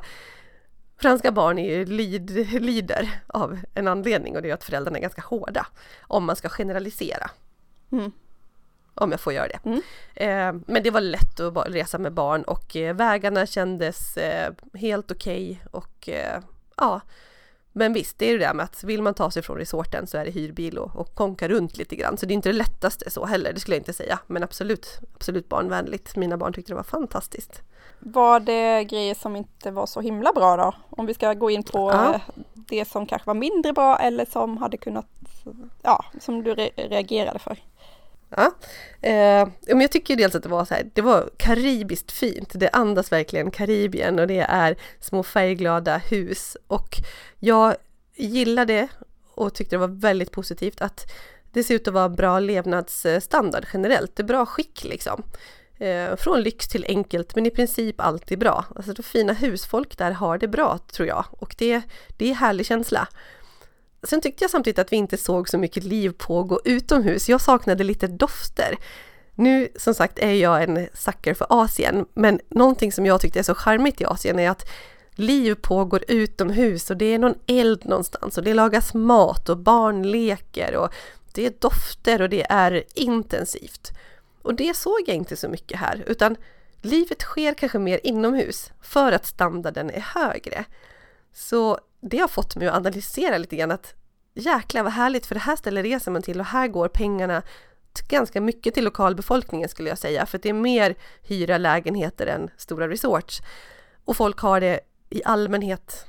Franska 1.01 1.31
barn 1.31 1.59
är 1.59 1.77
ju 1.77 1.85
lid, 1.85 2.29
lider 2.61 3.21
av 3.27 3.59
en 3.73 3.87
anledning 3.87 4.35
och 4.35 4.41
det 4.41 4.49
är 4.49 4.53
att 4.53 4.63
föräldrarna 4.63 4.97
är 4.97 5.01
ganska 5.01 5.21
hårda. 5.21 5.67
Om 6.01 6.25
man 6.25 6.35
ska 6.35 6.49
generalisera. 6.49 7.31
Mm. 7.91 8.11
Om 8.93 9.11
jag 9.11 9.19
får 9.19 9.33
göra 9.33 9.47
det. 9.47 9.59
Mm. 9.65 9.81
Eh, 10.15 10.61
men 10.67 10.83
det 10.83 10.91
var 10.91 11.01
lätt 11.01 11.39
att 11.39 11.67
resa 11.67 11.97
med 11.97 12.13
barn 12.13 12.43
och 12.43 12.75
eh, 12.75 12.95
vägarna 12.95 13.45
kändes 13.45 14.17
eh, 14.17 14.53
helt 14.73 15.11
okej 15.11 15.51
okay 15.51 15.79
och 15.81 16.09
eh, 16.09 16.41
ja. 16.77 17.01
Men 17.71 17.93
visst, 17.93 18.19
det 18.19 18.25
är 18.25 18.33
det 18.33 18.45
där 18.45 18.53
med 18.53 18.63
att 18.63 18.83
vill 18.83 19.01
man 19.01 19.13
ta 19.13 19.31
sig 19.31 19.43
från 19.43 19.57
resorten 19.57 20.07
så 20.07 20.17
är 20.17 20.25
det 20.25 20.31
hyrbil 20.31 20.77
och, 20.77 20.95
och 20.95 21.15
konka 21.15 21.47
runt 21.47 21.77
lite 21.77 21.95
grann. 21.95 22.17
Så 22.17 22.25
det 22.25 22.33
är 22.33 22.35
inte 22.35 22.49
det 22.49 22.57
lättaste 22.57 23.09
så 23.09 23.25
heller, 23.25 23.53
det 23.53 23.59
skulle 23.59 23.75
jag 23.75 23.81
inte 23.81 23.93
säga. 23.93 24.19
Men 24.27 24.43
absolut, 24.43 24.99
absolut 25.15 25.49
barnvänligt. 25.49 26.15
Mina 26.15 26.37
barn 26.37 26.53
tyckte 26.53 26.71
det 26.71 26.75
var 26.75 26.83
fantastiskt. 26.83 27.61
Var 27.99 28.39
det 28.39 28.83
grejer 28.83 29.15
som 29.15 29.35
inte 29.35 29.71
var 29.71 29.85
så 29.85 30.01
himla 30.01 30.33
bra 30.33 30.57
då? 30.57 30.73
Om 30.89 31.05
vi 31.05 31.13
ska 31.13 31.33
gå 31.33 31.49
in 31.49 31.63
på 31.63 31.91
ja. 31.91 32.19
Det 32.53 32.85
som 32.85 33.05
kanske 33.05 33.27
var 33.27 33.33
mindre 33.33 33.73
bra 33.73 33.97
eller 33.97 34.25
som 34.25 34.57
hade 34.57 34.77
kunnat, 34.77 35.07
ja, 35.81 36.05
som 36.19 36.43
du 36.43 36.55
re 36.55 36.69
reagerade 36.75 37.39
för? 37.39 37.57
Ja, 38.29 38.51
eh, 39.01 39.47
men 39.67 39.81
jag 39.81 39.91
tycker 39.91 40.15
dels 40.15 40.35
att 40.35 40.43
det 40.43 40.49
var 40.49 40.65
så 40.65 40.73
här, 40.73 40.89
det 40.93 41.01
var 41.01 41.29
karibiskt 41.37 42.11
fint. 42.11 42.51
Det 42.53 42.69
andas 42.69 43.11
verkligen 43.11 43.51
Karibien 43.51 44.19
och 44.19 44.27
det 44.27 44.39
är 44.39 44.77
små 44.99 45.23
färgglada 45.23 45.97
hus 45.97 46.57
och 46.67 46.97
jag 47.39 47.75
gillade 48.15 48.87
och 49.35 49.53
tyckte 49.53 49.75
det 49.75 49.79
var 49.79 49.87
väldigt 49.87 50.31
positivt 50.31 50.81
att 50.81 51.11
det 51.51 51.63
ser 51.63 51.75
ut 51.75 51.87
att 51.87 51.93
vara 51.93 52.09
bra 52.09 52.39
levnadsstandard 52.39 53.65
generellt, 53.73 54.15
det 54.15 54.23
är 54.23 54.27
bra 54.27 54.45
skick 54.45 54.83
liksom. 54.83 55.23
Eh, 55.77 56.15
från 56.15 56.41
lyx 56.41 56.67
till 56.67 56.85
enkelt 56.87 57.35
men 57.35 57.45
i 57.45 57.49
princip 57.49 58.01
alltid 58.01 58.39
bra. 58.39 58.65
Alltså 58.75 58.93
de 58.93 59.03
fina 59.03 59.33
husfolk 59.33 59.97
där 59.97 60.11
har 60.11 60.37
det 60.37 60.47
bra 60.47 60.77
tror 60.77 61.07
jag 61.07 61.25
och 61.31 61.55
det, 61.57 61.81
det 62.17 62.25
är 62.25 62.29
en 62.29 62.35
härlig 62.35 62.65
känsla. 62.65 63.07
Sen 64.03 64.21
tyckte 64.21 64.43
jag 64.43 64.51
samtidigt 64.51 64.79
att 64.79 64.91
vi 64.91 64.97
inte 64.97 65.17
såg 65.17 65.49
så 65.49 65.57
mycket 65.57 65.83
liv 65.83 66.13
pågå 66.17 66.61
utomhus. 66.65 67.29
Jag 67.29 67.41
saknade 67.41 67.83
lite 67.83 68.07
dofter. 68.07 68.77
Nu 69.35 69.67
som 69.75 69.93
sagt 69.93 70.19
är 70.19 70.33
jag 70.33 70.63
en 70.63 70.87
sucker 70.93 71.33
för 71.33 71.47
Asien, 71.49 72.05
men 72.13 72.39
någonting 72.49 72.91
som 72.91 73.05
jag 73.05 73.21
tyckte 73.21 73.39
är 73.39 73.43
så 73.43 73.55
charmigt 73.55 74.01
i 74.01 74.05
Asien 74.05 74.39
är 74.39 74.49
att 74.49 74.69
liv 75.11 75.55
pågår 75.55 76.03
utomhus 76.07 76.89
och 76.89 76.97
det 76.97 77.05
är 77.05 77.19
någon 77.19 77.35
eld 77.47 77.85
någonstans 77.85 78.37
och 78.37 78.43
det 78.43 78.53
lagas 78.53 78.93
mat 78.93 79.49
och 79.49 79.57
barn 79.57 80.11
leker 80.11 80.75
och 80.75 80.93
det 81.33 81.45
är 81.45 81.53
dofter 81.59 82.21
och 82.21 82.29
det 82.29 82.45
är 82.49 82.83
intensivt. 82.93 83.91
Och 84.41 84.55
det 84.55 84.75
såg 84.75 84.99
jag 85.07 85.15
inte 85.15 85.35
så 85.35 85.49
mycket 85.49 85.79
här, 85.79 86.03
utan 86.07 86.35
livet 86.81 87.21
sker 87.21 87.53
kanske 87.53 87.79
mer 87.79 87.99
inomhus 88.03 88.71
för 88.81 89.11
att 89.11 89.25
standarden 89.25 89.89
är 89.89 90.01
högre. 90.01 90.65
Så 91.33 91.79
det 92.01 92.17
har 92.17 92.27
fått 92.27 92.55
mig 92.55 92.67
att 92.67 92.75
analysera 92.75 93.37
lite 93.37 93.55
grann 93.55 93.71
att 93.71 93.93
jäklar 94.33 94.83
vad 94.83 94.93
härligt 94.93 95.25
för 95.25 95.35
det 95.35 95.41
här 95.41 95.55
stället 95.55 95.83
reser 95.83 96.11
man 96.11 96.21
till 96.21 96.39
och 96.39 96.45
här 96.45 96.67
går 96.67 96.87
pengarna 96.87 97.41
ganska 98.07 98.41
mycket 98.41 98.73
till 98.73 98.83
lokalbefolkningen 98.83 99.69
skulle 99.69 99.89
jag 99.89 99.97
säga 99.97 100.25
för 100.25 100.37
det 100.37 100.49
är 100.49 100.53
mer 100.53 100.95
hyra 101.21 101.57
lägenheter 101.57 102.27
än 102.27 102.49
stora 102.57 102.87
resorts. 102.87 103.41
Och 104.05 104.17
folk 104.17 104.39
har 104.39 104.59
det 104.59 104.79
i 105.09 105.23
allmänhet 105.23 106.05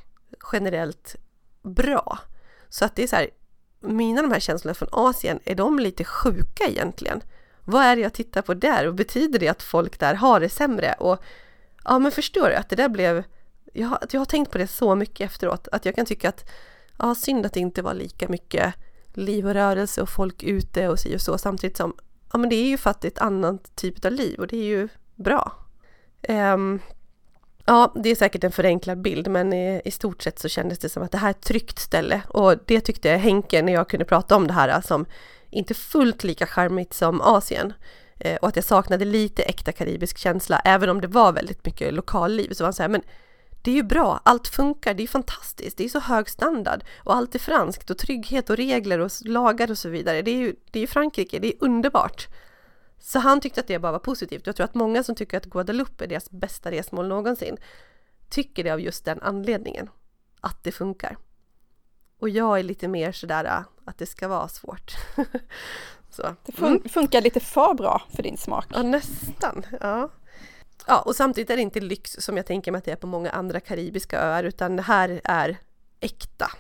generellt 0.53 1.17
bra. 1.63 2.19
Så 2.69 2.85
att 2.85 2.97
det 2.97 3.03
är 3.03 3.07
så 3.07 3.17
här, 3.17 3.31
mina 3.81 4.23
de 4.23 4.33
här 4.33 4.41
känslorna 4.41 4.75
från 4.75 4.89
Asien, 4.93 5.41
är 5.45 5.55
de 5.55 5.79
lite 5.79 6.05
sjuka 6.05 6.65
egentligen? 6.65 7.23
Vad 7.65 7.83
är 7.83 7.97
det 7.97 8.03
jag 8.03 8.13
tittar 8.13 8.43
på 8.43 8.55
där 8.55 8.87
och 8.87 8.95
betyder 8.95 9.39
det 9.39 9.49
att 9.49 9.63
folk 9.63 10.01
där 10.01 10.15
har 10.15 10.41
det 10.41 10.49
sämre? 10.49 10.93
Och 10.93 11.23
ja, 11.85 11.99
men 11.99 12.13
förstår 12.13 12.49
du 12.49 12.55
att 12.55 12.69
det 12.69 12.77
där 12.77 12.89
blev 12.89 13.25
jag, 13.73 13.89
har, 13.89 13.99
jag 14.11 14.21
har 14.21 14.25
tänkt 14.25 14.51
på 14.53 14.59
det 14.59 14.67
så 14.67 14.95
mycket 14.95 15.31
efteråt, 15.31 15.69
att 15.73 15.85
jag 15.85 15.95
kan 15.95 16.07
tycka 16.07 16.29
att 16.29 16.51
ja, 16.99 17.15
synd 17.15 17.47
att 17.47 17.53
det 17.53 17.61
inte 17.61 17.83
var 17.83 17.95
lika 17.95 18.29
mycket 18.29 18.75
liv 19.15 19.47
och 19.47 19.55
rörelse 19.55 20.03
och 20.03 20.09
folk 20.09 20.43
ute 20.43 20.89
och 20.89 20.99
si 20.99 21.17
och 21.17 21.21
så 21.21 21.39
samtidigt 21.39 21.77
som 21.77 21.95
ja, 22.33 22.39
men 22.39 22.51
det 22.51 22.57
är 22.57 22.67
ju 22.67 22.77
för 22.77 22.91
att 22.91 23.01
det 23.01 23.09
är 23.09 23.13
ett 23.13 23.19
annat 23.19 23.77
typ 23.77 24.05
av 24.05 24.13
liv 24.13 24.41
och 24.41 24.47
det 24.47 24.57
är 24.57 24.65
ju 24.65 24.89
bra. 25.15 25.53
Um, 26.29 26.81
ja, 27.67 27.93
det 27.95 28.09
är 28.09 28.15
säkert 28.15 28.45
en 28.45 28.53
förenklad 28.53 29.03
bild 29.03 29.29
men 29.29 29.53
i, 29.53 29.83
i, 29.85 29.91
stort 29.91 30.23
sett 30.23 30.39
så 30.39 30.49
kändes 30.49 30.79
det 30.79 30.89
som 30.89 31.03
att 31.03 31.13
det 31.13 31.19
här 31.19 31.29
är 31.29 31.31
ett 31.31 31.41
tryggt 31.41 31.79
ställe. 31.79 32.23
Och 32.29 32.55
det 32.67 32.81
tyckte 32.81 33.11
Henke 33.11 33.63
när 33.63 33.73
jag 33.73 33.89
kunde 33.89 34.05
prata 34.05 34.37
om 34.37 34.47
det 34.47 34.53
här 34.53 34.81
som 34.81 35.07
inte 35.51 35.75
fullt 35.75 36.25
lika 36.25 36.47
charmigt 36.47 36.95
som 36.95 37.21
Asien. 37.21 37.73
Eh, 38.19 38.37
och 38.37 38.49
att 38.49 38.57
jag 38.57 38.65
saknade 38.65 39.05
lite 39.05 39.43
äkta 39.43 39.73
karibisk 39.73 40.19
känsla 40.19 40.61
även 40.65 40.89
om 40.89 41.01
det 41.01 41.09
var 41.09 41.33
väldigt 41.33 41.67
mycket 41.67 41.95
lokalliv. 41.95 42.53
Så 42.53 42.65
var 42.65 42.67
han 42.67 42.75
så 42.75 42.83
här, 42.83 42.89
men 42.89 43.03
det 43.63 43.71
är 43.71 43.75
ju 43.75 43.83
bra, 43.83 44.21
allt 44.25 44.49
funkar, 44.49 44.95
det 44.95 45.03
är 45.03 45.07
fantastiskt, 45.07 45.77
det 45.77 45.85
är 45.85 45.89
så 45.89 46.01
hög 46.01 46.29
standard 46.29 46.85
och 47.05 47.15
allt 47.15 47.35
är 47.35 47.39
franskt 47.39 47.91
och 47.91 47.99
trygghet 47.99 48.51
och 48.51 48.57
regler 48.57 48.99
och 48.99 49.11
lagar 49.25 49.71
och 49.71 49.79
så 49.79 49.89
vidare. 49.89 50.23
Det 50.23 50.31
är 50.31 50.37
ju 50.37 50.57
det 50.71 50.81
är 50.81 50.87
Frankrike, 50.87 51.39
det 51.39 51.49
är 51.49 51.65
underbart. 51.65 52.29
Så 52.99 53.19
han 53.19 53.41
tyckte 53.41 53.61
att 53.61 53.67
det 53.67 53.79
bara 53.79 53.93
var 53.93 53.99
positivt. 53.99 54.47
Jag 54.47 54.57
tror 54.57 54.65
att 54.65 54.75
många 54.75 55.03
som 55.03 55.15
tycker 55.15 55.37
att 55.37 55.47
Guadeloupe 55.47 56.05
är 56.05 56.09
deras 56.09 56.31
bästa 56.31 56.71
resmål 56.71 57.09
någonsin 57.09 57.57
tycker 58.29 58.65
det 58.65 58.71
av 58.71 58.81
just 58.81 59.05
den 59.05 59.23
anledningen. 59.23 59.91
Att 60.41 60.65
det 60.65 60.73
funkar. 60.73 61.17
Och 62.19 62.29
jag 62.29 62.59
är 62.59 62.63
lite 62.63 62.89
mer 62.89 63.13
sådär 63.13 63.45
äh, 63.45 63.61
att 63.85 63.99
det 63.99 64.07
ska 64.07 64.29
vara 64.29 64.49
svårt. 64.49 64.93
så. 66.11 66.37
Det 66.45 66.53
fun 66.53 66.69
mm. 66.69 66.89
funkar 66.89 67.21
lite 67.21 67.41
för 67.41 67.75
bra 67.75 68.03
för 68.17 68.23
din 68.23 68.37
smak. 68.37 68.67
Ja, 68.69 68.83
nästan. 68.83 69.67
Ja. 69.81 70.09
Ja, 70.87 71.01
och 71.01 71.17
samtidigt 71.17 71.51
är 71.51 71.57
det 71.57 71.63
inte 71.63 71.81
lyx 71.81 72.17
som 72.19 72.37
jag 72.37 72.47
tänker 72.47 72.73
mig 72.73 72.79
att 72.79 72.85
det 72.85 72.93
är 72.93 72.97
på 72.97 73.07
många 73.07 73.31
andra 73.31 73.61
karibiska 73.61 74.21
öar, 74.21 74.45
utan 74.45 74.77
det 74.77 74.83
här 74.83 75.21
är 75.25 75.57
äkta. 76.01 76.51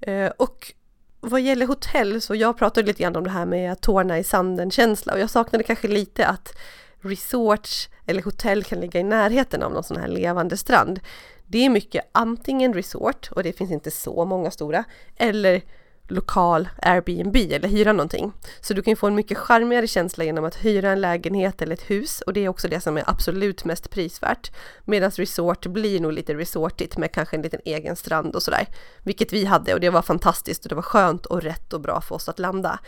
Eh, 0.00 0.30
och 0.36 0.72
vad 1.20 1.40
gäller 1.40 1.66
hotell 1.66 2.20
så 2.20 2.34
jag 2.34 2.58
pratade 2.58 2.86
lite 2.86 3.02
grann 3.02 3.16
om 3.16 3.24
det 3.24 3.30
här 3.30 3.46
med 3.46 3.80
tårna 3.80 4.18
i 4.18 4.24
sanden-känsla 4.24 5.12
och 5.12 5.18
jag 5.18 5.30
saknade 5.30 5.64
kanske 5.64 5.88
lite 5.88 6.26
att 6.26 6.52
resorts 7.00 7.88
eller 8.06 8.22
hotell 8.22 8.64
kan 8.64 8.80
ligga 8.80 9.00
i 9.00 9.02
närheten 9.02 9.62
av 9.62 9.72
någon 9.72 9.84
sån 9.84 9.96
här 9.96 10.08
levande 10.08 10.56
strand. 10.56 11.00
Det 11.46 11.58
är 11.58 11.70
mycket 11.70 12.10
antingen 12.12 12.74
resort 12.74 13.28
och 13.32 13.42
det 13.42 13.52
finns 13.52 13.70
inte 13.70 13.90
så 13.90 14.24
många 14.24 14.50
stora 14.50 14.84
eller 15.16 15.62
lokal 16.08 16.68
Airbnb 16.82 17.36
eller 17.36 17.68
hyra 17.68 17.92
någonting. 17.92 18.32
Så 18.60 18.74
du 18.74 18.82
kan 18.82 18.96
få 18.96 19.06
en 19.06 19.14
mycket 19.14 19.38
charmigare 19.38 19.86
känsla 19.86 20.24
genom 20.24 20.44
att 20.44 20.64
hyra 20.64 20.90
en 20.90 21.00
lägenhet 21.00 21.62
eller 21.62 21.74
ett 21.74 21.90
hus 21.90 22.20
och 22.20 22.32
det 22.32 22.44
är 22.44 22.48
också 22.48 22.68
det 22.68 22.80
som 22.80 22.96
är 22.96 23.04
absolut 23.06 23.64
mest 23.64 23.90
prisvärt. 23.90 24.50
Medan 24.84 25.10
resort 25.10 25.66
blir 25.66 26.00
nog 26.00 26.12
lite 26.12 26.34
resortigt 26.34 26.96
med 26.96 27.12
kanske 27.12 27.36
en 27.36 27.42
liten 27.42 27.60
egen 27.64 27.96
strand 27.96 28.34
och 28.34 28.42
sådär. 28.42 28.66
Vilket 29.02 29.32
vi 29.32 29.44
hade 29.44 29.74
och 29.74 29.80
det 29.80 29.90
var 29.90 30.02
fantastiskt 30.02 30.64
och 30.64 30.68
det 30.68 30.74
var 30.74 30.82
skönt 30.82 31.26
och 31.26 31.42
rätt 31.42 31.72
och 31.72 31.80
bra 31.80 32.00
för 32.00 32.14
oss 32.14 32.28
att 32.28 32.38
landa. 32.38 32.78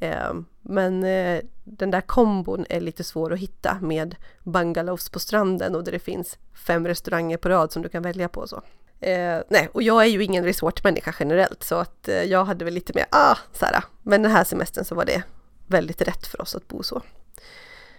Eh, 0.00 0.34
men 0.62 1.04
eh, 1.04 1.40
den 1.64 1.90
där 1.90 2.00
kombon 2.00 2.66
är 2.68 2.80
lite 2.80 3.04
svår 3.04 3.32
att 3.32 3.38
hitta 3.38 3.78
med 3.80 4.16
bungalows 4.42 5.08
på 5.08 5.18
stranden 5.18 5.74
och 5.74 5.84
där 5.84 5.92
det 5.92 5.98
finns 5.98 6.38
fem 6.66 6.86
restauranger 6.86 7.36
på 7.36 7.48
rad 7.48 7.72
som 7.72 7.82
du 7.82 7.88
kan 7.88 8.02
välja 8.02 8.28
på 8.28 8.40
och 8.40 8.48
så. 8.48 8.62
Eh, 9.00 9.38
nej, 9.48 9.68
och 9.72 9.82
jag 9.82 10.02
är 10.02 10.06
ju 10.06 10.24
ingen 10.24 10.44
resortmänniska 10.44 11.14
generellt 11.18 11.62
så 11.62 11.74
att 11.74 12.08
eh, 12.08 12.22
jag 12.22 12.44
hade 12.44 12.64
väl 12.64 12.74
lite 12.74 12.92
mer, 12.94 13.06
ah, 13.10 13.36
så 13.52 13.66
här, 13.66 13.84
men 14.02 14.22
den 14.22 14.32
här 14.32 14.44
semestern 14.44 14.84
så 14.84 14.94
var 14.94 15.04
det 15.04 15.22
väldigt 15.66 16.02
rätt 16.02 16.26
för 16.26 16.40
oss 16.40 16.54
att 16.54 16.68
bo 16.68 16.82
så. 16.82 16.96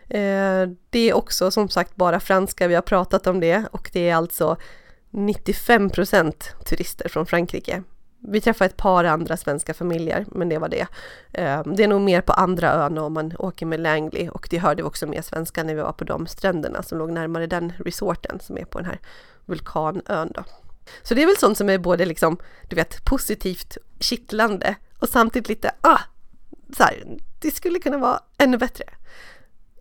Eh, 0.10 0.68
det 0.90 1.10
är 1.10 1.14
också 1.14 1.52
som 1.52 1.70
sagt 1.70 1.96
bara 1.96 2.20
franska, 2.20 2.68
vi 2.68 2.76
har 2.76 2.82
pratat 2.82 3.28
om 3.28 3.40
det 3.40 3.64
och 3.72 3.90
det 3.94 4.10
är 4.10 4.16
alltså 4.16 4.58
95 5.10 5.90
procent 5.90 6.56
turister 6.66 7.10
från 7.10 7.26
Frankrike. 7.26 7.84
Vi 8.20 8.42
träffade 8.42 8.70
ett 8.70 8.78
par 8.78 9.04
andra 9.04 9.38
svenska 9.38 9.74
familjer, 9.74 10.26
men 10.28 10.50
det 10.50 10.58
var 10.58 10.70
det. 10.70 10.88
Eh, 11.34 11.64
det 11.66 11.84
är 11.84 11.88
nog 11.88 12.02
mer 12.02 12.22
på 12.22 12.34
andra 12.34 12.74
ön 12.74 12.98
om 12.98 13.14
man 13.14 13.34
åker 13.40 13.66
med 13.66 13.80
Langley 13.80 14.30
och 14.30 14.48
det 14.52 14.58
hörde 14.58 14.84
vi 14.84 14.88
också 14.88 15.08
mer 15.08 15.22
svenska 15.22 15.64
när 15.64 15.76
vi 15.76 15.82
var 15.82 15.92
på 15.92 16.04
de 16.04 16.28
stränderna 16.28 16.84
som 16.84 16.98
låg 16.98 17.12
närmare 17.12 17.48
den 17.48 17.74
resorten 17.86 18.40
som 18.40 18.58
är 18.58 18.66
på 18.66 18.80
den 18.80 18.86
här 18.86 19.00
vulkanön 19.46 20.32
då. 20.36 20.44
Så 21.04 21.14
det 21.14 21.22
är 21.22 21.26
väl 21.26 21.38
sånt 21.38 21.58
som 21.58 21.70
är 21.70 21.78
både 21.78 22.06
liksom, 22.06 22.38
du 22.68 22.76
vet, 22.76 23.06
positivt 23.06 23.78
kittlande 24.00 24.76
och 25.00 25.10
samtidigt 25.10 25.50
lite, 25.50 25.72
ah, 25.82 26.00
så 26.78 26.84
här, 26.84 27.04
det 27.42 27.52
skulle 27.52 27.80
kunna 27.80 27.98
vara 27.98 28.20
ännu 28.38 28.58
bättre. 28.58 28.86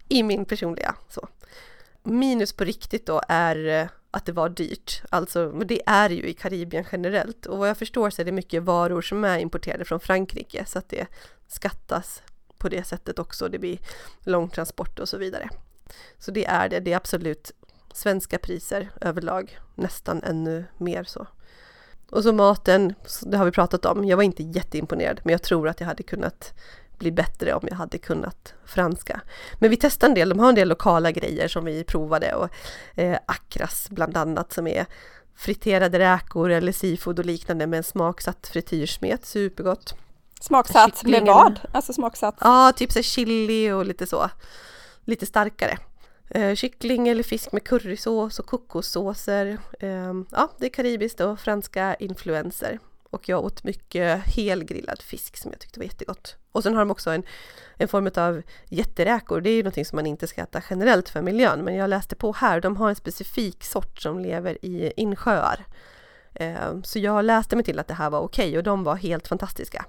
I 0.08 0.22
min 0.22 0.44
personliga 0.44 0.94
så. 1.08 1.28
Minus 2.02 2.52
på 2.52 2.64
riktigt 2.64 3.06
då 3.06 3.20
är 3.28 3.66
eh, 3.66 3.88
att 4.10 4.26
det 4.26 4.32
var 4.32 4.48
dyrt. 4.48 5.02
Alltså, 5.10 5.52
men 5.54 5.66
det 5.66 5.82
är 5.86 6.10
ju 6.10 6.22
i 6.22 6.34
Karibien 6.34 6.84
generellt 6.92 7.46
och 7.46 7.58
vad 7.58 7.68
jag 7.68 7.78
förstår 7.78 8.10
så 8.10 8.22
är 8.22 8.26
det 8.26 8.32
mycket 8.32 8.62
varor 8.62 9.02
som 9.02 9.24
är 9.24 9.38
importerade 9.38 9.84
från 9.84 10.00
Frankrike 10.00 10.64
så 10.66 10.78
att 10.78 10.88
det 10.88 11.06
skattas 11.48 12.22
på 12.58 12.68
det 12.68 12.84
sättet 12.84 13.18
också. 13.18 13.48
Det 13.48 13.58
blir 13.58 13.78
långtransport 14.20 14.98
och 14.98 15.08
så 15.08 15.18
vidare. 15.18 15.48
Så 16.18 16.30
det 16.30 16.44
är 16.44 16.68
det. 16.68 16.80
Det 16.80 16.92
är 16.92 16.96
absolut 16.96 17.52
svenska 17.96 18.38
priser 18.38 18.90
överlag, 19.00 19.58
nästan 19.74 20.22
ännu 20.22 20.64
mer 20.78 21.04
så. 21.04 21.26
Och 22.10 22.22
så 22.22 22.32
maten, 22.32 22.94
det 23.22 23.36
har 23.36 23.44
vi 23.44 23.50
pratat 23.50 23.84
om. 23.84 24.04
Jag 24.04 24.16
var 24.16 24.24
inte 24.24 24.42
jätteimponerad, 24.42 25.20
men 25.24 25.32
jag 25.32 25.42
tror 25.42 25.68
att 25.68 25.80
jag 25.80 25.86
hade 25.86 26.02
kunnat 26.02 26.54
bli 26.98 27.12
bättre 27.12 27.54
om 27.54 27.68
jag 27.70 27.76
hade 27.76 27.98
kunnat 27.98 28.54
franska. 28.64 29.20
Men 29.58 29.70
vi 29.70 29.76
testade 29.76 30.10
en 30.10 30.14
del, 30.14 30.28
de 30.28 30.38
har 30.38 30.48
en 30.48 30.54
del 30.54 30.68
lokala 30.68 31.10
grejer 31.10 31.48
som 31.48 31.64
vi 31.64 31.84
provade 31.84 32.34
och 32.34 32.48
eh, 32.94 33.18
akras 33.26 33.86
bland 33.90 34.16
annat 34.16 34.52
som 34.52 34.66
är 34.66 34.86
friterade 35.36 35.98
räkor 35.98 36.50
eller 36.50 36.72
seafood 36.72 37.18
och 37.18 37.26
liknande 37.26 37.66
med 37.66 37.76
en 37.76 37.84
smaksatt 37.84 38.46
frityrsmet, 38.46 39.26
supergott. 39.26 39.94
Smaksatt 40.40 41.04
med 41.04 41.22
vad? 41.26 41.60
Alltså 41.72 41.92
smaksatt? 41.92 42.36
Ja, 42.40 42.72
typ 42.76 42.92
så 42.92 43.02
chili 43.02 43.70
och 43.70 43.86
lite 43.86 44.06
så, 44.06 44.30
lite 45.04 45.26
starkare. 45.26 45.78
Eh, 46.30 46.54
kyckling 46.54 47.08
eller 47.08 47.22
fisk 47.22 47.52
med 47.52 47.64
currysås 47.64 48.38
och 48.38 48.46
kokossåser. 48.46 49.58
Eh, 49.80 50.12
ja, 50.30 50.52
det 50.58 50.66
är 50.66 50.70
karibiskt 50.70 51.20
och 51.20 51.40
franska 51.40 51.94
influenser. 51.94 52.78
Och 53.10 53.28
jag 53.28 53.44
åt 53.44 53.64
mycket 53.64 54.22
helgrillad 54.24 55.02
fisk 55.02 55.36
som 55.36 55.50
jag 55.50 55.60
tyckte 55.60 55.80
var 55.80 55.84
jättegott. 55.84 56.36
Och 56.52 56.62
sen 56.62 56.74
har 56.74 56.80
de 56.80 56.90
också 56.90 57.10
en, 57.10 57.22
en 57.76 57.88
form 57.88 58.10
av 58.16 58.42
jätteräkor. 58.68 59.40
Det 59.40 59.50
är 59.50 59.54
ju 59.54 59.62
någonting 59.62 59.84
som 59.84 59.96
man 59.96 60.06
inte 60.06 60.26
ska 60.26 60.42
äta 60.42 60.62
generellt 60.70 61.08
för 61.08 61.22
miljön. 61.22 61.64
Men 61.64 61.74
jag 61.74 61.90
läste 61.90 62.16
på 62.16 62.32
här, 62.32 62.60
de 62.60 62.76
har 62.76 62.88
en 62.88 62.96
specifik 62.96 63.64
sort 63.64 63.98
som 63.98 64.18
lever 64.18 64.64
i 64.64 64.92
insjöar. 64.96 65.66
Eh, 66.34 66.80
så 66.82 66.98
jag 66.98 67.24
läste 67.24 67.56
mig 67.56 67.64
till 67.64 67.78
att 67.78 67.88
det 67.88 67.94
här 67.94 68.10
var 68.10 68.20
okej 68.20 68.48
okay 68.48 68.58
och 68.58 68.64
de 68.64 68.84
var 68.84 68.96
helt 68.96 69.28
fantastiska. 69.28 69.84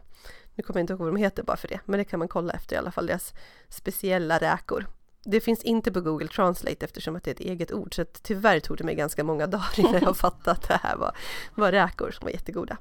Nu 0.55 0.63
kommer 0.63 0.79
jag 0.79 0.83
inte 0.83 0.93
ihåg 0.93 0.99
vad 0.99 1.07
de 1.07 1.15
heter 1.15 1.43
bara 1.43 1.57
för 1.57 1.67
det, 1.67 1.79
men 1.85 1.97
det 1.97 2.03
kan 2.03 2.19
man 2.19 2.27
kolla 2.27 2.53
efter 2.53 2.75
i 2.75 2.79
alla 2.79 2.91
fall, 2.91 3.07
deras 3.07 3.33
speciella 3.69 4.37
räkor. 4.37 4.85
Det 5.29 5.41
finns 5.41 5.63
inte 5.63 5.91
på 5.91 6.01
Google 6.01 6.27
Translate 6.27 6.85
eftersom 6.85 7.15
att 7.15 7.23
det 7.23 7.31
är 7.31 7.35
ett 7.35 7.39
eget 7.39 7.71
ord 7.71 7.95
så 7.95 8.01
att 8.01 8.23
tyvärr 8.23 8.59
tog 8.59 8.77
det 8.77 8.83
mig 8.83 8.95
ganska 8.95 9.23
många 9.23 9.47
dagar 9.47 9.79
innan 9.79 10.01
jag 10.01 10.17
fattade 10.25 10.51
att 10.51 10.67
det 10.67 10.79
här 10.83 10.95
var, 10.95 11.15
var 11.55 11.71
räkor 11.71 12.11
som 12.11 12.25
var 12.25 12.31
jättegoda. 12.31 12.77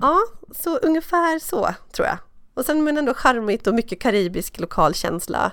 Ja, 0.00 0.18
så 0.54 0.76
ungefär 0.76 1.38
så 1.38 1.74
tror 1.92 2.06
jag. 2.06 2.18
Och 2.54 2.64
sen 2.64 2.84
men 2.84 2.98
ändå 2.98 3.14
charmigt 3.14 3.66
och 3.66 3.74
mycket 3.74 4.00
karibisk 4.00 4.60
lokalkänsla. 4.60 5.52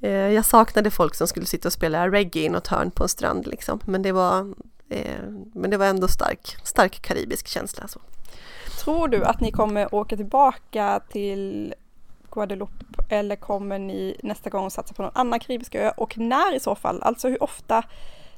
Eh, 0.00 0.10
jag 0.10 0.44
saknade 0.44 0.90
folk 0.90 1.14
som 1.14 1.26
skulle 1.28 1.46
sitta 1.46 1.68
och 1.68 1.72
spela 1.72 2.10
reggae 2.10 2.42
i 2.42 2.48
något 2.48 2.66
hörn 2.66 2.90
på 2.90 3.02
en 3.02 3.08
strand 3.08 3.46
liksom. 3.46 3.80
Men 3.84 4.02
det 4.02 4.12
var, 4.12 4.54
eh, 4.88 5.22
men 5.54 5.70
det 5.70 5.76
var 5.76 5.86
ändå 5.86 6.08
stark, 6.08 6.56
stark 6.64 7.02
karibisk 7.02 7.48
känsla. 7.48 7.88
Så. 7.88 8.00
Tror 8.84 9.08
du 9.08 9.24
att 9.24 9.40
ni 9.40 9.52
kommer 9.52 9.94
åka 9.94 10.16
tillbaka 10.16 11.00
till 11.10 11.74
Guadeloupe 12.32 12.84
eller 13.08 13.36
kommer 13.36 13.78
ni 13.78 14.16
nästa 14.22 14.50
gång 14.50 14.70
satsa 14.70 14.94
på 14.94 15.02
någon 15.02 15.12
annan 15.14 15.40
karibisk 15.40 15.74
ö 15.74 15.92
och 15.96 16.18
när 16.18 16.54
i 16.54 16.60
så 16.60 16.74
fall? 16.74 17.02
Alltså 17.02 17.28
hur 17.28 17.42
ofta 17.42 17.82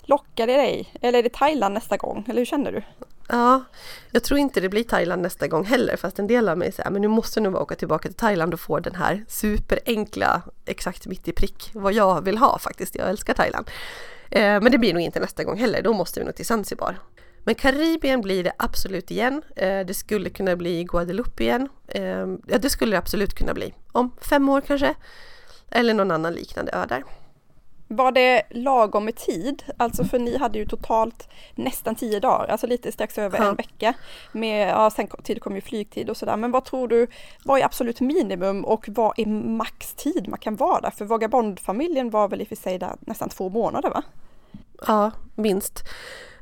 lockar 0.03 0.47
det 0.47 0.57
dig? 0.57 0.95
Eller 1.01 1.19
är 1.19 1.23
det 1.23 1.33
Thailand 1.33 1.75
nästa 1.75 1.97
gång? 1.97 2.25
Eller 2.29 2.41
hur 2.41 2.47
känner 2.47 2.73
du? 2.73 2.83
Ja, 3.29 3.65
jag 4.11 4.25
tror 4.25 4.41
inte 4.41 4.61
det 4.61 4.69
blir 4.69 4.85
Thailand 4.85 5.23
nästa 5.23 5.49
gång 5.49 5.65
heller 5.65 5.97
fast 5.97 6.19
en 6.19 6.27
del 6.27 6.49
av 6.49 6.59
mig 6.59 6.73
säger 6.73 6.91
men 6.91 7.03
nu 7.03 7.09
måste 7.09 7.41
jag 7.41 7.53
nog 7.53 7.63
åka 7.63 7.75
tillbaka 7.75 8.09
till 8.09 8.17
Thailand 8.17 8.55
och 8.55 8.61
få 8.61 8.81
den 8.81 8.95
här 8.95 9.25
superenkla 9.29 10.43
exakt 10.65 11.07
mitt 11.07 11.29
i 11.29 11.33
prick 11.33 11.71
vad 11.75 11.93
jag 11.93 12.23
vill 12.23 12.39
ha 12.39 12.59
faktiskt. 12.59 12.95
Jag 12.95 13.09
älskar 13.09 13.35
Thailand. 13.35 13.71
Eh, 14.31 14.61
men 14.61 14.73
det 14.73 14.79
blir 14.79 14.93
nog 14.93 15.03
inte 15.03 15.21
nästa 15.21 15.45
gång 15.45 15.59
heller, 15.59 15.83
då 15.83 15.93
måste 15.93 16.21
vi 16.21 16.27
nog 16.27 16.35
till 16.35 16.47
Zanzibar. 16.47 16.99
Men 17.45 17.55
Karibien 17.55 18.21
blir 18.21 18.45
det 18.45 18.53
absolut 18.57 19.11
igen. 19.11 19.43
Eh, 19.57 19.81
det 19.87 19.95
skulle 19.95 20.31
kunna 20.31 20.57
bli 20.57 20.85
Guadeloupe 20.85 21.43
igen. 21.45 21.69
Eh, 21.89 22.27
ja, 22.47 22.59
det 22.59 22.71
skulle 22.71 22.93
det 22.97 22.99
absolut 22.99 23.35
kunna 23.35 23.55
bli. 23.55 23.75
Om 23.93 24.11
fem 24.31 24.49
år 24.49 24.61
kanske. 24.61 24.95
Eller 25.71 25.95
någon 25.95 26.11
annan 26.11 26.33
liknande 26.33 26.73
ö 26.73 26.87
där. 26.89 27.05
Var 27.89 28.13
det 28.13 28.43
lagom 28.51 29.05
med 29.05 29.17
tid? 29.17 29.63
Alltså 29.77 30.05
för 30.05 30.19
ni 30.19 30.39
hade 30.39 30.59
ju 30.59 30.67
totalt 30.67 31.29
nästan 31.55 31.95
tio 31.95 32.21
dagar, 32.21 32.47
alltså 32.47 32.67
lite 32.67 32.93
strax 32.93 33.19
över 33.19 33.39
ja. 33.39 33.49
en 33.49 33.55
vecka. 33.55 33.95
Med, 34.33 34.69
ja, 34.69 34.91
sen 34.91 35.09
tillkom 35.23 35.55
ju 35.55 35.61
flygtid 35.61 36.11
och 36.11 36.17
sådär. 36.17 36.37
Men 36.37 36.51
vad 36.51 36.65
tror 36.65 36.89
du, 36.89 37.07
vad 37.45 37.61
är 37.61 37.65
absolut 37.65 38.01
minimum 38.01 38.65
och 38.65 38.85
vad 38.89 39.19
är 39.19 39.27
maxtid 39.27 40.29
man 40.29 40.39
kan 40.39 40.57
vara 40.57 40.81
där? 40.81 40.91
För 40.91 41.05
Vagabondfamiljen 41.05 42.11
var 42.11 42.29
väl 42.29 42.41
i 42.41 42.45
och 42.45 42.49
för 42.49 42.57
sig 42.57 42.79
där 42.79 42.97
nästan 43.01 43.29
två 43.29 43.49
månader 43.49 43.91
va? 43.91 44.03
Ja, 44.87 45.11
minst. 45.35 45.85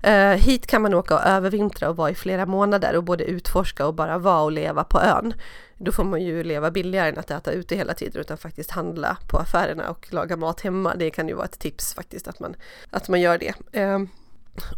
Uh, 0.07 0.37
hit 0.37 0.67
kan 0.67 0.83
man 0.83 0.95
åka 0.95 1.15
och 1.15 1.25
övervintra 1.25 1.89
och 1.89 1.97
vara 1.97 2.11
i 2.11 2.15
flera 2.15 2.47
månader 2.47 2.97
och 2.97 3.05
både 3.05 3.25
utforska 3.25 3.87
och 3.87 3.95
bara 3.95 4.19
vara 4.19 4.43
och 4.43 4.53
leva 4.53 4.85
på 4.85 5.01
ön. 5.01 5.35
Då 5.79 5.93
får 5.93 6.05
man 6.05 6.23
ju 6.23 6.45
leva 6.45 6.71
billigare 6.71 7.09
än 7.09 7.19
att 7.19 7.31
äta 7.31 7.53
ute 7.53 7.77
hela 7.77 7.95
tiden 7.95 8.21
utan 8.21 8.39
faktiskt 8.39 8.71
handla 8.71 9.17
på 9.29 9.39
affärerna 9.39 9.91
och 9.91 10.07
laga 10.11 10.37
mat 10.37 10.61
hemma. 10.61 10.95
Det 10.95 11.11
kan 11.11 11.29
ju 11.29 11.35
vara 11.35 11.45
ett 11.45 11.59
tips 11.59 11.95
faktiskt 11.95 12.29
att 12.29 12.41
man, 12.41 12.55
att 12.91 13.09
man 13.09 13.21
gör 13.21 13.39
det. 13.39 13.81
Uh, 13.81 14.07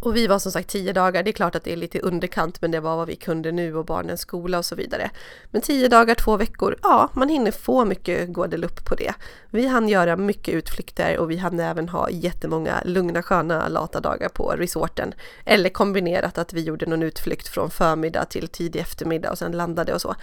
och 0.00 0.16
vi 0.16 0.26
var 0.26 0.38
som 0.38 0.52
sagt 0.52 0.68
tio 0.68 0.92
dagar, 0.92 1.22
det 1.22 1.30
är 1.30 1.32
klart 1.32 1.54
att 1.54 1.64
det 1.64 1.72
är 1.72 1.76
lite 1.76 2.00
underkant 2.00 2.60
men 2.62 2.70
det 2.70 2.80
var 2.80 2.96
vad 2.96 3.06
vi 3.06 3.16
kunde 3.16 3.52
nu 3.52 3.76
och 3.76 3.84
barnens 3.84 4.20
skola 4.20 4.58
och 4.58 4.64
så 4.64 4.74
vidare. 4.74 5.10
Men 5.50 5.62
tio 5.62 5.88
dagar, 5.88 6.14
två 6.14 6.36
veckor, 6.36 6.76
ja 6.82 7.10
man 7.12 7.28
hinner 7.28 7.50
få 7.50 7.84
mycket 7.84 8.28
Guadeloupe 8.28 8.82
på 8.82 8.94
det. 8.94 9.14
Vi 9.50 9.66
hann 9.66 9.88
göra 9.88 10.16
mycket 10.16 10.54
utflykter 10.54 11.18
och 11.18 11.30
vi 11.30 11.36
hann 11.36 11.60
även 11.60 11.88
ha 11.88 12.10
jättemånga 12.10 12.82
lugna 12.84 13.22
sköna 13.22 13.68
lata 13.68 14.00
dagar 14.00 14.28
på 14.28 14.50
resorten. 14.50 15.14
Eller 15.44 15.70
kombinerat 15.70 16.38
att 16.38 16.52
vi 16.52 16.62
gjorde 16.62 16.86
någon 16.86 17.02
utflykt 17.02 17.48
från 17.48 17.70
förmiddag 17.70 18.24
till 18.24 18.48
tidig 18.48 18.80
eftermiddag 18.80 19.30
och 19.30 19.38
sen 19.38 19.52
landade 19.52 19.94
och 19.94 20.00
så. 20.00 20.14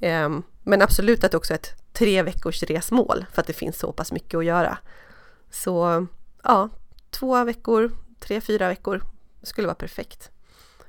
Ehm, 0.00 0.42
men 0.62 0.82
absolut 0.82 1.24
att 1.24 1.30
det 1.30 1.36
också 1.36 1.52
är 1.52 1.58
ett 1.58 1.74
tre 1.92 2.22
veckors 2.22 2.62
resmål 2.62 3.26
för 3.32 3.40
att 3.40 3.46
det 3.46 3.52
finns 3.52 3.78
så 3.78 3.92
pass 3.92 4.12
mycket 4.12 4.38
att 4.38 4.44
göra. 4.44 4.78
Så 5.50 6.06
ja, 6.42 6.68
två 7.10 7.44
veckor, 7.44 7.90
tre, 8.20 8.40
fyra 8.40 8.68
veckor 8.68 9.02
skulle 9.42 9.66
vara 9.66 9.74
perfekt. 9.74 10.30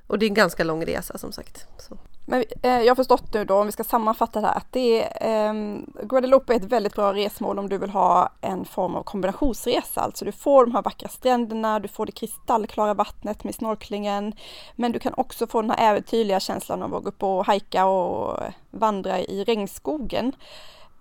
Och 0.07 0.19
det 0.19 0.25
är 0.25 0.27
en 0.27 0.33
ganska 0.33 0.63
lång 0.63 0.85
resa 0.85 1.17
som 1.17 1.31
sagt. 1.31 1.67
Så. 1.77 1.97
Men 2.25 2.43
eh, 2.61 2.81
jag 2.81 2.91
har 2.91 2.95
förstått 2.95 3.33
nu 3.33 3.45
då, 3.45 3.55
om 3.55 3.65
vi 3.65 3.71
ska 3.71 3.83
sammanfatta 3.83 4.41
det 4.41 4.47
här, 4.47 4.57
att 4.57 4.71
det 4.71 5.03
är, 5.03 5.47
eh, 5.47 5.79
Guadeloupe 6.03 6.53
är 6.53 6.57
ett 6.57 6.63
väldigt 6.63 6.95
bra 6.95 7.13
resmål 7.13 7.59
om 7.59 7.69
du 7.69 7.77
vill 7.77 7.89
ha 7.89 8.29
en 8.41 8.65
form 8.65 8.95
av 8.95 9.03
kombinationsresa. 9.03 10.01
Alltså 10.01 10.25
du 10.25 10.31
får 10.31 10.65
de 10.65 10.75
här 10.75 10.81
vackra 10.81 11.09
stränderna, 11.09 11.79
du 11.79 11.87
får 11.87 12.05
det 12.05 12.11
kristallklara 12.11 12.93
vattnet 12.93 13.43
med 13.43 13.55
snorklingen, 13.55 14.33
men 14.75 14.91
du 14.91 14.99
kan 14.99 15.13
också 15.17 15.47
få 15.47 15.61
den 15.61 15.71
här 15.71 15.91
äventyrliga 15.91 16.39
känslan 16.39 16.83
av 16.83 16.95
att 16.95 17.03
gå 17.03 17.09
upp 17.09 17.23
och 17.23 17.45
hajka 17.45 17.85
och 17.85 18.39
vandra 18.69 19.19
i 19.19 19.43
regnskogen. 19.43 20.33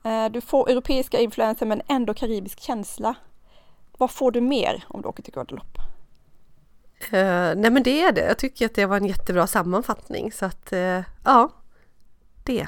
Eh, 0.04 0.26
du 0.26 0.40
får 0.40 0.70
europeiska 0.70 1.18
influenser 1.18 1.66
men 1.66 1.82
ändå 1.88 2.14
karibisk 2.14 2.60
känsla. 2.60 3.14
Vad 3.98 4.10
får 4.10 4.30
du 4.30 4.40
mer 4.40 4.84
om 4.88 5.02
du 5.02 5.08
åker 5.08 5.22
till 5.22 5.32
Guadeloupe? 5.32 5.80
Uh, 7.04 7.54
nej 7.56 7.70
men 7.70 7.82
det 7.82 8.02
är 8.02 8.12
det. 8.12 8.26
Jag 8.26 8.38
tycker 8.38 8.66
att 8.66 8.74
det 8.74 8.86
var 8.86 8.96
en 8.96 9.06
jättebra 9.06 9.46
sammanfattning 9.46 10.32
så 10.32 10.46
att 10.46 10.72
uh, 10.72 11.00
ja, 11.24 11.50
det. 12.44 12.66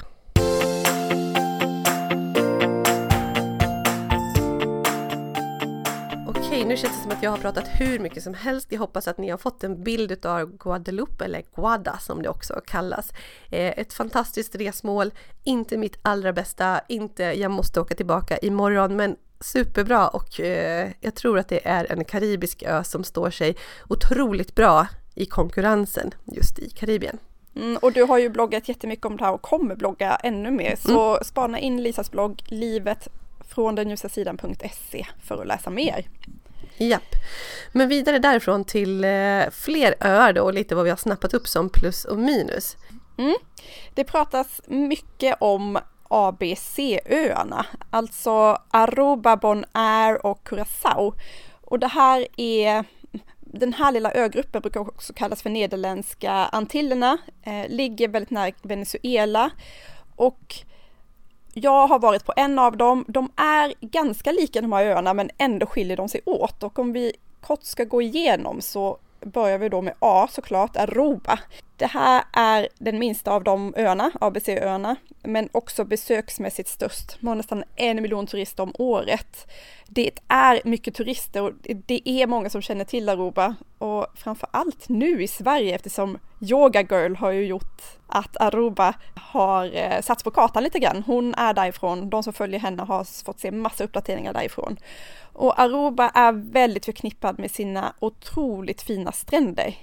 Okej, 6.27 6.65
nu 6.65 6.77
känns 6.77 6.97
det 6.97 7.01
som 7.03 7.11
att 7.11 7.23
jag 7.23 7.31
har 7.31 7.37
pratat 7.37 7.67
hur 7.67 7.99
mycket 7.99 8.23
som 8.23 8.33
helst. 8.33 8.71
Jag 8.71 8.79
hoppas 8.79 9.07
att 9.07 9.17
ni 9.17 9.29
har 9.29 9.37
fått 9.37 9.63
en 9.63 9.83
bild 9.83 10.25
av 10.25 10.57
Guadeloupe, 10.57 11.25
eller 11.25 11.43
Guada 11.55 11.97
som 11.97 12.21
det 12.21 12.29
också 12.29 12.61
kallas. 12.65 13.13
Eh, 13.49 13.79
ett 13.79 13.93
fantastiskt 13.93 14.55
resmål, 14.55 15.11
inte 15.43 15.77
mitt 15.77 15.99
allra 16.01 16.33
bästa, 16.33 16.81
inte 16.87 17.23
jag 17.23 17.51
måste 17.51 17.81
åka 17.81 17.95
tillbaka 17.95 18.37
imorgon, 18.37 18.95
men 18.95 19.15
superbra 19.41 20.07
och 20.07 20.39
eh, 20.39 20.91
jag 20.99 21.15
tror 21.15 21.39
att 21.39 21.47
det 21.47 21.67
är 21.67 21.91
en 21.91 22.05
karibisk 22.05 22.63
ö 22.63 22.83
som 22.83 23.03
står 23.03 23.29
sig 23.29 23.55
otroligt 23.89 24.55
bra 24.55 24.87
i 25.15 25.25
konkurrensen 25.25 26.11
just 26.25 26.59
i 26.59 26.69
Karibien. 26.69 27.17
Mm, 27.55 27.77
och 27.77 27.91
du 27.91 28.03
har 28.03 28.17
ju 28.17 28.29
bloggat 28.29 28.69
jättemycket 28.69 29.05
om 29.05 29.17
det 29.17 29.25
här 29.25 29.33
och 29.33 29.41
kommer 29.41 29.75
blogga 29.75 30.15
ännu 30.15 30.51
mer, 30.51 30.75
så 30.75 31.09
mm. 31.09 31.23
spana 31.23 31.59
in 31.59 31.83
Lisas 31.83 32.11
blogg 32.11 32.43
Livet 32.45 33.07
från 33.49 33.75
den 33.75 33.89
ljusa 33.89 34.09
sidan.se 34.09 35.05
för 35.23 35.41
att 35.41 35.47
läsa 35.47 35.69
mer. 35.69 36.07
Japp. 36.77 37.15
Men 37.71 37.87
vidare 37.87 38.19
därifrån 38.19 38.63
till 38.63 39.03
eh, 39.03 39.43
fler 39.51 39.95
öar 39.99 40.33
då 40.33 40.43
och 40.43 40.53
lite 40.53 40.75
vad 40.75 40.83
vi 40.83 40.89
har 40.89 40.97
snappat 40.97 41.33
upp 41.33 41.47
som 41.47 41.69
plus 41.69 42.05
och 42.05 42.17
minus. 42.17 42.77
Mm. 43.17 43.35
Det 43.93 44.03
pratas 44.03 44.61
mycket 44.67 45.35
om 45.39 45.79
ABC-öarna, 46.11 47.65
alltså 47.89 48.57
Aruba, 48.71 49.37
Bonaire 49.37 50.17
och 50.17 50.43
Curaçao. 50.43 51.13
Och 51.61 51.79
det 51.79 51.87
här 51.87 52.27
är 52.37 52.85
den 53.39 53.73
här 53.73 53.91
lilla 53.91 54.11
ögruppen 54.11 54.61
brukar 54.61 54.79
också 54.79 55.13
kallas 55.13 55.41
för 55.41 55.49
Nederländska 55.49 56.31
Antillerna, 56.31 57.17
eh, 57.43 57.67
ligger 57.69 58.07
väldigt 58.07 58.29
nära 58.29 58.51
Venezuela 58.61 59.51
och 60.15 60.55
jag 61.53 61.87
har 61.87 61.99
varit 61.99 62.25
på 62.25 62.33
en 62.35 62.59
av 62.59 62.77
dem. 62.77 63.05
De 63.07 63.31
är 63.35 63.73
ganska 63.79 64.31
lika 64.31 64.61
de 64.61 64.73
här 64.73 64.85
öarna 64.85 65.13
men 65.13 65.29
ändå 65.37 65.65
skiljer 65.65 65.97
de 65.97 66.09
sig 66.09 66.21
åt 66.25 66.63
och 66.63 66.79
om 66.79 66.93
vi 66.93 67.13
kort 67.41 67.63
ska 67.63 67.83
gå 67.83 68.01
igenom 68.01 68.61
så 68.61 68.97
börjar 69.19 69.57
vi 69.57 69.69
då 69.69 69.81
med 69.81 69.93
A 69.99 70.27
såklart, 70.31 70.77
Aruba. 70.77 71.39
Det 71.81 71.87
här 71.87 72.23
är 72.33 72.67
den 72.77 72.99
minsta 72.99 73.31
av 73.31 73.43
de 73.43 73.73
öarna, 73.77 74.11
ABC-öarna, 74.21 74.95
men 75.23 75.49
också 75.51 75.85
besöksmässigt 75.85 76.69
störst. 76.69 77.17
Man 77.19 77.29
har 77.29 77.35
nästan 77.35 77.63
en 77.75 78.01
miljon 78.01 78.27
turister 78.27 78.63
om 78.63 78.73
året. 78.77 79.51
Det 79.87 80.11
är 80.27 80.61
mycket 80.63 80.95
turister 80.95 81.41
och 81.41 81.53
det 81.63 82.09
är 82.09 82.27
många 82.27 82.49
som 82.49 82.61
känner 82.61 82.85
till 82.85 83.09
Aruba 83.09 83.55
och 83.77 84.07
framför 84.15 84.49
allt 84.51 84.89
nu 84.89 85.23
i 85.23 85.27
Sverige 85.27 85.75
eftersom 85.75 86.17
Yoga 86.41 86.81
Girl 86.81 87.15
har 87.15 87.31
ju 87.31 87.45
gjort 87.45 87.81
att 88.07 88.41
Aruba 88.41 88.93
har 89.15 89.75
eh, 89.75 90.01
satts 90.01 90.23
på 90.23 90.31
kartan 90.31 90.63
lite 90.63 90.79
grann. 90.79 91.03
Hon 91.05 91.33
är 91.35 91.53
därifrån, 91.53 92.09
de 92.09 92.23
som 92.23 92.33
följer 92.33 92.59
henne 92.59 92.83
har 92.83 93.23
fått 93.25 93.39
se 93.39 93.51
massa 93.51 93.83
uppdateringar 93.83 94.33
därifrån. 94.33 94.77
Och 95.33 95.59
Aruba 95.59 96.09
är 96.09 96.31
väldigt 96.31 96.85
förknippad 96.85 97.39
med 97.39 97.51
sina 97.51 97.93
otroligt 97.99 98.81
fina 98.81 99.11
stränder. 99.11 99.75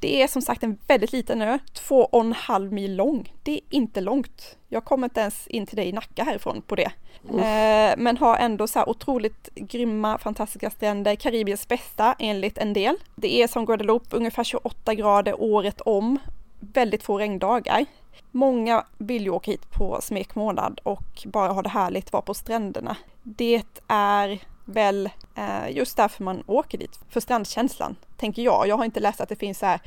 Det 0.00 0.22
är 0.22 0.26
som 0.26 0.42
sagt 0.42 0.62
en 0.62 0.78
väldigt 0.86 1.12
liten 1.12 1.42
ö, 1.42 1.58
två 1.72 1.96
och 1.96 2.20
en 2.20 2.32
halv 2.32 2.72
mil 2.72 2.96
lång. 2.96 3.32
Det 3.42 3.52
är 3.52 3.60
inte 3.70 4.00
långt. 4.00 4.56
Jag 4.68 4.84
kommer 4.84 5.06
inte 5.06 5.20
ens 5.20 5.46
in 5.46 5.66
till 5.66 5.76
dig 5.76 5.88
i 5.88 5.92
Nacka 5.92 6.24
härifrån 6.24 6.62
på 6.66 6.76
det. 6.76 6.90
Eh, 7.28 7.94
men 7.98 8.16
har 8.16 8.36
ändå 8.36 8.66
så 8.66 8.78
här 8.78 8.88
otroligt 8.88 9.48
grymma, 9.54 10.18
fantastiska 10.18 10.70
stränder, 10.70 11.14
Karibiens 11.14 11.68
bästa 11.68 12.14
enligt 12.18 12.58
en 12.58 12.72
del. 12.72 12.96
Det 13.14 13.42
är 13.42 13.46
som 13.46 13.66
Guadeloupe, 13.66 14.16
ungefär 14.16 14.44
28 14.44 14.94
grader 14.94 15.40
året 15.40 15.80
om, 15.80 16.18
väldigt 16.60 17.02
få 17.02 17.18
regndagar. 17.18 17.86
Många 18.30 18.84
vill 18.98 19.22
ju 19.22 19.30
åka 19.30 19.50
hit 19.50 19.70
på 19.70 19.98
smekmånad 20.02 20.80
och 20.82 21.22
bara 21.24 21.52
ha 21.52 21.62
det 21.62 21.68
härligt, 21.68 22.12
vara 22.12 22.22
på 22.22 22.34
stränderna. 22.34 22.96
Det 23.22 23.62
är 23.88 24.38
väl 24.70 25.10
eh, 25.34 25.70
just 25.76 25.96
därför 25.96 26.24
man 26.24 26.42
åker 26.46 26.78
dit, 26.78 27.00
för 27.08 27.20
strandkänslan, 27.20 27.96
tänker 28.16 28.42
jag. 28.42 28.68
Jag 28.68 28.76
har 28.76 28.84
inte 28.84 29.00
läst 29.00 29.20
att 29.20 29.28
det 29.28 29.36
finns 29.36 29.58
så 29.58 29.66
här 29.66 29.80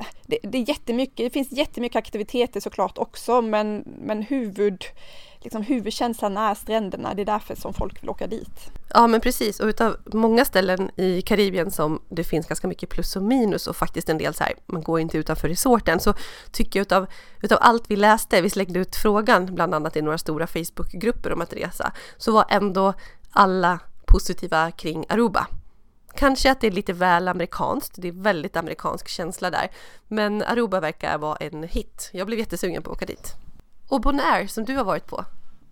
eh, 0.00 0.06
det, 0.26 0.38
det 0.42 0.58
är 0.58 0.68
jättemycket, 0.68 1.16
det 1.16 1.30
finns 1.30 1.52
jättemycket 1.52 1.96
aktiviteter 1.96 2.60
såklart 2.60 2.98
också, 2.98 3.42
men, 3.42 3.84
men 3.98 4.22
huvud, 4.22 4.84
liksom 5.40 5.62
huvudkänslan 5.62 6.36
är 6.36 6.54
stränderna. 6.54 7.14
Det 7.14 7.22
är 7.22 7.26
därför 7.26 7.54
som 7.54 7.74
folk 7.74 8.02
vill 8.02 8.10
åka 8.10 8.26
dit. 8.26 8.70
Ja, 8.94 9.06
men 9.06 9.20
precis. 9.20 9.60
Och 9.60 9.66
utav 9.66 9.96
många 10.12 10.44
ställen 10.44 10.90
i 10.96 11.22
Karibien 11.22 11.70
som 11.70 12.02
det 12.08 12.24
finns 12.24 12.46
ganska 12.46 12.68
mycket 12.68 12.88
plus 12.88 13.16
och 13.16 13.22
minus 13.22 13.66
och 13.66 13.76
faktiskt 13.76 14.08
en 14.08 14.18
del 14.18 14.34
så 14.34 14.44
här, 14.44 14.52
man 14.66 14.82
går 14.82 15.00
inte 15.00 15.18
utanför 15.18 15.48
resorten, 15.48 16.00
så 16.00 16.14
tycker 16.52 16.80
jag 16.80 16.84
utav, 16.84 17.06
utav 17.42 17.58
allt 17.60 17.90
vi 17.90 17.96
läste, 17.96 18.40
vi 18.40 18.50
slängde 18.50 18.78
ut 18.78 18.96
frågan 18.96 19.54
bland 19.54 19.74
annat 19.74 19.96
i 19.96 20.02
några 20.02 20.18
stora 20.18 20.46
Facebookgrupper 20.46 21.32
om 21.32 21.40
att 21.40 21.52
resa, 21.52 21.92
så 22.16 22.32
var 22.32 22.44
ändå 22.48 22.94
alla 23.30 23.78
positiva 24.12 24.70
kring 24.70 25.04
Aruba. 25.08 25.46
Kanske 26.14 26.50
att 26.50 26.60
det 26.60 26.66
är 26.66 26.70
lite 26.70 26.92
väl 26.92 27.28
amerikanskt, 27.28 27.94
det 27.98 28.08
är 28.08 28.12
väldigt 28.12 28.56
amerikansk 28.56 29.08
känsla 29.08 29.50
där. 29.50 29.68
Men 30.08 30.42
Aruba 30.42 30.80
verkar 30.80 31.18
vara 31.18 31.36
en 31.36 31.62
hit. 31.62 32.10
Jag 32.12 32.26
blev 32.26 32.38
jättesugen 32.38 32.82
på 32.82 32.90
att 32.90 32.96
åka 32.96 33.06
dit. 33.06 33.34
Och 33.88 34.00
Bonaire 34.00 34.48
som 34.48 34.64
du 34.64 34.76
har 34.76 34.84
varit 34.84 35.06
på. 35.06 35.24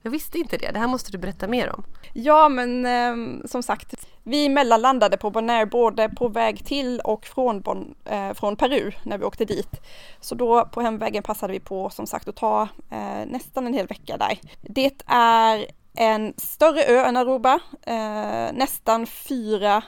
Jag 0.03 0.11
visste 0.11 0.38
inte 0.38 0.57
det, 0.57 0.70
det 0.70 0.78
här 0.78 0.86
måste 0.86 1.12
du 1.12 1.18
berätta 1.18 1.49
mer 1.49 1.72
om. 1.72 1.84
Ja 2.12 2.49
men 2.49 2.86
eh, 2.86 3.47
som 3.47 3.62
sagt, 3.62 4.07
vi 4.22 4.49
mellanlandade 4.49 5.16
på 5.16 5.30
Bonaire 5.30 5.66
både 5.66 6.09
på 6.09 6.28
väg 6.28 6.64
till 6.64 7.01
och 7.01 7.26
från, 7.26 7.61
bon, 7.61 7.95
eh, 8.05 8.32
från 8.32 8.57
Peru 8.57 8.93
när 9.03 9.18
vi 9.18 9.24
åkte 9.24 9.45
dit. 9.45 9.80
Så 10.20 10.34
då 10.34 10.64
på 10.64 10.80
hemvägen 10.80 11.22
passade 11.22 11.53
vi 11.53 11.61
på 11.61 11.91
som 11.91 12.07
sagt 12.07 12.28
att 12.28 12.36
ta 12.36 12.62
eh, 12.91 13.26
nästan 13.26 13.66
en 13.66 13.74
hel 13.74 13.86
vecka 13.86 14.16
där. 14.16 14.38
Det 14.61 15.03
är 15.07 15.66
en 15.95 16.34
större 16.36 16.84
ö 16.84 17.05
än 17.05 17.16
Aruba, 17.16 17.61
eh, 17.86 18.53
nästan 18.53 19.07
fyra 19.07 19.82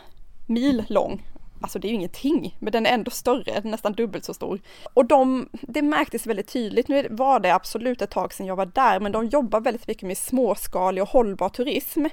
mil 0.47 0.85
lång. 0.89 1.23
Alltså 1.61 1.79
det 1.79 1.87
är 1.87 1.91
ju 1.91 1.95
ingenting, 1.95 2.57
men 2.59 2.73
den 2.73 2.87
är 2.87 2.91
ändå 2.91 3.11
större, 3.11 3.61
nästan 3.65 3.93
dubbelt 3.93 4.25
så 4.25 4.35
stor. 4.35 4.61
Och 4.95 5.07
de, 5.07 5.49
det 5.53 5.83
märktes 5.83 6.27
väldigt 6.27 6.53
tydligt, 6.53 6.89
nu 6.89 7.09
var 7.11 7.41
det 7.41 7.55
absolut 7.55 8.03
ett 8.03 8.11
tag 8.11 8.33
sedan 8.33 8.47
jag 8.47 8.57
var 8.57 8.67
där, 8.67 9.01
men 9.01 9.13
de 9.13 9.27
jobbar 9.27 9.61
väldigt 9.61 9.87
mycket 9.87 10.03
med 10.03 10.19
småskalig 10.19 11.03
och 11.03 11.09
hållbar 11.09 11.49
turism. 11.49 12.05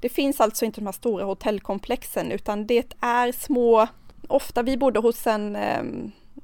Det 0.00 0.08
finns 0.08 0.40
alltså 0.40 0.64
inte 0.64 0.80
de 0.80 0.86
här 0.86 0.92
stora 0.92 1.24
hotellkomplexen, 1.24 2.32
utan 2.32 2.66
det 2.66 2.94
är 3.00 3.32
små, 3.32 3.86
ofta 4.28 4.62
vi 4.62 4.76
bodde 4.76 5.00
hos 5.00 5.26
en 5.26 5.56
eh, 5.56 5.82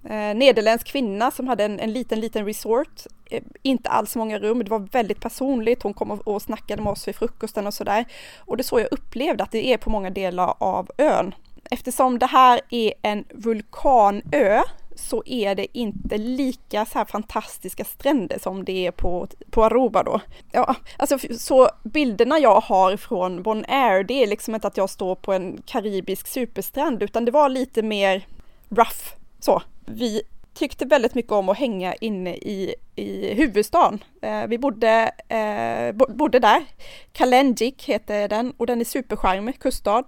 eh, 0.05 0.35
nederländsk 0.35 0.87
kvinna 0.87 1.31
som 1.31 1.49
hade 1.49 1.65
en, 1.65 1.81
en 1.81 1.93
liten, 1.93 2.21
liten 2.21 2.47
resort. 2.47 3.07
Eh, 3.31 3.43
inte 3.63 3.89
alls 3.89 4.17
många 4.17 4.39
rum, 4.39 4.65
det 4.65 4.71
var 4.71 4.89
väldigt 4.93 5.21
personligt. 5.21 5.83
Hon 5.83 5.95
kom 5.95 6.11
och, 6.11 6.29
och 6.29 6.43
snackade 6.43 6.83
med 6.83 6.91
oss 6.91 7.09
vid 7.09 7.17
frukosten 7.17 7.67
och 7.67 7.75
sådär. 7.75 8.05
Och 8.39 8.57
det 8.57 8.61
är 8.61 8.65
så 8.65 8.81
jag 8.81 8.89
upplevde 8.91 9.43
att 9.43 9.51
det 9.51 9.67
är 9.67 9.77
på 9.77 9.91
många 9.91 10.11
delar 10.11 10.55
av 10.59 10.91
ön. 10.99 11.35
Eftersom 11.71 12.19
det 12.19 12.27
här 12.27 12.61
är 12.71 12.93
en 13.03 13.25
vulkanö 13.31 14.63
så 14.95 15.23
är 15.27 15.55
det 15.55 15.79
inte 15.79 16.19
lika 16.19 16.87
så 16.87 16.99
här 16.99 17.05
fantastiska 17.05 17.85
stränder 17.85 18.39
som 18.39 18.65
det 18.65 18.87
är 18.87 18.91
på, 18.91 19.27
på 19.51 19.65
Aruba 19.65 20.03
då. 20.03 20.21
Ja, 20.53 20.75
alltså 20.97 21.19
så 21.39 21.69
bilderna 21.83 22.39
jag 22.39 22.61
har 22.61 22.97
från 22.97 23.43
Bonaire, 23.43 24.03
det 24.03 24.23
är 24.23 24.27
liksom 24.27 24.55
inte 24.55 24.67
att 24.67 24.77
jag 24.77 24.91
står 24.91 25.15
på 25.15 25.33
en 25.33 25.63
karibisk 25.67 26.27
superstrand, 26.27 27.03
utan 27.03 27.25
det 27.25 27.31
var 27.31 27.49
lite 27.49 27.83
mer 27.83 28.27
rough 28.69 29.15
så 29.41 29.63
vi 29.87 30.23
tyckte 30.55 30.85
väldigt 30.85 31.15
mycket 31.15 31.33
om 31.33 31.49
att 31.49 31.59
hänga 31.59 31.95
inne 31.95 32.35
i, 32.35 32.75
i 32.97 33.35
huvudstaden. 33.35 34.05
Eh, 34.23 34.47
vi 34.47 34.59
bodde, 34.59 35.13
eh, 35.29 36.07
bodde 36.15 36.39
där. 36.39 36.65
Kalenjik 37.13 37.85
heter 37.85 38.29
den 38.29 38.53
och 38.57 38.67
den 38.67 38.81
är 38.81 38.85
supercharmig, 38.85 39.59
kuststad. 39.59 40.05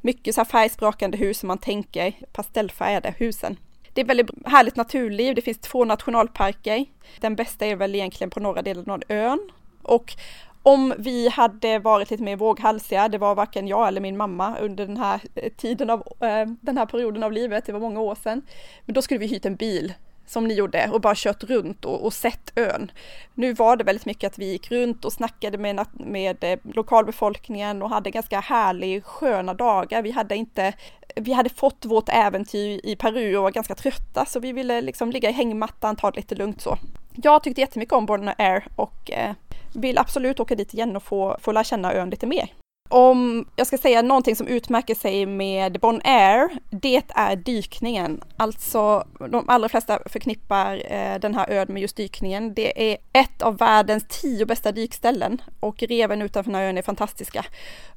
Mycket 0.00 0.34
så 0.34 0.40
här 0.40 0.44
färgsprakande 0.44 1.18
hus 1.18 1.38
som 1.38 1.46
man 1.46 1.58
tänker 1.58 2.12
pastellfärgade 2.32 3.14
husen. 3.18 3.56
Det 3.92 4.00
är 4.00 4.04
väldigt 4.04 4.30
härligt 4.46 4.76
naturliv. 4.76 5.34
Det 5.34 5.42
finns 5.42 5.58
två 5.58 5.84
nationalparker. 5.84 6.84
Den 7.20 7.36
bästa 7.36 7.66
är 7.66 7.76
väl 7.76 7.94
egentligen 7.94 8.30
på 8.30 8.40
norra 8.40 8.62
delen 8.62 8.90
av 8.90 9.02
ön. 9.08 9.50
Och 9.82 10.16
om 10.62 10.94
vi 10.98 11.28
hade 11.28 11.78
varit 11.78 12.10
lite 12.10 12.22
mer 12.22 12.36
våghalsiga, 12.36 13.08
det 13.08 13.18
var 13.18 13.34
varken 13.34 13.68
jag 13.68 13.88
eller 13.88 14.00
min 14.00 14.16
mamma 14.16 14.58
under 14.58 14.86
den 14.86 14.96
här 14.96 15.20
eh, 15.34 15.52
tiden 15.52 15.90
av, 15.90 16.00
eh, 16.00 16.46
den 16.60 16.78
här 16.78 16.86
perioden 16.86 17.22
av 17.22 17.32
livet, 17.32 17.66
det 17.66 17.72
var 17.72 17.80
många 17.80 18.00
år 18.00 18.14
sedan. 18.14 18.42
Men 18.84 18.94
då 18.94 19.02
skulle 19.02 19.20
vi 19.20 19.26
hyrt 19.26 19.44
en 19.44 19.56
bil 19.56 19.94
som 20.26 20.48
ni 20.48 20.54
gjorde 20.54 20.90
och 20.92 21.00
bara 21.00 21.14
kört 21.16 21.44
runt 21.44 21.84
och, 21.84 22.04
och, 22.04 22.12
sett 22.12 22.52
ön. 22.56 22.90
Nu 23.34 23.52
var 23.52 23.76
det 23.76 23.84
väldigt 23.84 24.06
mycket 24.06 24.32
att 24.32 24.38
vi 24.38 24.50
gick 24.50 24.70
runt 24.70 25.04
och 25.04 25.12
snackade 25.12 25.58
med, 25.58 25.86
med 25.92 26.44
eh, 26.44 26.58
lokalbefolkningen 26.62 27.82
och 27.82 27.90
hade 27.90 28.10
ganska 28.10 28.40
härliga 28.40 29.00
sköna 29.00 29.54
dagar. 29.54 30.02
Vi 30.02 30.10
hade 30.10 30.36
inte 30.36 30.72
vi 31.16 31.32
hade 31.32 31.50
fått 31.50 31.84
vårt 31.84 32.08
äventyr 32.08 32.80
i 32.84 32.96
Peru 32.96 33.36
och 33.36 33.42
var 33.42 33.50
ganska 33.50 33.74
trötta 33.74 34.24
så 34.26 34.40
vi 34.40 34.52
ville 34.52 34.80
liksom 34.80 35.10
ligga 35.10 35.30
i 35.30 35.32
hängmattan, 35.32 35.96
ta 35.96 36.10
det 36.10 36.16
lite 36.16 36.34
lugnt 36.34 36.60
så. 36.60 36.78
Jag 37.14 37.42
tyckte 37.42 37.60
jättemycket 37.60 37.92
om 37.92 38.06
Borna 38.06 38.34
Air 38.38 38.66
och 38.76 39.10
eh, 39.10 39.34
vill 39.74 39.98
absolut 39.98 40.40
åka 40.40 40.54
dit 40.54 40.74
igen 40.74 40.96
och 40.96 41.02
få, 41.02 41.36
få 41.40 41.52
lära 41.52 41.64
känna 41.64 41.92
ön 41.92 42.10
lite 42.10 42.26
mer 42.26 42.52
om 42.92 43.46
jag 43.56 43.66
ska 43.66 43.78
säga 43.78 44.02
någonting 44.02 44.36
som 44.36 44.46
utmärker 44.46 44.94
sig 44.94 45.26
med 45.26 45.80
Bonaire, 45.80 46.48
det 46.70 47.02
är 47.08 47.36
dykningen. 47.36 48.22
Alltså 48.36 49.04
de 49.30 49.48
allra 49.48 49.68
flesta 49.68 49.98
förknippar 50.06 50.82
eh, 50.92 51.18
den 51.18 51.34
här 51.34 51.50
ön 51.50 51.66
med 51.68 51.82
just 51.82 51.96
dykningen. 51.96 52.54
Det 52.54 52.92
är 52.92 52.98
ett 53.12 53.42
av 53.42 53.56
världens 53.56 54.04
tio 54.08 54.46
bästa 54.46 54.72
dykställen 54.72 55.42
och 55.60 55.82
reven 55.82 56.22
utanför 56.22 56.50
den 56.50 56.60
här 56.60 56.68
ön 56.68 56.78
är 56.78 56.82
fantastiska. 56.82 57.44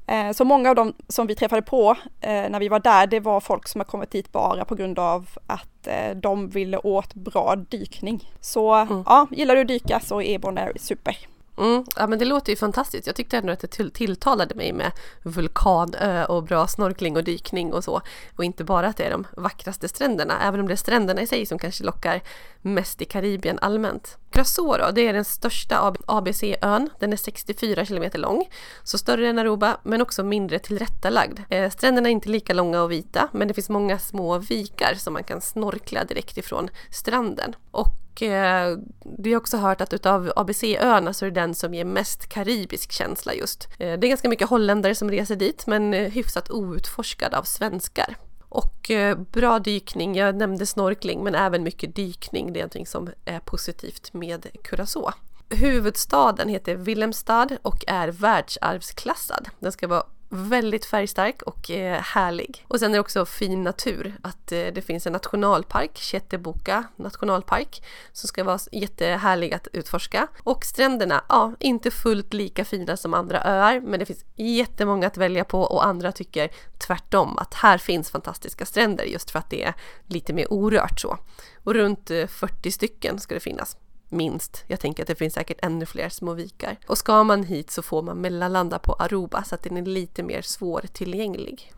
Eh, 0.06 0.32
så 0.32 0.44
många 0.44 0.70
av 0.70 0.74
dem 0.76 0.94
som 1.08 1.26
vi 1.26 1.34
träffade 1.34 1.62
på 1.62 1.96
eh, 2.20 2.30
när 2.50 2.60
vi 2.60 2.68
var 2.68 2.80
där, 2.80 3.06
det 3.06 3.20
var 3.20 3.40
folk 3.40 3.68
som 3.68 3.80
har 3.80 3.86
kommit 3.86 4.10
dit 4.10 4.32
bara 4.32 4.64
på 4.64 4.74
grund 4.74 4.98
av 4.98 5.28
att 5.46 5.86
eh, 5.86 6.16
de 6.16 6.48
ville 6.48 6.78
åt 6.78 7.14
bra 7.14 7.56
dykning. 7.56 8.30
Så 8.40 8.74
mm. 8.74 9.02
ja, 9.06 9.26
gillar 9.30 9.54
du 9.54 9.60
att 9.60 9.68
dyka 9.68 10.00
så 10.00 10.22
är 10.22 10.38
Bonaire 10.38 10.78
super. 10.78 11.16
Mm, 11.58 11.84
ja 11.96 12.06
men 12.06 12.18
det 12.18 12.24
låter 12.24 12.52
ju 12.52 12.56
fantastiskt. 12.56 13.06
Jag 13.06 13.16
tyckte 13.16 13.38
ändå 13.38 13.52
att 13.52 13.60
det 13.60 13.90
tilltalade 13.90 14.54
mig 14.54 14.72
med 14.72 14.92
vulkanö 15.22 16.24
och 16.24 16.42
bra 16.42 16.66
snorkling 16.66 17.16
och 17.16 17.24
dykning 17.24 17.72
och 17.72 17.84
så. 17.84 18.02
Och 18.36 18.44
inte 18.44 18.64
bara 18.64 18.86
att 18.86 18.96
det 18.96 19.04
är 19.04 19.10
de 19.10 19.26
vackraste 19.36 19.88
stränderna, 19.88 20.40
även 20.42 20.60
om 20.60 20.68
det 20.68 20.74
är 20.74 20.76
stränderna 20.76 21.22
i 21.22 21.26
sig 21.26 21.46
som 21.46 21.58
kanske 21.58 21.84
lockar 21.84 22.22
mest 22.62 23.02
i 23.02 23.04
Karibien 23.04 23.58
allmänt. 23.58 24.18
Curacao 24.30 24.76
då, 24.76 24.90
det 24.94 25.08
är 25.08 25.12
den 25.12 25.24
största 25.24 25.94
ABC-ön. 26.06 26.90
Den 26.98 27.12
är 27.12 27.16
64 27.16 27.84
kilometer 27.84 28.18
lång, 28.18 28.48
så 28.82 28.98
större 28.98 29.28
än 29.28 29.38
Aruba 29.38 29.76
men 29.82 30.02
också 30.02 30.24
mindre 30.24 30.58
tillrättalagd. 30.58 31.40
Eh, 31.50 31.70
stränderna 31.70 32.08
är 32.08 32.12
inte 32.12 32.28
lika 32.28 32.52
långa 32.52 32.82
och 32.82 32.92
vita 32.92 33.28
men 33.32 33.48
det 33.48 33.54
finns 33.54 33.68
många 33.68 33.98
små 33.98 34.38
vikar 34.38 34.94
som 34.94 35.12
man 35.12 35.24
kan 35.24 35.40
snorkla 35.40 36.04
direkt 36.04 36.38
ifrån 36.38 36.68
stranden. 36.90 37.56
Och 37.70 38.05
och 38.16 38.22
eh, 38.22 38.78
vi 39.18 39.32
har 39.32 39.40
också 39.40 39.56
hört 39.56 39.80
att 39.80 39.92
utav 39.92 40.32
ABC-öarna 40.36 41.12
så 41.12 41.26
är 41.26 41.30
det 41.30 41.40
den 41.40 41.54
som 41.54 41.74
ger 41.74 41.84
mest 41.84 42.28
karibisk 42.28 42.92
känsla 42.92 43.34
just. 43.34 43.68
Eh, 43.78 43.98
det 43.98 44.06
är 44.06 44.08
ganska 44.08 44.28
mycket 44.28 44.48
holländare 44.48 44.94
som 44.94 45.10
reser 45.10 45.36
dit 45.36 45.66
men 45.66 45.94
eh, 45.94 46.10
hyfsat 46.10 46.50
outforskad 46.50 47.34
av 47.34 47.42
svenskar. 47.42 48.16
Och 48.48 48.90
eh, 48.90 49.18
bra 49.18 49.58
dykning, 49.58 50.14
jag 50.14 50.36
nämnde 50.36 50.66
snorkling 50.66 51.24
men 51.24 51.34
även 51.34 51.62
mycket 51.62 51.96
dykning, 51.96 52.52
det 52.52 52.58
är 52.58 52.62
någonting 52.62 52.86
som 52.86 53.10
är 53.24 53.40
positivt 53.40 54.12
med 54.12 54.46
Curacao. 54.62 55.10
Huvudstaden 55.48 56.48
heter 56.48 56.74
Willemstad 56.74 57.48
och 57.62 57.84
är 57.86 58.08
världsarvsklassad. 58.08 59.48
Den 59.58 59.72
ska 59.72 59.88
vara 59.88 60.04
väldigt 60.28 60.84
färgstark 60.84 61.42
och 61.42 61.70
eh, 61.70 62.00
härlig. 62.00 62.64
Och 62.68 62.80
sen 62.80 62.90
är 62.90 62.94
det 62.94 63.00
också 63.00 63.26
fin 63.26 63.62
natur, 63.62 64.16
att 64.22 64.52
eh, 64.52 64.66
det 64.74 64.82
finns 64.82 65.06
en 65.06 65.12
nationalpark, 65.12 65.98
Cheteboka 65.98 66.84
nationalpark, 66.96 67.82
som 68.12 68.28
ska 68.28 68.44
vara 68.44 68.58
jättehärlig 68.72 69.54
att 69.54 69.68
utforska. 69.72 70.26
Och 70.42 70.64
stränderna, 70.64 71.24
ja, 71.28 71.52
inte 71.60 71.90
fullt 71.90 72.34
lika 72.34 72.64
fina 72.64 72.96
som 72.96 73.14
andra 73.14 73.42
öar, 73.44 73.80
men 73.80 74.00
det 74.00 74.06
finns 74.06 74.24
jättemånga 74.36 75.06
att 75.06 75.16
välja 75.16 75.44
på 75.44 75.60
och 75.60 75.86
andra 75.86 76.12
tycker 76.12 76.50
tvärtom, 76.78 77.38
att 77.38 77.54
här 77.54 77.78
finns 77.78 78.10
fantastiska 78.10 78.66
stränder 78.66 79.04
just 79.04 79.30
för 79.30 79.38
att 79.38 79.50
det 79.50 79.64
är 79.64 79.74
lite 80.06 80.32
mer 80.32 80.46
orört 80.50 81.00
så. 81.00 81.18
Och 81.64 81.74
runt 81.74 82.10
eh, 82.10 82.26
40 82.26 82.70
stycken 82.70 83.18
ska 83.18 83.34
det 83.34 83.40
finnas 83.40 83.76
minst. 84.08 84.64
Jag 84.66 84.80
tänker 84.80 85.02
att 85.02 85.06
det 85.06 85.14
finns 85.14 85.34
säkert 85.34 85.58
ännu 85.62 85.86
fler 85.86 86.08
små 86.08 86.34
vikar. 86.34 86.76
Och 86.86 86.98
ska 86.98 87.24
man 87.24 87.42
hit 87.42 87.70
så 87.70 87.82
får 87.82 88.02
man 88.02 88.20
mellanlanda 88.20 88.78
på 88.78 88.92
Aruba 88.92 89.44
så 89.44 89.54
att 89.54 89.62
den 89.62 89.76
är 89.76 89.82
lite 89.82 90.22
mer 90.22 90.42
svårtillgänglig. 90.42 91.72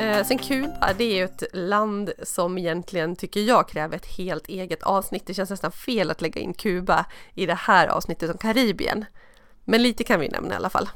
Eh, 0.00 0.24
sen 0.24 0.38
Kuba, 0.38 0.92
det 0.98 1.04
är 1.04 1.16
ju 1.16 1.24
ett 1.24 1.42
land 1.52 2.12
som 2.22 2.58
egentligen 2.58 3.16
tycker 3.16 3.40
jag 3.40 3.68
kräver 3.68 3.96
ett 3.96 4.06
helt 4.06 4.48
eget 4.48 4.82
avsnitt. 4.82 5.26
Det 5.26 5.34
känns 5.34 5.50
nästan 5.50 5.72
fel 5.72 6.10
att 6.10 6.22
lägga 6.22 6.40
in 6.40 6.54
Kuba 6.54 7.06
i 7.34 7.46
det 7.46 7.54
här 7.54 7.88
avsnittet 7.88 8.30
om 8.30 8.38
Karibien. 8.38 9.04
Men 9.64 9.82
lite 9.82 10.04
kan 10.04 10.20
vi 10.20 10.28
nämna 10.28 10.54
i 10.54 10.56
alla 10.56 10.70
fall. 10.70 10.88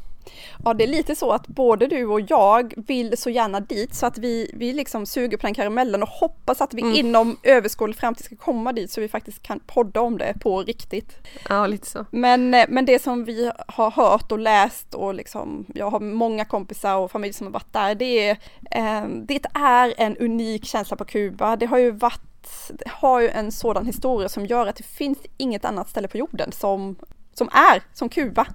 Ja, 0.65 0.75
det 0.75 0.85
är 0.85 0.89
lite 0.89 1.15
så 1.15 1.33
att 1.33 1.47
både 1.47 1.87
du 1.87 2.07
och 2.07 2.21
jag 2.21 2.75
vill 2.77 3.17
så 3.17 3.31
gärna 3.31 3.61
dit 3.61 3.95
så 3.95 4.07
att 4.07 4.19
vi, 4.19 4.51
vi 4.55 4.73
liksom 4.73 5.07
suger 5.07 5.37
på 5.37 5.47
den 5.47 5.55
karamellen 5.55 6.03
och 6.03 6.09
hoppas 6.09 6.61
att 6.61 6.75
vi 6.75 6.83
mm. 6.83 6.95
inom 6.95 7.37
överskådlig 7.43 7.97
framtid 7.97 8.25
ska 8.25 8.37
komma 8.37 8.73
dit 8.73 8.91
så 8.91 9.01
vi 9.01 9.09
faktiskt 9.09 9.43
kan 9.43 9.61
podda 9.61 10.01
om 10.01 10.19
det 10.19 10.35
på 10.41 10.63
riktigt. 10.63 11.17
Ja, 11.49 11.67
lite 11.67 11.87
så. 11.87 12.07
Men, 12.11 12.55
eh, 12.55 12.65
men 12.69 12.87
det 12.87 13.03
som 13.03 13.25
vi 13.25 13.51
har 13.69 13.91
hört 13.91 14.33
och 14.33 14.39
läst 14.39 14.95
och 14.95 15.15
liksom, 15.15 15.67
jag 15.75 15.91
har 15.91 16.01
många 16.01 16.45
kompisar 16.45 16.97
och 16.97 17.11
familj 17.11 17.33
som 17.33 17.47
har 17.47 17.53
varit 17.53 17.73
där, 17.73 17.95
det 17.95 18.29
är, 18.29 18.31
eh, 18.71 19.09
det 19.09 19.47
är 19.55 19.95
en 19.97 20.17
unik 20.17 20.65
känsla 20.65 20.97
på 20.97 21.05
Kuba. 21.05 21.57
Det 21.57 21.67
har 21.67 21.79
ju 21.79 21.91
varit 21.91 22.21
det 22.69 22.91
har 22.91 23.21
ju 23.21 23.29
en 23.29 23.53
sådan 23.53 23.87
historia 23.87 24.29
som 24.29 24.47
gör 24.47 24.67
att 24.67 24.77
det 24.77 24.83
finns 24.83 25.19
inget 25.37 25.65
annat 25.65 25.89
ställe 25.89 26.09
på 26.09 26.17
jorden 26.17 26.53
som, 26.53 26.97
som 27.35 27.49
är 27.53 27.83
som 27.93 28.09
Kuba. 28.09 28.47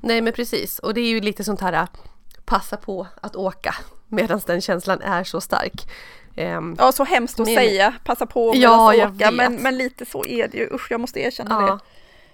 Nej 0.00 0.20
men 0.20 0.32
precis 0.32 0.78
och 0.78 0.94
det 0.94 1.00
är 1.00 1.08
ju 1.08 1.20
lite 1.20 1.44
sånt 1.44 1.60
här 1.60 1.88
passa 2.44 2.76
på 2.76 3.06
att 3.20 3.36
åka 3.36 3.74
medan 4.08 4.40
den 4.46 4.60
känslan 4.60 5.00
är 5.00 5.24
så 5.24 5.40
stark. 5.40 5.90
Um, 6.36 6.76
ja 6.78 6.92
så 6.92 7.04
hemskt 7.04 7.40
att 7.40 7.46
men, 7.46 7.54
säga, 7.54 7.94
passa 8.04 8.26
på 8.26 8.52
ja, 8.56 8.92
att 8.92 9.14
åka 9.14 9.30
men, 9.30 9.54
men 9.54 9.78
lite 9.78 10.06
så 10.06 10.24
är 10.26 10.48
det 10.48 10.58
ju, 10.58 10.74
usch 10.74 10.86
jag 10.90 11.00
måste 11.00 11.20
erkänna 11.20 11.60
ja. 11.60 11.66
det. 11.72 11.78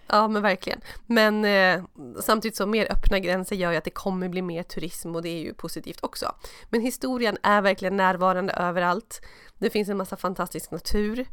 Ja 0.06 0.28
men 0.28 0.42
verkligen. 0.42 0.80
Men 1.06 1.44
eh, 1.44 1.84
samtidigt 2.20 2.56
så 2.56 2.66
mer 2.66 2.92
öppna 2.92 3.18
gränser 3.18 3.56
gör 3.56 3.70
ju 3.70 3.76
att 3.76 3.84
det 3.84 3.90
kommer 3.90 4.28
bli 4.28 4.42
mer 4.42 4.62
turism 4.62 5.16
och 5.16 5.22
det 5.22 5.28
är 5.28 5.40
ju 5.40 5.54
positivt 5.54 5.98
också. 6.02 6.34
Men 6.70 6.80
historien 6.80 7.36
är 7.42 7.62
verkligen 7.62 7.96
närvarande 7.96 8.52
överallt. 8.52 9.20
Det 9.58 9.70
finns 9.70 9.88
en 9.88 9.96
massa 9.96 10.16
fantastisk 10.16 10.70
natur. 10.70 11.26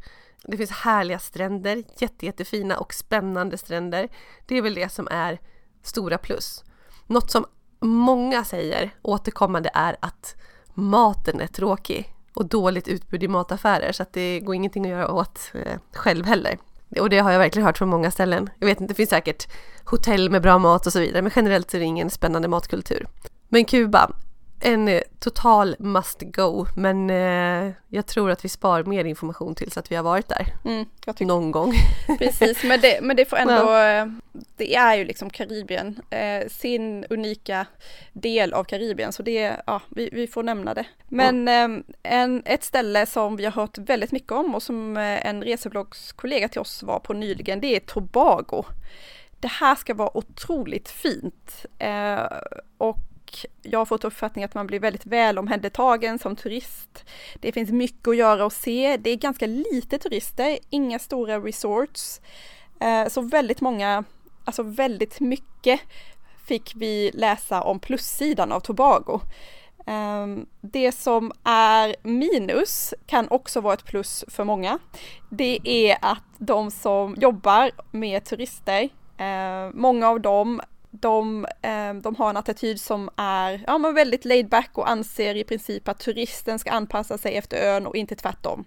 Det 0.43 0.57
finns 0.57 0.71
härliga 0.71 1.19
stränder, 1.19 1.84
jätte, 1.97 2.25
jättefina 2.25 2.77
och 2.77 2.93
spännande 2.93 3.57
stränder. 3.57 4.09
Det 4.45 4.57
är 4.57 4.61
väl 4.61 4.73
det 4.73 4.89
som 4.89 5.07
är 5.11 5.39
stora 5.84 6.17
plus. 6.17 6.63
Något 7.07 7.32
som 7.32 7.45
många 7.79 8.43
säger 8.43 8.95
återkommande 9.01 9.69
är 9.73 9.95
att 9.99 10.36
maten 10.73 11.41
är 11.41 11.47
tråkig 11.47 12.15
och 12.34 12.45
dåligt 12.45 12.88
utbud 12.88 13.23
i 13.23 13.27
mataffärer 13.27 13.91
så 13.91 14.03
att 14.03 14.13
det 14.13 14.39
går 14.39 14.55
ingenting 14.55 14.84
att 14.84 14.89
göra 14.89 15.11
åt 15.11 15.51
eh, 15.53 15.79
själv 15.93 16.25
heller. 16.25 16.57
Och 16.99 17.09
det 17.09 17.19
har 17.19 17.32
jag 17.32 17.39
verkligen 17.39 17.65
hört 17.65 17.77
från 17.77 17.89
många 17.89 18.11
ställen. 18.11 18.49
Jag 18.59 18.67
vet 18.67 18.82
inte, 18.82 18.93
det 18.93 18.97
finns 18.97 19.09
säkert 19.09 19.47
hotell 19.86 20.29
med 20.29 20.41
bra 20.41 20.57
mat 20.57 20.86
och 20.86 20.93
så 20.93 20.99
vidare 20.99 21.21
men 21.21 21.32
generellt 21.36 21.73
är 21.73 21.79
det 21.79 21.86
ingen 21.86 22.09
spännande 22.09 22.47
matkultur. 22.47 23.07
Men 23.49 23.65
Kuba, 23.65 24.11
en 24.62 24.88
eh, 24.88 25.01
total 25.20 25.76
must 25.80 26.22
go 26.22 26.66
men 26.76 27.09
eh, 27.09 27.74
jag 27.88 28.05
tror 28.05 28.32
att 28.32 28.45
vi 28.45 28.49
spar 28.49 28.84
mer 28.84 29.05
information 29.05 29.55
tills 29.55 29.78
att 29.78 29.91
vi 29.91 29.95
har 29.95 30.03
varit 30.03 30.28
där. 30.28 30.47
Mm, 30.66 30.86
Någon 31.20 31.51
gång. 31.51 31.74
Precis, 32.20 32.64
men 32.64 32.82
det, 32.82 32.99
men 33.01 33.16
det 33.16 33.26
får 33.26 33.38
ändå, 33.38 33.53
ja. 33.53 34.01
Eh, 34.01 34.07
det 34.57 34.76
är 34.76 34.95
ju 34.95 35.05
liksom 35.05 35.30
Karibien, 35.30 36.01
eh, 36.09 36.47
sin 36.47 37.05
unika 37.09 37.66
del 38.14 38.53
av 38.53 38.64
Karibien 38.64 39.14
så 39.14 39.24
det, 39.24 39.62
ja, 39.68 39.82
vi, 39.89 40.09
vi 40.12 40.28
får 40.28 40.43
nämna 40.43 40.74
det. 40.74 40.86
Men 41.07 41.47
mm. 41.47 41.84
eh, 42.03 42.14
en, 42.14 42.43
ett 42.45 42.64
ställe 42.64 43.05
som 43.05 43.36
vi 43.36 43.45
har 43.45 43.51
hört 43.51 43.78
väldigt 43.78 44.12
mycket 44.12 44.32
om 44.32 44.55
och 44.55 44.64
som 44.64 44.97
eh, 44.97 45.26
en 45.26 45.43
resebloggskollega 45.43 46.47
till 46.47 46.62
oss 46.62 46.84
var 46.84 46.99
på 46.99 47.14
nyligen, 47.14 47.62
det 47.62 47.76
är 47.76 47.80
Tobago. 47.80 48.64
Det 49.39 49.47
här 49.47 49.76
ska 49.76 49.93
vara 49.93 50.18
otroligt 50.18 50.89
fint 50.89 51.66
och 52.78 53.11
jag 53.61 53.79
har 53.79 53.86
fått 53.86 54.03
uppfattningen 54.03 54.47
att 54.47 54.53
man 54.53 54.67
blir 54.67 54.79
väldigt 54.79 55.05
väl 55.05 55.39
omhändertagen 55.39 56.19
som 56.19 56.36
turist. 56.36 57.05
Det 57.39 57.51
finns 57.51 57.71
mycket 57.71 58.07
att 58.07 58.17
göra 58.17 58.45
och 58.45 58.53
se. 58.53 58.97
Det 58.97 59.09
är 59.09 59.15
ganska 59.15 59.47
lite 59.47 59.97
turister, 59.97 60.59
inga 60.69 60.99
stora 60.99 61.39
resorts. 61.39 62.21
Eh, 62.79 63.07
så 63.07 63.21
väldigt 63.21 63.61
många, 63.61 64.03
alltså 64.45 64.63
väldigt 64.63 65.19
mycket 65.19 65.82
fick 66.45 66.73
vi 66.75 67.11
läsa 67.13 67.61
om 67.61 67.79
plussidan 67.79 68.51
av 68.51 68.59
Tobago. 68.59 69.19
Ehm, 69.86 70.45
det 70.61 70.91
som 70.91 71.32
är 71.43 71.95
minus 72.01 72.93
kan 73.05 73.27
också 73.29 73.61
vara 73.61 73.73
ett 73.73 73.86
plus 73.86 74.25
för 74.27 74.43
många. 74.43 74.79
Det 75.29 75.59
är 75.63 75.97
att 76.01 76.23
de 76.38 76.71
som 76.71 77.15
jobbar 77.19 77.71
med 77.91 78.25
turister, 78.25 78.89
eh, 79.17 79.69
många 79.73 80.09
av 80.09 80.21
dem 80.21 80.61
de, 80.92 81.46
eh, 81.62 81.94
de 81.94 82.16
har 82.16 82.30
en 82.30 82.38
attityd 82.38 82.82
som 82.82 83.10
är 83.16 83.64
ja, 83.68 83.78
men 83.78 83.94
väldigt 83.94 84.26
laid 84.26 84.50
back 84.50 84.70
och 84.74 84.89
anser 84.89 85.36
i 85.36 85.44
princip 85.44 85.88
att 85.88 86.00
turisten 86.00 86.60
ska 86.60 86.72
anpassa 86.72 87.18
sig 87.18 87.36
efter 87.38 87.58
ön 87.58 87.88
och 87.88 87.96
inte 87.96 88.16
tvärtom. 88.16 88.66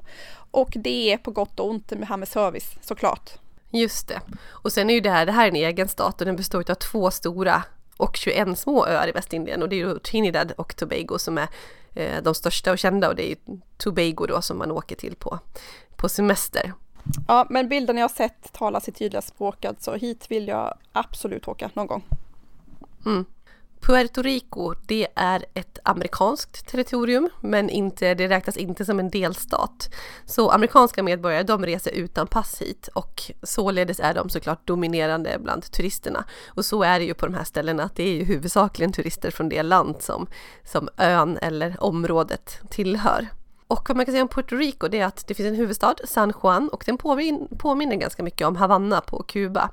Och 0.50 0.72
det 0.74 1.12
är 1.12 1.16
på 1.16 1.30
gott 1.30 1.60
och 1.60 1.70
ont 1.70 1.90
med 1.90 2.00
det 2.00 2.06
här 2.06 2.16
med 2.16 2.28
service 2.28 2.74
såklart. 2.80 3.30
Just 3.70 4.08
det. 4.08 4.20
Och 4.48 4.72
sen 4.72 4.90
är 4.90 4.94
ju 4.94 5.00
det 5.00 5.10
här, 5.10 5.26
det 5.26 5.32
här 5.32 5.44
är 5.44 5.48
en 5.48 5.56
egen 5.56 5.88
stat 5.88 6.20
och 6.20 6.26
den 6.26 6.36
består 6.36 6.70
av 6.70 6.74
två 6.74 7.10
stora 7.10 7.62
och 7.96 8.16
21 8.16 8.58
små 8.58 8.86
öar 8.86 9.08
i 9.08 9.12
Västindien 9.12 9.62
och 9.62 9.68
det 9.68 9.76
är 9.76 9.86
ju 9.86 9.98
Trinidad 9.98 10.52
och 10.52 10.76
Tobago 10.76 11.18
som 11.18 11.38
är 11.38 11.48
eh, 11.94 12.22
de 12.22 12.34
största 12.34 12.72
och 12.72 12.78
kända 12.78 13.08
och 13.08 13.16
det 13.16 13.22
är 13.22 13.28
ju 13.28 13.58
Tobago 13.76 14.26
då 14.26 14.42
som 14.42 14.58
man 14.58 14.70
åker 14.70 14.96
till 14.96 15.16
på, 15.16 15.38
på 15.96 16.08
semester. 16.08 16.72
Ja, 17.28 17.46
men 17.50 17.68
bilden 17.68 17.96
jag 17.96 18.10
sett 18.10 18.52
talar 18.52 18.80
sitt 18.80 18.98
tydliga 18.98 19.22
språk, 19.22 19.64
alltså 19.64 19.94
hit 19.94 20.30
vill 20.30 20.48
jag 20.48 20.74
absolut 20.92 21.48
åka 21.48 21.70
någon 21.74 21.86
gång. 21.86 22.04
Mm. 23.06 23.24
Puerto 23.86 24.22
Rico, 24.22 24.74
det 24.86 25.06
är 25.14 25.44
ett 25.54 25.78
amerikanskt 25.82 26.66
territorium, 26.66 27.28
men 27.40 27.70
inte, 27.70 28.14
det 28.14 28.28
räknas 28.28 28.56
inte 28.56 28.84
som 28.84 28.98
en 28.98 29.10
delstat. 29.10 29.94
Så 30.26 30.50
amerikanska 30.50 31.02
medborgare, 31.02 31.42
de 31.42 31.66
reser 31.66 31.90
utan 31.90 32.26
pass 32.26 32.62
hit 32.62 32.88
och 32.94 33.22
således 33.42 34.00
är 34.00 34.14
de 34.14 34.28
såklart 34.28 34.66
dominerande 34.66 35.38
bland 35.38 35.72
turisterna. 35.72 36.24
Och 36.46 36.64
så 36.64 36.82
är 36.82 36.98
det 36.98 37.04
ju 37.04 37.14
på 37.14 37.26
de 37.26 37.34
här 37.34 37.44
ställena, 37.44 37.82
att 37.82 37.96
det 37.96 38.02
är 38.02 38.14
ju 38.14 38.24
huvudsakligen 38.24 38.92
turister 38.92 39.30
från 39.30 39.48
det 39.48 39.62
land 39.62 39.96
som, 40.02 40.26
som 40.64 40.88
ön 40.96 41.38
eller 41.42 41.76
området 41.82 42.60
tillhör. 42.70 43.28
Och 43.68 43.88
vad 43.88 43.96
man 43.96 44.06
kan 44.06 44.12
säga 44.12 44.22
om 44.22 44.28
Puerto 44.28 44.56
Rico 44.56 44.88
det 44.88 45.00
är 45.00 45.06
att 45.06 45.26
det 45.26 45.34
finns 45.34 45.48
en 45.48 45.54
huvudstad, 45.54 45.94
San 46.04 46.32
Juan, 46.42 46.68
och 46.68 46.82
den 46.86 46.98
påminner, 46.98 47.56
påminner 47.56 47.96
ganska 47.96 48.22
mycket 48.22 48.46
om 48.46 48.56
Havanna 48.56 49.00
på 49.00 49.22
Kuba. 49.22 49.70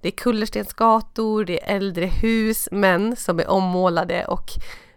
Det 0.00 0.08
är 0.08 0.12
kullerstensgator, 0.12 1.44
det 1.44 1.62
är 1.62 1.76
äldre 1.76 2.06
hus, 2.06 2.68
män 2.72 3.16
som 3.16 3.40
är 3.40 3.50
ommålade 3.50 4.24
och 4.24 4.50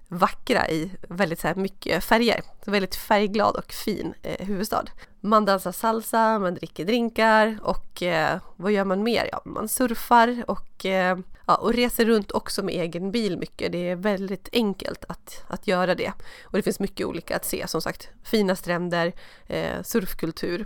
vackra 0.07 0.69
i 0.69 0.91
väldigt 1.09 1.39
så 1.39 1.47
här 1.47 1.55
mycket 1.55 2.03
färger. 2.03 2.41
Så 2.65 2.71
väldigt 2.71 2.95
färgglad 2.95 3.55
och 3.55 3.71
fin 3.73 4.13
eh, 4.21 4.45
huvudstad. 4.45 4.85
Man 5.21 5.45
dansar 5.45 5.71
salsa, 5.71 6.39
man 6.39 6.53
dricker 6.55 6.85
drinkar 6.85 7.59
och 7.61 8.03
eh, 8.03 8.39
vad 8.55 8.71
gör 8.71 8.85
man 8.85 9.03
mer? 9.03 9.29
Ja, 9.31 9.41
man 9.45 9.67
surfar 9.67 10.43
och, 10.47 10.85
eh, 10.85 11.17
ja, 11.45 11.55
och 11.55 11.73
reser 11.73 12.05
runt 12.05 12.31
också 12.31 12.63
med 12.63 12.75
egen 12.75 13.11
bil 13.11 13.37
mycket. 13.37 13.71
Det 13.71 13.89
är 13.89 13.95
väldigt 13.95 14.49
enkelt 14.53 15.05
att, 15.07 15.43
att 15.47 15.67
göra 15.67 15.95
det. 15.95 16.11
Och 16.43 16.57
det 16.57 16.61
finns 16.61 16.79
mycket 16.79 17.07
olika 17.07 17.35
att 17.35 17.45
se, 17.45 17.67
som 17.67 17.81
sagt. 17.81 18.09
Fina 18.23 18.55
stränder, 18.55 19.13
eh, 19.47 19.81
surfkultur. 19.83 20.65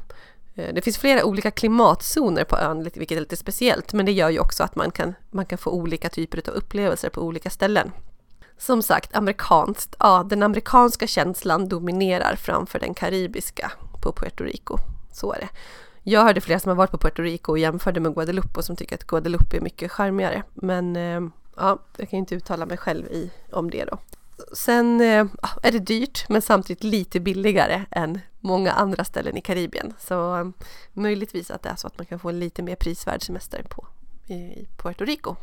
Eh, 0.56 0.74
det 0.74 0.82
finns 0.82 0.98
flera 0.98 1.26
olika 1.26 1.52
klimatzoner 1.52 2.44
på 2.44 2.58
ön, 2.58 2.84
vilket 2.84 3.12
är 3.18 3.20
lite 3.20 3.36
speciellt, 3.36 3.94
men 3.94 4.06
det 4.06 4.12
gör 4.12 4.30
ju 4.30 4.40
också 4.40 4.64
att 4.64 4.76
man 4.76 4.92
kan, 4.92 5.14
man 5.32 5.46
kan 5.46 5.58
få 5.58 5.72
olika 5.72 6.10
typer 6.10 6.50
av 6.50 6.56
upplevelser 6.56 7.10
på 7.10 7.22
olika 7.22 7.50
ställen. 7.50 7.92
Som 8.60 8.84
sagt, 8.84 9.16
amerikanskt. 9.16 9.96
Ja, 10.00 10.26
den 10.30 10.44
amerikanska 10.44 11.08
känslan 11.08 11.70
dominerar 11.70 12.36
framför 12.36 12.80
den 12.80 12.94
karibiska 12.94 13.72
på 14.02 14.12
Puerto 14.12 14.44
Rico. 14.44 14.78
Så 15.12 15.34
är 15.34 15.40
det. 15.40 15.50
Jag 16.04 16.24
hörde 16.24 16.42
flera 16.42 16.60
som 16.60 16.70
har 16.70 16.76
varit 16.76 16.92
på 16.92 16.98
Puerto 16.98 17.22
Rico 17.22 17.52
och 17.52 17.60
jämförde 17.60 18.00
med 18.00 18.14
Guadeloupe 18.14 18.60
och 18.60 18.66
som 18.66 18.76
tycker 18.76 18.96
att 18.96 19.08
Guadeloupe 19.08 19.58
är 19.58 19.62
mycket 19.62 19.92
charmigare. 19.92 20.44
Men 20.54 20.96
eh, 20.96 21.22
ja, 21.56 21.80
jag 21.98 22.10
kan 22.10 22.18
ju 22.18 22.20
inte 22.20 22.36
uttala 22.36 22.66
mig 22.66 22.78
själv 22.78 23.06
i, 23.06 23.32
om 23.52 23.72
det 23.72 23.86
då. 23.86 23.98
Sen 24.54 25.00
ja, 25.00 25.50
är 25.64 25.72
det 25.72 25.80
dyrt 25.80 26.30
men 26.30 26.42
samtidigt 26.42 26.84
lite 26.84 27.20
billigare 27.20 27.86
än 27.92 28.20
många 28.40 28.72
andra 28.72 29.04
ställen 29.04 29.38
i 29.38 29.42
Karibien. 29.42 29.94
Så 30.00 30.52
möjligtvis 30.94 31.52
att 31.52 31.64
det 31.64 31.70
är 31.70 31.76
så 31.76 31.88
att 31.88 31.98
man 31.98 32.06
kan 32.06 32.20
få 32.20 32.30
en 32.30 32.40
lite 32.40 32.62
mer 32.62 32.76
prisvärd 32.76 33.24
semester 33.24 33.64
på 33.70 33.88
i 34.34 34.68
Puerto 34.78 35.06
Rico. 35.06 35.36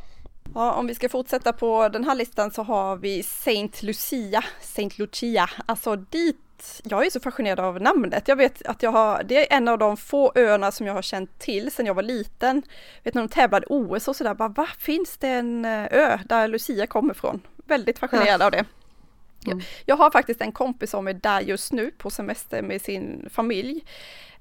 Ja, 0.54 0.72
om 0.72 0.86
vi 0.86 0.94
ska 0.94 1.08
fortsätta 1.08 1.52
på 1.52 1.88
den 1.88 2.04
här 2.04 2.14
listan 2.14 2.50
så 2.50 2.62
har 2.62 2.96
vi 2.96 3.22
Saint 3.22 3.82
Lucia, 3.82 4.44
Saint 4.60 4.98
Lucia, 4.98 5.50
alltså 5.66 5.96
dit 5.96 6.36
jag 6.82 7.06
är 7.06 7.10
så 7.10 7.20
fascinerad 7.20 7.60
av 7.60 7.80
namnet. 7.80 8.28
Jag 8.28 8.36
vet 8.36 8.66
att 8.66 8.82
jag 8.82 8.90
har, 8.90 9.22
det 9.22 9.52
är 9.52 9.56
en 9.56 9.68
av 9.68 9.78
de 9.78 9.96
få 9.96 10.32
öarna 10.34 10.72
som 10.72 10.86
jag 10.86 10.94
har 10.94 11.02
känt 11.02 11.38
till 11.38 11.70
sedan 11.70 11.86
jag 11.86 11.94
var 11.94 12.02
liten. 12.02 12.62
vet 13.02 13.14
när 13.14 13.22
de 13.22 13.28
tävlade 13.28 13.66
OS 13.66 14.08
och 14.08 14.16
sådär, 14.16 14.34
bara 14.34 14.48
va, 14.48 14.68
finns 14.78 15.16
det 15.16 15.28
en 15.28 15.64
eh, 15.64 15.86
ö 15.90 16.18
där 16.24 16.48
Lucia 16.48 16.86
kommer 16.86 17.14
ifrån? 17.14 17.40
Väldigt 17.56 17.98
fascinerad 17.98 18.40
ja. 18.40 18.44
av 18.44 18.50
det. 18.50 18.64
Mm. 19.46 19.60
Jag 19.84 19.96
har 19.96 20.10
faktiskt 20.10 20.40
en 20.40 20.52
kompis 20.52 20.90
som 20.90 21.08
är 21.08 21.12
där 21.12 21.40
just 21.40 21.72
nu 21.72 21.90
på 21.98 22.10
semester 22.10 22.62
med 22.62 22.82
sin 22.82 23.28
familj. 23.32 23.84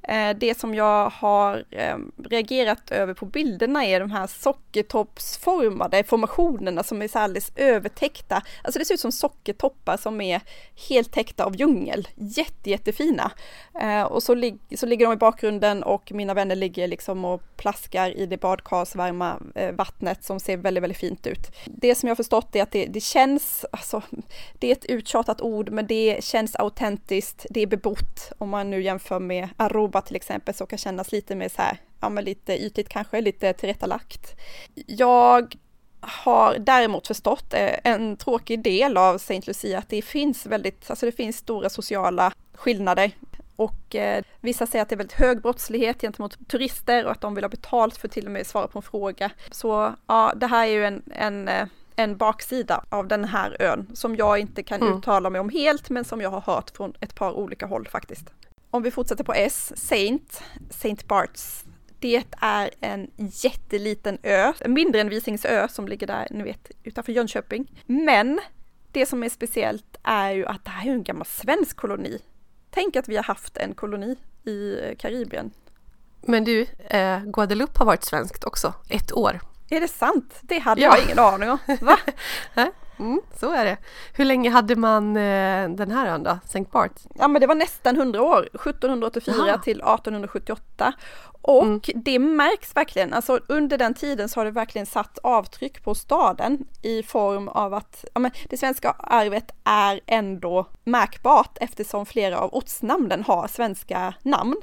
Eh, 0.08 0.38
det 0.38 0.60
som 0.60 0.76
jag 0.76 1.10
har 1.10 1.66
eh, 1.72 1.98
reagerat 2.24 2.92
över 2.92 3.14
på 3.14 3.26
bilderna 3.26 3.86
är 3.86 4.00
de 4.00 4.12
här 4.12 4.28
sockertoppsformade 4.28 6.04
formationerna 6.04 6.84
som 6.84 7.02
är 7.02 7.08
så 7.08 7.20
alldeles 7.20 7.52
övertäckta. 7.56 8.42
Alltså 8.64 8.80
det 8.80 8.86
ser 8.86 8.94
ut 8.94 9.00
som 9.00 9.12
sockertoppar 9.12 9.98
som 9.98 10.22
är 10.22 10.42
helt 10.90 11.12
täckta 11.12 11.46
av 11.46 11.56
djungel. 11.56 12.08
Jätte, 12.16 12.70
jättefina. 12.70 13.32
Eh, 13.82 14.04
och 14.04 14.24
så, 14.24 14.34
lig 14.34 14.60
så 14.78 14.86
ligger 14.86 15.06
de 15.06 15.14
i 15.14 15.18
bakgrunden 15.18 15.84
och 15.84 16.12
mina 16.12 16.34
vänner 16.34 16.56
ligger 16.56 16.88
liksom 16.88 17.26
och 17.26 17.42
plaskar 17.56 18.18
i 18.18 18.26
det 18.26 18.38
badkarsvarma 18.38 19.40
vattnet 19.74 20.24
som 20.24 20.40
ser 20.40 20.58
väldigt, 20.58 20.84
väldigt 20.84 20.98
fint 20.98 21.28
ut. 21.28 21.52
Det 21.66 21.96
som 21.96 22.10
jag 22.10 22.18
förstått 22.18 22.56
är 22.56 22.64
att 22.64 22.72
det, 22.72 22.86
det 22.86 23.00
känns, 23.00 23.66
alltså 23.72 24.02
det 24.60 24.68
är 24.68 24.72
ett 24.72 24.86
uttjatat 24.86 25.42
ord, 25.42 25.70
men 25.70 25.88
det 25.88 26.24
känns 26.24 26.56
autentiskt, 26.56 27.46
det 27.50 27.62
är 27.62 27.68
bebott 27.68 28.32
om 28.38 28.50
man 28.50 28.70
nu 28.70 28.82
jämför 28.82 29.20
med 29.20 29.50
Aruba 29.58 29.95
jobba 29.96 30.02
till 30.02 30.16
exempel 30.16 30.54
så 30.54 30.66
kan 30.66 30.78
kännas 30.78 31.12
lite 31.12 31.36
mer 31.36 31.50
så 31.50 31.62
här, 31.62 31.78
ja 32.02 32.10
men 32.10 32.24
lite 32.24 32.54
ytligt 32.54 32.90
kanske, 32.90 33.22
lite 33.22 33.54
tillrättalagt. 33.54 34.36
Jag 34.88 35.56
har 36.02 36.58
däremot 36.60 37.08
förstått 37.08 37.54
eh, 37.54 37.80
en 37.84 38.18
tråkig 38.18 38.64
del 38.64 38.98
av 38.98 39.18
Saint 39.18 39.48
Lucia 39.48 39.80
att 39.80 39.90
det 39.90 40.02
finns 40.02 40.46
väldigt, 40.46 40.90
alltså 40.90 41.06
det 41.06 41.16
finns 41.16 41.38
stora 41.38 41.70
sociala 41.70 42.34
skillnader 42.54 43.12
och 43.58 43.96
eh, 43.96 44.24
vissa 44.42 44.68
säger 44.68 44.84
att 44.84 44.90
det 44.90 44.96
är 44.96 44.98
väldigt 44.98 45.20
hög 45.20 45.42
brottslighet 45.42 46.02
gentemot 46.02 46.38
turister 46.48 47.06
och 47.06 47.12
att 47.12 47.22
de 47.22 47.36
vill 47.36 47.44
ha 47.44 47.50
betalt 47.50 47.98
för 47.98 48.08
till 48.08 48.26
och 48.26 48.32
med 48.32 48.48
svara 48.48 48.68
på 48.68 48.80
en 48.80 48.84
fråga. 48.84 49.32
Så 49.52 49.96
ja, 50.08 50.34
det 50.36 50.48
här 50.48 50.68
är 50.68 50.72
ju 50.72 50.86
en, 50.86 51.04
en, 51.12 51.48
eh, 51.48 51.68
en 51.96 52.18
baksida 52.18 52.84
av 52.90 53.08
den 53.08 53.26
här 53.26 53.58
ön 53.60 53.88
som 53.94 54.16
jag 54.16 54.40
inte 54.40 54.64
kan 54.64 54.82
mm. 54.82 54.94
uttala 54.94 55.30
mig 55.30 55.42
om 55.42 55.50
helt 55.50 55.90
men 55.90 56.06
som 56.06 56.22
jag 56.22 56.32
har 56.32 56.42
hört 56.42 56.70
från 56.78 56.94
ett 57.00 57.16
par 57.16 57.32
olika 57.32 57.66
håll 57.66 57.88
faktiskt. 57.88 58.30
Om 58.76 58.84
vi 58.84 58.92
fortsätter 58.92 59.24
på 59.24 59.34
S, 59.34 59.74
Saint, 59.76 60.42
Saint 60.70 61.08
Barts. 61.08 61.64
Det 62.00 62.24
är 62.42 62.70
en 62.80 63.12
jätteliten 63.18 64.18
ö, 64.24 64.54
mindre 64.66 65.02
än 65.02 65.10
Visingsö 65.10 65.68
som 65.68 65.88
ligger 65.88 66.08
där, 66.08 66.28
ni 66.32 66.44
vet, 66.44 66.72
utanför 66.84 67.12
Jönköping. 67.12 67.82
Men 67.86 68.40
det 68.92 69.06
som 69.06 69.24
är 69.24 69.30
speciellt 69.30 69.98
är 70.04 70.32
ju 70.32 70.46
att 70.46 70.66
det 70.66 70.72
här 70.72 70.90
är 70.90 70.94
en 70.94 71.04
gammal 71.04 71.26
svensk 71.26 71.78
koloni. 71.78 72.20
Tänk 72.72 72.96
att 72.96 73.08
vi 73.08 73.16
har 73.16 73.24
haft 73.24 73.58
en 73.58 73.74
koloni 73.74 74.18
i 74.46 74.78
Karibien. 75.00 75.52
Men 76.22 76.44
du, 76.44 76.66
eh, 76.78 77.20
Guadeloupe 77.24 77.80
har 77.80 77.86
varit 77.86 78.04
svenskt 78.04 78.44
också, 78.44 78.74
ett 78.90 79.14
år. 79.14 79.40
Är 79.70 79.80
det 79.80 79.88
sant? 79.88 80.34
Det 80.42 80.60
hade 80.60 80.82
ja. 80.82 80.98
jag 80.98 81.06
ingen 81.06 81.20
aning 81.20 81.50
om. 81.50 81.58
Va? 81.82 82.00
Mm, 83.00 83.22
så 83.40 83.52
är 83.52 83.66
det. 83.66 83.78
Hur 84.14 84.26
länge 84.26 84.50
hade 84.50 84.76
man 84.76 85.18
eh, 85.18 85.70
den 85.70 85.92
här 85.92 86.08
ön 86.08 86.24
då, 86.24 86.40
St. 86.44 86.66
Bart? 86.72 86.92
Ja 87.16 87.28
men 87.28 87.42
det 87.42 87.48
var 87.48 87.56
nästan 87.56 87.96
100 87.96 88.22
år, 88.22 88.50
1784 88.54 89.36
ja. 89.48 89.58
till 89.58 89.78
1878. 89.82 90.94
Och 91.48 91.64
mm. 91.64 91.82
det 91.96 92.20
märks 92.20 92.76
verkligen, 92.76 93.14
alltså 93.14 93.40
under 93.48 93.78
den 93.78 93.94
tiden 93.94 94.30
så 94.30 94.40
har 94.40 94.46
det 94.46 94.52
verkligen 94.52 94.86
satt 94.86 95.18
avtryck 95.18 95.84
på 95.84 95.96
staden 95.96 96.66
i 96.82 97.04
form 97.04 97.48
av 97.48 97.74
att 97.74 98.06
ja, 98.14 98.20
men 98.20 98.32
det 98.50 98.58
svenska 98.58 98.92
arvet 98.92 99.52
är 99.64 100.00
ändå 100.06 100.66
märkbart 100.84 101.58
eftersom 101.62 102.06
flera 102.06 102.40
av 102.40 102.54
ortsnamnen 102.54 103.24
har 103.24 103.48
svenska 103.48 104.14
namn. 104.22 104.56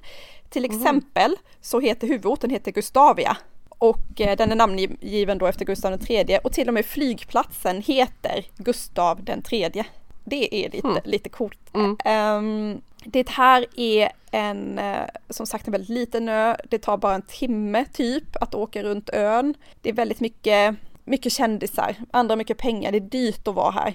Till 0.50 0.64
exempel 0.64 1.30
mm. 1.30 1.42
så 1.60 1.80
heter 1.80 2.06
huvudorten 2.06 2.50
heter 2.50 2.72
Gustavia 2.72 3.36
och 3.82 4.20
eh, 4.20 4.36
den 4.36 4.52
är 4.52 4.56
namngiven 4.56 5.38
då 5.38 5.46
efter 5.46 5.64
Gustav 5.64 5.98
III 6.08 6.38
och 6.44 6.52
till 6.52 6.68
och 6.68 6.74
med 6.74 6.86
flygplatsen 6.86 7.82
heter 7.82 8.44
Gustav 8.56 9.20
tredje. 9.44 9.84
Det 10.24 10.64
är 10.64 10.70
lite, 10.70 10.88
mm. 10.88 11.02
lite 11.04 11.28
coolt. 11.28 11.74
Mm. 11.74 11.96
Um, 12.36 12.82
det 13.04 13.28
här 13.28 13.66
är 13.76 14.12
en, 14.30 14.78
eh, 14.78 15.06
som 15.28 15.46
sagt 15.46 15.66
en 15.66 15.72
väldigt 15.72 15.88
liten 15.90 16.28
ö. 16.28 16.56
Det 16.70 16.78
tar 16.78 16.96
bara 16.96 17.14
en 17.14 17.22
timme 17.22 17.84
typ 17.92 18.36
att 18.42 18.54
åka 18.54 18.82
runt 18.82 19.10
ön. 19.12 19.54
Det 19.80 19.88
är 19.88 19.92
väldigt 19.92 20.20
mycket, 20.20 20.76
mycket 21.04 21.32
kändisar, 21.32 21.96
andra 22.10 22.36
mycket 22.36 22.58
pengar. 22.58 22.92
Det 22.92 22.98
är 22.98 23.00
dyrt 23.00 23.48
att 23.48 23.54
vara 23.54 23.70
här. 23.70 23.94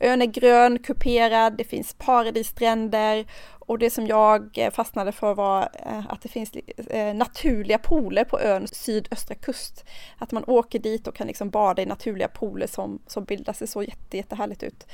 Ön 0.00 0.22
är 0.22 0.26
grön, 0.26 0.78
kuperad, 0.78 1.56
det 1.56 1.64
finns 1.64 1.94
paradisstränder 1.98 3.26
och 3.66 3.78
det 3.78 3.90
som 3.90 4.06
jag 4.06 4.58
eh, 4.58 4.70
fastnade 4.70 5.12
för 5.12 5.34
var 5.34 5.68
eh, 5.86 6.06
att 6.08 6.22
det 6.22 6.28
finns 6.28 6.52
eh, 6.76 7.14
naturliga 7.14 7.78
pooler 7.78 8.24
på 8.24 8.40
öns 8.40 8.74
sydöstra 8.74 9.34
kust. 9.34 9.84
Att 10.18 10.32
man 10.32 10.44
åker 10.46 10.78
dit 10.78 11.06
och 11.06 11.14
kan 11.14 11.26
liksom 11.26 11.50
bada 11.50 11.82
i 11.82 11.86
naturliga 11.86 12.28
pooler 12.28 12.66
som, 12.66 12.98
som 13.06 13.24
bildas. 13.24 13.58
Det 13.58 13.66
såg 13.66 13.84
jätte, 13.84 14.16
jättehärligt 14.16 14.62
ut. 14.62 14.86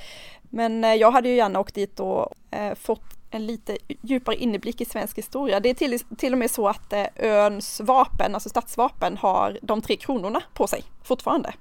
Men 0.42 0.82
jag 0.98 1.10
hade 1.10 1.28
ju 1.28 1.34
gärna 1.34 1.60
åkt 1.60 1.74
dit 1.74 2.00
och 2.00 2.28
fått 2.74 3.04
en 3.30 3.46
lite 3.46 3.78
djupare 4.02 4.36
inblick 4.36 4.80
i 4.80 4.84
svensk 4.84 5.18
historia. 5.18 5.60
Det 5.60 5.70
är 5.70 5.74
till, 5.74 5.98
till 6.18 6.32
och 6.32 6.38
med 6.38 6.50
så 6.50 6.68
att 6.68 6.92
öns 7.16 7.80
vapen, 7.80 8.34
alltså 8.34 8.48
stadsvapen, 8.48 9.16
har 9.16 9.58
de 9.62 9.82
tre 9.82 9.96
kronorna 9.96 10.42
på 10.54 10.66
sig 10.66 10.82
fortfarande. 11.02 11.52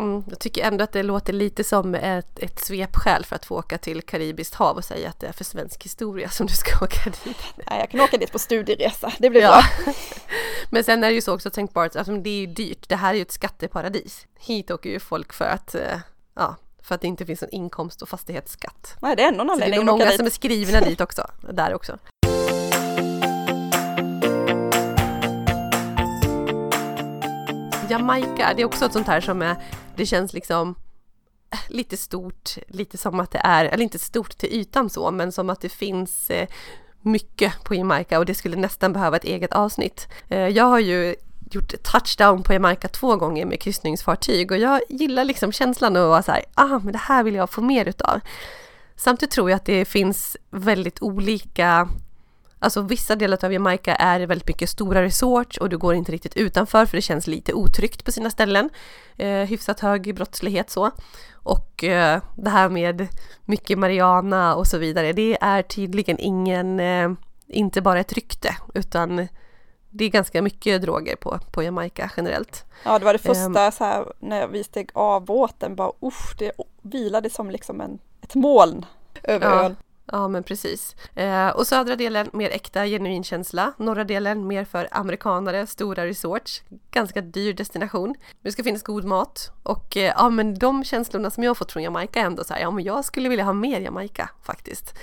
Mm, 0.00 0.24
jag 0.30 0.38
tycker 0.38 0.64
ändå 0.64 0.84
att 0.84 0.92
det 0.92 1.02
låter 1.02 1.32
lite 1.32 1.64
som 1.64 1.94
ett, 1.94 2.38
ett 2.38 2.60
svepskäl 2.60 3.24
för 3.24 3.36
att 3.36 3.46
få 3.46 3.58
åka 3.58 3.78
till 3.78 4.02
Karibiskt 4.02 4.54
hav 4.54 4.76
och 4.76 4.84
säga 4.84 5.08
att 5.08 5.20
det 5.20 5.26
är 5.26 5.32
för 5.32 5.44
svensk 5.44 5.84
historia 5.84 6.28
som 6.28 6.46
du 6.46 6.54
ska 6.54 6.84
åka 6.84 7.10
dit. 7.24 7.36
Nej, 7.54 7.78
jag 7.78 7.90
kan 7.90 8.00
åka 8.00 8.16
dit 8.16 8.32
på 8.32 8.38
studieresa, 8.38 9.12
det 9.18 9.30
blir 9.30 9.40
ja. 9.40 9.62
bra. 9.84 9.94
Men 10.70 10.84
sen 10.84 11.04
är 11.04 11.08
det 11.08 11.14
ju 11.14 11.20
så 11.20 11.34
också 11.34 11.50
tänkbart, 11.50 11.96
alltså 11.96 12.12
det 12.12 12.30
är 12.30 12.40
ju 12.40 12.46
dyrt, 12.46 12.88
det 12.88 12.96
här 12.96 13.10
är 13.10 13.16
ju 13.16 13.22
ett 13.22 13.32
skatteparadis. 13.32 14.26
Hit 14.38 14.70
åker 14.70 14.90
ju 14.90 15.00
folk 15.00 15.32
för 15.32 15.44
att, 15.44 15.74
eh, 15.74 15.98
ja, 16.34 16.56
för 16.82 16.94
att 16.94 17.00
det 17.00 17.08
inte 17.08 17.26
finns 17.26 17.42
en 17.42 17.50
inkomst 17.54 18.02
och 18.02 18.08
fastighetsskatt. 18.08 18.96
Nej, 19.00 19.16
det 19.16 19.22
är 19.22 19.32
någon 19.32 19.50
anledning 19.50 19.80
Så 19.80 19.84
det 19.84 19.90
är 19.90 19.92
många 19.92 20.10
som 20.10 20.26
är 20.26 20.30
skrivna 20.30 20.80
dit 20.90 21.00
också, 21.00 21.30
där 21.52 21.74
också. 21.74 21.98
Jamaica, 27.90 28.52
det 28.56 28.62
är 28.62 28.64
också 28.64 28.84
ett 28.84 28.92
sånt 28.92 29.06
här 29.06 29.20
som 29.20 29.42
är, 29.42 29.56
det 30.00 30.06
känns 30.06 30.32
liksom 30.32 30.74
eh, 31.50 31.58
lite 31.68 31.96
stort, 31.96 32.56
lite 32.68 32.98
som 32.98 33.20
att 33.20 33.30
det 33.30 33.40
är, 33.44 33.64
eller 33.64 33.82
inte 33.82 33.98
stort 33.98 34.38
till 34.38 34.52
ytan 34.52 34.90
så, 34.90 35.10
men 35.10 35.32
som 35.32 35.50
att 35.50 35.60
det 35.60 35.68
finns 35.68 36.30
eh, 36.30 36.48
mycket 37.00 37.64
på 37.64 37.74
Jamaica 37.74 38.18
och 38.18 38.26
det 38.26 38.34
skulle 38.34 38.56
nästan 38.56 38.92
behöva 38.92 39.16
ett 39.16 39.24
eget 39.24 39.52
avsnitt. 39.52 40.08
Eh, 40.28 40.48
jag 40.48 40.64
har 40.64 40.78
ju 40.78 41.16
gjort 41.50 41.82
touchdown 41.82 42.42
på 42.42 42.52
Jamaica 42.52 42.88
två 42.88 43.16
gånger 43.16 43.46
med 43.46 43.60
kryssningsfartyg 43.60 44.50
och 44.50 44.58
jag 44.58 44.80
gillar 44.88 45.24
liksom 45.24 45.52
känslan 45.52 45.96
av 45.96 46.02
att 46.02 46.08
vara 46.08 46.22
så 46.22 46.32
här, 46.32 46.44
ah 46.54 46.78
men 46.78 46.92
det 46.92 46.98
här 46.98 47.22
vill 47.22 47.34
jag 47.34 47.50
få 47.50 47.60
mer 47.60 47.88
utav. 47.88 48.20
Samtidigt 48.96 49.32
tror 49.32 49.50
jag 49.50 49.56
att 49.56 49.64
det 49.64 49.84
finns 49.84 50.36
väldigt 50.50 51.02
olika 51.02 51.88
Alltså 52.62 52.82
vissa 52.82 53.16
delar 53.16 53.44
av 53.44 53.52
Jamaica 53.52 53.94
är 53.94 54.20
väldigt 54.20 54.48
mycket 54.48 54.70
stora 54.70 55.02
resorts 55.02 55.58
och 55.58 55.68
du 55.68 55.78
går 55.78 55.94
inte 55.94 56.12
riktigt 56.12 56.36
utanför 56.36 56.86
för 56.86 56.96
det 56.96 57.02
känns 57.02 57.26
lite 57.26 57.52
otryggt 57.52 58.04
på 58.04 58.12
sina 58.12 58.30
ställen. 58.30 58.70
Eh, 59.16 59.28
hyfsat 59.28 59.80
hög 59.80 60.14
brottslighet 60.14 60.70
så. 60.70 60.90
Och 61.32 61.84
eh, 61.84 62.20
det 62.36 62.50
här 62.50 62.68
med 62.68 63.08
mycket 63.44 63.78
Mariana 63.78 64.54
och 64.54 64.66
så 64.66 64.78
vidare, 64.78 65.12
det 65.12 65.38
är 65.40 65.62
tydligen 65.62 66.18
ingen, 66.18 66.80
eh, 66.80 67.10
inte 67.46 67.80
bara 67.80 68.00
ett 68.00 68.12
rykte 68.12 68.56
utan 68.74 69.28
det 69.90 70.04
är 70.04 70.08
ganska 70.08 70.42
mycket 70.42 70.82
droger 70.82 71.16
på, 71.16 71.38
på 71.52 71.62
Jamaica 71.62 72.10
generellt. 72.16 72.64
Ja, 72.84 72.98
det 72.98 73.04
var 73.04 73.12
det 73.12 73.18
första 73.18 73.66
um, 73.66 73.72
så 73.72 73.84
här, 73.84 74.12
när 74.18 74.46
vi 74.46 74.64
steg 74.64 74.90
av 74.94 75.24
båten, 75.24 75.76
bara 75.76 75.92
usch, 76.02 76.34
det 76.38 76.52
vilade 76.82 77.30
som 77.30 77.50
liksom 77.50 77.80
en, 77.80 77.98
ett 78.22 78.34
moln 78.34 78.86
över 79.22 79.46
ja. 79.46 79.64
ön. 79.64 79.76
Ja 80.12 80.28
men 80.28 80.42
precis. 80.42 80.96
Eh, 81.14 81.48
och 81.48 81.66
södra 81.66 81.96
delen 81.96 82.30
mer 82.32 82.50
äkta 82.50 82.86
genuin 82.86 83.24
känsla. 83.24 83.72
Norra 83.76 84.04
delen 84.04 84.46
mer 84.46 84.64
för 84.64 84.88
amerikanare, 84.90 85.66
stora 85.66 86.06
resorts. 86.06 86.62
Ganska 86.90 87.20
dyr 87.20 87.54
destination. 87.54 88.14
Det 88.42 88.52
ska 88.52 88.64
finnas 88.64 88.82
god 88.82 89.04
mat 89.04 89.52
och 89.62 89.96
eh, 89.96 90.12
ja 90.16 90.30
men 90.30 90.54
de 90.54 90.84
känslorna 90.84 91.30
som 91.30 91.42
jag 91.42 91.50
har 91.50 91.54
fått 91.54 91.72
från 91.72 91.82
Jamaica 91.82 92.20
är 92.20 92.24
ändå 92.24 92.44
så 92.44 92.54
här, 92.54 92.60
ja 92.60 92.70
men 92.70 92.84
jag 92.84 93.04
skulle 93.04 93.28
vilja 93.28 93.44
ha 93.44 93.52
mer 93.52 93.80
Jamaica 93.80 94.30
faktiskt. 94.42 94.94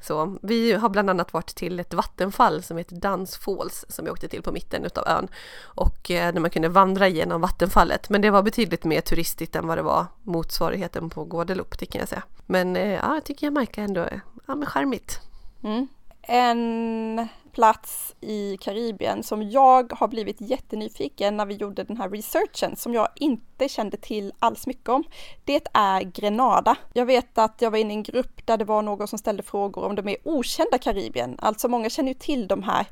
Så 0.00 0.38
vi 0.42 0.72
har 0.72 0.88
bland 0.88 1.10
annat 1.10 1.32
varit 1.32 1.54
till 1.54 1.80
ett 1.80 1.94
vattenfall 1.94 2.62
som 2.62 2.76
heter 2.78 2.96
Duns 2.96 3.36
Falls 3.36 3.84
som 3.88 4.04
vi 4.04 4.10
åkte 4.10 4.28
till 4.28 4.42
på 4.42 4.52
mitten 4.52 4.84
utav 4.84 5.08
ön 5.08 5.28
och 5.62 6.10
eh, 6.10 6.32
där 6.32 6.40
man 6.40 6.50
kunde 6.50 6.68
vandra 6.68 7.08
genom 7.08 7.40
vattenfallet. 7.40 8.10
Men 8.10 8.20
det 8.20 8.30
var 8.30 8.42
betydligt 8.42 8.84
mer 8.84 9.00
turistigt 9.00 9.56
än 9.56 9.66
vad 9.66 9.78
det 9.78 9.82
var 9.82 10.06
motsvarigheten 10.22 11.10
på 11.10 11.24
Guadeloupe, 11.24 11.76
det 11.78 11.86
kan 11.86 11.98
jag 11.98 12.08
säga. 12.08 12.22
Men 12.46 12.76
eh, 12.76 12.92
ja, 12.92 13.14
jag 13.14 13.24
tycker 13.24 13.46
Jamaica 13.46 13.80
ändå 13.82 14.00
är 14.00 14.20
ja, 14.46 14.54
men 14.54 14.66
charmigt. 14.66 15.20
Mm. 15.62 15.88
En 16.22 17.28
plats 17.52 18.14
i 18.20 18.56
Karibien 18.56 19.22
som 19.22 19.50
jag 19.50 19.92
har 19.92 20.08
blivit 20.08 20.40
jättenyfiken 20.40 21.36
när 21.36 21.46
vi 21.46 21.54
gjorde 21.54 21.84
den 21.84 21.96
här 21.96 22.10
researchen 22.10 22.76
som 22.76 22.94
jag 22.94 23.08
inte 23.14 23.68
kände 23.68 23.96
till 23.96 24.32
alls 24.38 24.66
mycket 24.66 24.88
om. 24.88 25.04
Det 25.44 25.66
är 25.72 26.00
Grenada. 26.00 26.76
Jag 26.92 27.06
vet 27.06 27.38
att 27.38 27.62
jag 27.62 27.70
var 27.70 27.78
inne 27.78 27.92
i 27.92 27.96
en 27.96 28.02
grupp 28.02 28.46
där 28.46 28.56
det 28.56 28.64
var 28.64 28.82
någon 28.82 29.08
som 29.08 29.18
ställde 29.18 29.42
frågor 29.42 29.84
om 29.84 29.94
de 29.94 30.08
är 30.08 30.16
okända 30.24 30.78
Karibien. 30.78 31.36
Alltså 31.38 31.68
många 31.68 31.90
känner 31.90 32.08
ju 32.08 32.14
till 32.14 32.48
de 32.48 32.62
här 32.62 32.86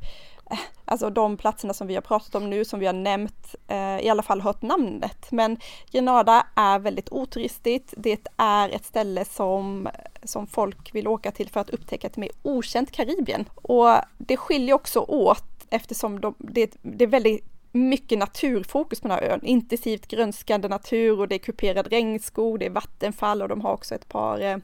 alltså 0.85 1.11
de 1.11 1.37
platserna 1.37 1.75
som 1.75 1.87
vi 1.87 1.95
har 1.95 2.03
pratat 2.03 2.35
om 2.35 2.51
nu, 2.51 2.65
som 2.65 2.81
vi 2.81 2.87
har 2.87 2.93
nämnt, 2.93 3.55
eh, 3.69 3.99
i 3.99 4.09
alla 4.09 4.23
fall 4.23 4.41
hört 4.41 4.63
namnet. 4.63 5.27
Men 5.31 5.57
Grenada 5.91 6.47
är 6.57 6.79
väldigt 6.79 7.13
oturistigt. 7.13 7.95
Det 7.97 8.27
är 8.37 8.69
ett 8.69 8.85
ställe 8.85 9.25
som, 9.25 9.89
som 10.23 10.47
folk 10.47 10.95
vill 10.95 11.09
åka 11.09 11.31
till 11.31 11.49
för 11.49 11.61
att 11.61 11.71
upptäcka 11.71 12.07
ett 12.07 12.17
mer 12.17 12.31
okänt 12.43 12.91
Karibien. 12.91 13.49
Och 13.55 13.89
det 14.19 14.37
skiljer 14.37 14.75
också 14.75 15.01
åt 15.01 15.45
eftersom 15.71 16.21
de, 16.21 16.35
det, 16.39 16.77
det 16.83 17.05
är 17.05 17.09
väldigt 17.09 17.45
mycket 17.73 18.19
naturfokus 18.19 19.01
på 19.01 19.09
den 19.09 19.17
här 19.17 19.25
ön. 19.25 19.41
Intensivt 19.43 20.07
grönskande 20.07 20.69
natur 20.69 21.21
och 21.21 21.29
det 21.29 21.35
är 21.35 21.39
kuperad 21.39 21.87
regnskog, 21.87 22.59
det 22.59 22.67
är 22.67 22.71
vattenfall 22.71 23.43
och 23.43 23.49
de 23.49 23.61
har 23.61 23.73
också 23.73 23.95
ett 23.95 24.09
par 24.09 24.41
eh, 24.41 24.57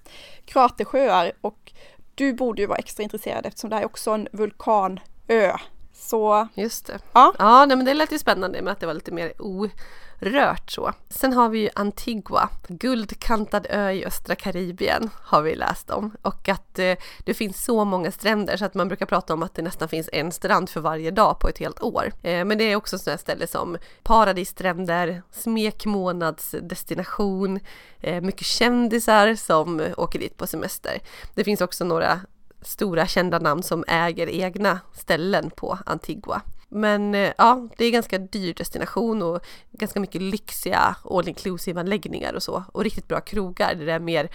kratersjöar. 0.44 1.32
Och 1.40 1.72
du 2.14 2.32
borde 2.32 2.62
ju 2.62 2.66
vara 2.66 2.78
extra 2.78 3.02
intresserad 3.02 3.46
eftersom 3.46 3.70
det 3.70 3.76
här 3.76 3.82
är 3.82 3.86
också 3.86 4.10
en 4.10 4.28
vulkanö 4.32 5.56
så 5.98 6.48
Just 6.54 6.86
det. 6.86 6.98
Ja, 7.12 7.34
ja 7.38 7.66
nej, 7.66 7.76
men 7.76 7.86
det 7.86 7.94
lät 7.94 8.12
ju 8.12 8.18
spännande 8.18 8.62
med 8.62 8.72
att 8.72 8.80
det 8.80 8.86
var 8.86 8.94
lite 8.94 9.12
mer 9.12 9.32
orört 9.38 10.70
så. 10.70 10.92
Sen 11.08 11.32
har 11.32 11.48
vi 11.48 11.58
ju 11.58 11.68
Antigua, 11.74 12.48
guldkantad 12.68 13.66
ö 13.70 13.90
i 13.90 14.04
östra 14.04 14.34
Karibien 14.34 15.10
har 15.22 15.42
vi 15.42 15.54
läst 15.54 15.90
om 15.90 16.16
och 16.22 16.48
att 16.48 16.78
eh, 16.78 16.94
det 17.24 17.34
finns 17.34 17.64
så 17.64 17.84
många 17.84 18.12
stränder 18.12 18.56
så 18.56 18.64
att 18.64 18.74
man 18.74 18.88
brukar 18.88 19.06
prata 19.06 19.34
om 19.34 19.42
att 19.42 19.54
det 19.54 19.62
nästan 19.62 19.88
finns 19.88 20.08
en 20.12 20.32
strand 20.32 20.70
för 20.70 20.80
varje 20.80 21.10
dag 21.10 21.40
på 21.40 21.48
ett 21.48 21.58
helt 21.58 21.82
år. 21.82 22.12
Eh, 22.22 22.44
men 22.44 22.58
det 22.58 22.64
är 22.64 22.76
också 22.76 22.98
sådana 22.98 23.18
ställe 23.18 23.46
som 23.46 23.76
paradisstränder, 24.02 25.22
smekmånadsdestination, 25.30 27.60
eh, 28.00 28.20
mycket 28.20 28.46
kändisar 28.46 29.34
som 29.34 29.86
åker 29.96 30.18
dit 30.18 30.36
på 30.36 30.46
semester. 30.46 30.98
Det 31.34 31.44
finns 31.44 31.60
också 31.60 31.84
några 31.84 32.20
stora 32.62 33.06
kända 33.06 33.38
namn 33.38 33.62
som 33.62 33.84
äger 33.88 34.28
egna 34.28 34.80
ställen 34.92 35.50
på 35.50 35.78
Antigua. 35.86 36.42
Men 36.68 37.14
eh, 37.14 37.32
ja, 37.38 37.68
det 37.76 37.84
är 37.84 37.90
ganska 37.90 38.18
dyr 38.18 38.54
destination 38.54 39.22
och 39.22 39.40
ganska 39.72 40.00
mycket 40.00 40.22
lyxiga 40.22 40.96
all 41.10 41.28
inclusive 41.28 41.80
anläggningar 41.80 42.34
och 42.34 42.42
så. 42.42 42.64
Och 42.72 42.84
riktigt 42.84 43.08
bra 43.08 43.20
krogar 43.20 43.74
det 43.74 43.92
är 43.92 43.98
mer 43.98 44.28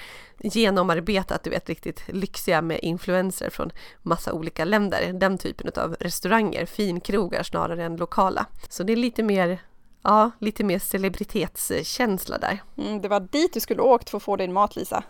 genomarbetat, 0.43 1.43
du 1.43 1.49
vet 1.49 1.69
riktigt 1.69 2.03
lyxiga 2.07 2.61
med 2.61 2.79
influenser 2.81 3.49
från 3.49 3.71
massa 4.01 4.33
olika 4.33 4.65
länder. 4.65 5.13
Den 5.13 5.37
typen 5.37 5.71
av 5.83 5.95
restauranger, 5.99 6.65
finkrogar 6.65 7.43
snarare 7.43 7.83
än 7.83 7.95
lokala. 7.95 8.45
Så 8.69 8.83
det 8.83 8.93
är 8.93 8.97
lite 8.97 9.23
mer 9.23 9.59
Ja, 10.05 10.31
lite 10.39 10.63
mer 10.63 10.79
celebritetskänsla 10.79 12.37
där. 12.37 12.61
Mm, 12.77 13.01
det 13.01 13.07
var 13.07 13.19
dit 13.19 13.53
du 13.53 13.59
skulle 13.59 13.81
åkt 13.81 14.09
för 14.09 14.17
att 14.17 14.23
få 14.23 14.35
din 14.35 14.53
mat 14.53 14.75
Lisa. 14.75 15.03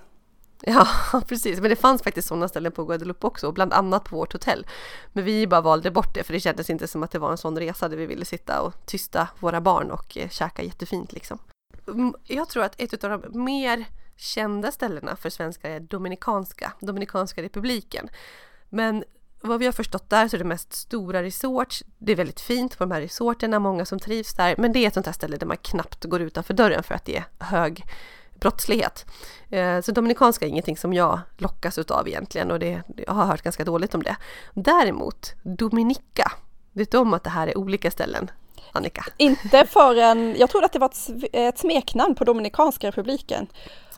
Ja, 0.66 0.88
precis. 1.28 1.60
Men 1.60 1.70
det 1.70 1.76
fanns 1.76 2.04
faktiskt 2.04 2.28
sådana 2.28 2.48
ställen 2.48 2.72
på 2.72 2.86
Guadeloupe 2.86 3.28
också, 3.28 3.52
bland 3.52 3.74
annat 3.74 4.04
på 4.04 4.16
vårt 4.16 4.34
hotell. 4.34 4.68
Men 5.14 5.24
vi 5.24 5.48
bara 5.48 5.62
valde 5.62 5.92
bort 5.92 6.14
det, 6.14 6.24
för 6.24 6.34
det 6.34 6.40
kändes 6.40 6.70
inte 6.70 6.88
som 6.88 7.04
att 7.04 7.12
det 7.12 7.20
var 7.20 7.32
en 7.32 7.38
sån 7.38 7.60
resa 7.60 7.90
där 7.90 7.98
vi 7.98 8.06
ville 8.06 8.26
sitta 8.26 8.62
och 8.62 8.86
tysta 8.86 9.28
våra 9.40 9.62
barn 9.62 9.92
och 9.92 10.18
eh, 10.18 10.30
käka 10.30 10.64
jättefint 10.64 11.14
liksom. 11.14 11.40
Mm, 11.88 12.14
jag 12.24 12.50
tror 12.50 12.64
att 12.64 12.82
ett 12.82 13.04
av 13.04 13.22
de 13.22 13.44
mer 13.44 13.86
kända 14.18 14.72
ställena 14.72 15.16
för 15.16 15.30
svenskar 15.30 15.70
är 15.70 15.80
Dominikanska, 15.80 16.74
Dominikanska 16.80 17.42
republiken. 17.42 18.10
Men 18.70 19.04
vad 19.42 19.60
vi 19.60 19.66
har 19.66 19.74
förstått 19.74 20.10
där 20.10 20.28
så 20.28 20.36
är 20.36 20.38
det 20.38 20.46
mest 20.46 20.74
stora 20.74 21.24
resorts. 21.24 21.84
Det 21.98 22.12
är 22.12 22.16
väldigt 22.16 22.42
fint 22.42 22.78
på 22.78 22.84
de 22.84 22.92
här 22.92 23.02
resorterna, 23.02 23.60
många 23.60 23.86
som 23.86 24.00
trivs 24.00 24.34
där. 24.34 24.56
Men 24.58 24.74
det 24.74 24.80
är 24.80 24.88
ett 24.88 24.94
sånt 24.94 25.06
här 25.06 25.14
ställe 25.14 25.38
där 25.38 25.48
man 25.48 25.58
knappt 25.58 26.04
går 26.04 26.22
utanför 26.22 26.54
dörren 26.54 26.84
för 26.84 26.96
att 26.96 27.06
det 27.06 27.18
är 27.18 27.26
hög 27.40 27.86
brottslighet. 28.44 29.06
Eh, 29.50 29.82
så 29.82 29.92
dominikanska 29.92 30.46
är 30.46 30.50
ingenting 30.50 30.78
som 30.78 30.94
jag 30.94 31.20
lockas 31.38 31.78
utav 31.78 32.08
egentligen 32.08 32.52
och 32.52 32.60
det, 32.60 32.82
jag 33.08 33.14
har 33.14 33.26
hört 33.26 33.42
ganska 33.42 33.64
dåligt 33.64 33.96
om 33.96 34.04
det. 34.04 34.16
Däremot 34.54 35.34
Dominica, 35.44 36.32
vet 36.74 36.92
du 36.92 36.98
om 36.98 37.14
att 37.14 37.24
det 37.24 37.30
här 37.30 37.48
är 37.48 37.58
olika 37.58 37.92
ställen? 37.92 38.32
Annika? 38.72 39.06
Inte 39.18 39.66
förrän, 39.66 40.36
jag 40.38 40.50
trodde 40.50 40.66
att 40.66 40.74
det 40.74 40.80
var 40.80 40.90
ett, 40.90 41.34
ett 41.34 41.60
smeknamn 41.60 42.16
på 42.16 42.24
Dominikanska 42.24 42.88
republiken. 42.88 43.48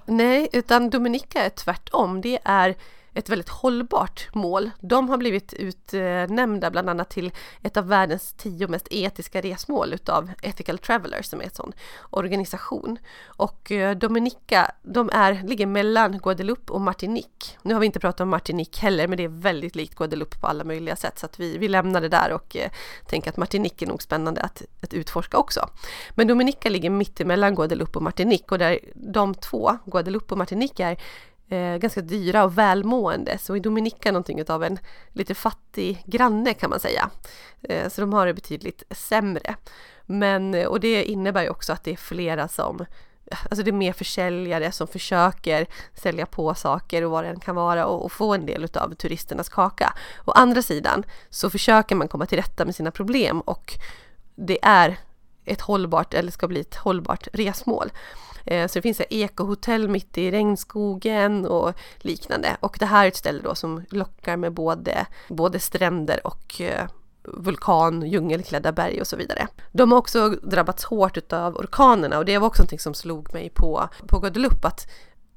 Nej, 0.06 0.48
utan 0.52 0.90
Dominica 0.90 1.46
är 1.46 1.50
tvärtom. 1.50 2.22
Det 2.22 2.40
är 2.44 2.76
ett 3.16 3.30
väldigt 3.30 3.50
hållbart 3.50 4.28
mål. 4.34 4.72
De 4.80 5.10
har 5.10 5.18
blivit 5.18 5.54
utnämnda 5.54 6.72
bland 6.72 6.90
annat 6.90 7.10
till 7.10 7.32
ett 7.62 7.78
av 7.78 7.88
världens 7.88 8.34
tio 8.34 8.68
mest 8.68 8.88
etiska 8.92 9.42
resmål 9.42 9.94
utav 9.94 10.32
Ethical 10.42 10.78
Travelers 10.78 11.26
som 11.26 11.40
är 11.40 11.44
en 11.44 11.52
sån 11.52 11.74
organisation. 12.10 12.98
Och 13.24 13.72
eh, 13.72 13.98
Dominica, 13.98 14.72
de 14.84 15.10
är, 15.14 15.44
ligger 15.44 15.66
mellan 15.66 16.18
Guadeloupe 16.18 16.74
och 16.74 16.82
Martinique. 16.82 17.58
Nu 17.62 17.74
har 17.74 17.82
vi 17.82 17.86
inte 17.86 18.00
pratat 18.00 18.22
om 18.22 18.30
Martinique 18.30 18.82
heller, 18.82 19.08
men 19.08 19.18
det 19.18 19.24
är 19.24 19.42
väldigt 19.42 19.76
likt 19.76 19.96
Guadeloupe 19.96 20.40
på 20.40 20.48
alla 20.48 20.64
möjliga 20.64 20.96
sätt 20.96 21.20
så 21.20 21.26
att 21.26 21.40
vi, 21.40 21.58
vi 21.58 21.68
lämnar 21.68 22.02
det 22.02 22.10
där 22.10 22.32
och 22.32 22.56
eh, 22.56 22.70
tänker 23.08 23.30
att 23.30 23.38
Martinique 23.38 23.86
är 23.86 23.90
nog 23.90 24.02
spännande 24.02 24.42
att, 24.42 24.62
att 24.82 24.94
utforska 24.94 25.38
också. 25.38 25.70
Men 26.16 26.28
Dominica 26.28 26.70
ligger 26.70 26.90
mitt 26.90 27.22
emellan 27.22 27.56
Guadeloupe 27.56 27.98
och 27.98 28.04
Martinique 28.04 28.48
och 28.52 28.60
där 28.60 28.80
de 28.96 29.36
två, 29.36 29.78
Guadeloupe 29.86 30.34
och 30.34 30.38
Martinique, 30.38 30.86
är 30.86 30.98
eh, 31.50 31.78
ganska 31.78 32.02
dyra 32.02 32.44
och 32.44 32.58
välmående. 32.58 33.38
Så 33.38 33.56
i 33.56 33.60
Dominica 33.60 34.12
någonting 34.12 34.50
av 34.50 34.64
en 34.64 34.80
lite 35.12 35.36
fattig 35.36 36.04
granne 36.06 36.54
kan 36.54 36.70
man 36.70 36.80
säga. 36.80 37.10
Eh, 37.62 37.90
så 37.90 38.02
de 38.02 38.14
har 38.14 38.28
det 38.28 38.34
betydligt 38.34 38.84
sämre. 38.92 39.56
Men, 40.06 40.54
eh, 40.54 40.66
och 40.66 40.80
det 40.80 41.04
innebär 41.04 41.44
ju 41.44 41.50
också 41.50 41.74
att 41.74 41.84
det 41.84 41.92
är 41.92 41.98
flera 41.98 42.48
som 42.48 42.86
Alltså 43.50 43.64
det 43.64 43.70
är 43.70 43.74
mer 43.74 43.94
försäljare 43.94 44.72
som 44.72 44.88
försöker 44.88 45.68
sälja 45.94 46.26
på 46.26 46.56
saker 46.56 47.04
och 47.04 47.12
vad 47.12 47.24
det 47.24 47.30
än 47.30 47.40
kan 47.40 47.56
vara 47.56 47.86
och, 47.86 48.06
och 48.06 48.12
få 48.12 48.34
en 48.34 48.46
del 48.46 48.68
av 48.74 48.96
turisternas 48.96 49.50
kaka. 49.50 49.94
Å 50.26 50.32
andra 50.32 50.62
sidan 50.62 51.04
så 51.30 51.50
försöker 51.50 51.96
man 51.96 52.08
komma 52.08 52.26
till 52.26 52.38
rätta 52.38 52.66
med 52.66 52.76
sina 52.76 52.92
problem 52.92 53.42
och 53.42 53.74
det 54.36 54.60
är 54.62 54.98
ett 55.46 55.62
hållbart 55.62 56.14
eller 56.14 56.32
ska 56.32 56.48
bli 56.48 56.60
ett 56.60 56.76
hållbart 56.76 57.28
resmål. 57.34 57.92
Eh, 58.46 58.68
så 58.68 58.80
det 58.80 58.82
finns 58.82 59.02
ekohotell 59.10 59.88
mitt 59.88 60.18
i 60.18 60.32
regnskogen 60.32 61.46
och 61.46 61.74
liknande. 61.98 62.58
Och 62.60 62.78
det 62.80 62.86
här 62.86 63.04
är 63.04 63.08
ett 63.08 63.16
ställe 63.16 63.42
då 63.44 63.56
som 63.56 63.86
lockar 63.90 64.38
med 64.38 64.54
både, 64.54 65.06
både 65.30 65.60
stränder 65.60 66.28
och 66.28 66.62
eh, 66.62 66.88
vulkan, 67.24 68.02
djungelklädda 68.02 68.72
berg 68.72 69.02
och 69.02 69.08
så 69.08 69.16
vidare. 69.16 69.48
De 69.72 69.92
har 69.92 70.00
också 70.00 70.30
drabbats 70.30 70.84
hårt 70.84 71.34
av 71.34 71.56
orkanerna 71.56 72.18
och 72.18 72.26
det 72.26 72.38
var 72.38 72.48
också 72.48 72.62
någonting 72.62 72.80
som 72.80 72.94
slog 72.94 73.34
mig 73.34 73.50
på, 73.50 73.90
på 74.08 74.20
Guadeloupe 74.20 74.68
att 74.68 74.88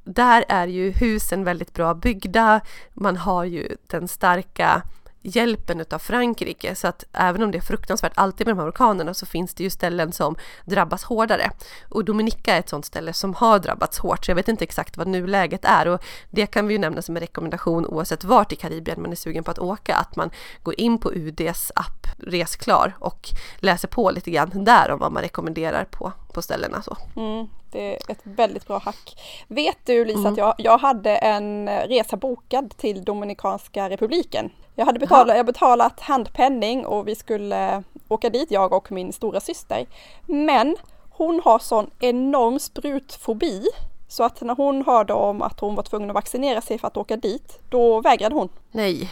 där 0.04 0.44
är 0.48 0.66
ju 0.66 0.90
husen 0.90 1.44
väldigt 1.44 1.74
bra 1.74 1.94
byggda, 1.94 2.60
man 2.94 3.16
har 3.16 3.44
ju 3.44 3.76
den 3.86 4.08
starka 4.08 4.82
hjälpen 5.22 5.80
utav 5.80 5.98
Frankrike 5.98 6.74
så 6.74 6.88
att 6.88 7.04
även 7.12 7.42
om 7.42 7.50
det 7.50 7.58
är 7.58 7.62
fruktansvärt 7.62 8.12
alltid 8.14 8.46
med 8.46 8.56
de 8.56 8.60
här 8.60 8.68
orkanerna 8.68 9.14
så 9.14 9.26
finns 9.26 9.54
det 9.54 9.62
ju 9.62 9.70
ställen 9.70 10.12
som 10.12 10.36
drabbas 10.64 11.04
hårdare. 11.04 11.50
Och 11.88 12.04
Dominica 12.04 12.54
är 12.54 12.58
ett 12.58 12.68
sådant 12.68 12.86
ställe 12.86 13.12
som 13.12 13.34
har 13.34 13.58
drabbats 13.58 13.98
hårt 13.98 14.24
så 14.24 14.30
jag 14.30 14.36
vet 14.36 14.48
inte 14.48 14.64
exakt 14.64 14.96
vad 14.96 15.06
nuläget 15.06 15.64
är 15.64 15.88
och 15.88 16.04
det 16.30 16.46
kan 16.46 16.66
vi 16.66 16.74
ju 16.74 16.78
nämna 16.78 17.02
som 17.02 17.16
en 17.16 17.20
rekommendation 17.20 17.86
oavsett 17.86 18.24
vart 18.24 18.52
i 18.52 18.56
Karibien 18.56 19.02
man 19.02 19.12
är 19.12 19.16
sugen 19.16 19.44
på 19.44 19.50
att 19.50 19.58
åka 19.58 19.96
att 19.96 20.16
man 20.16 20.30
går 20.62 20.80
in 20.80 20.98
på 20.98 21.12
UDs 21.12 21.72
app 21.74 22.08
Resklar 22.18 22.96
och 23.00 23.28
läser 23.58 23.88
på 23.88 24.10
lite 24.10 24.30
grann 24.30 24.64
där 24.64 24.90
om 24.90 24.98
vad 24.98 25.12
man 25.12 25.22
rekommenderar 25.22 25.84
på, 25.84 26.12
på 26.32 26.42
ställena. 26.42 26.82
Så. 26.82 26.96
Mm, 27.16 27.48
det 27.72 27.94
är 27.94 28.12
ett 28.12 28.20
väldigt 28.22 28.66
bra 28.66 28.78
hack. 28.78 29.20
Vet 29.48 29.78
du 29.84 30.04
Lisa 30.04 30.18
mm. 30.18 30.32
att 30.32 30.38
jag, 30.38 30.54
jag 30.58 30.78
hade 30.78 31.16
en 31.16 31.68
resa 31.68 32.16
bokad 32.16 32.76
till 32.76 33.04
Dominikanska 33.04 33.90
republiken 33.90 34.50
jag 34.78 34.86
hade 34.86 34.98
betalat, 34.98 35.36
jag 35.36 35.46
betalat 35.46 36.00
handpenning 36.00 36.86
och 36.86 37.08
vi 37.08 37.14
skulle 37.14 37.82
åka 38.08 38.30
dit, 38.30 38.50
jag 38.50 38.72
och 38.72 38.92
min 38.92 39.12
stora 39.12 39.40
syster. 39.40 39.86
Men 40.26 40.76
hon 41.10 41.40
har 41.44 41.58
sån 41.58 41.90
enorm 41.98 42.58
sprutfobi 42.58 43.66
så 44.08 44.24
att 44.24 44.40
när 44.40 44.54
hon 44.54 44.84
hörde 44.86 45.12
om 45.12 45.42
att 45.42 45.60
hon 45.60 45.74
var 45.74 45.82
tvungen 45.82 46.10
att 46.10 46.14
vaccinera 46.14 46.60
sig 46.60 46.78
för 46.78 46.86
att 46.86 46.96
åka 46.96 47.16
dit, 47.16 47.60
då 47.68 48.00
vägrade 48.00 48.34
hon. 48.34 48.48
Nej. 48.70 49.10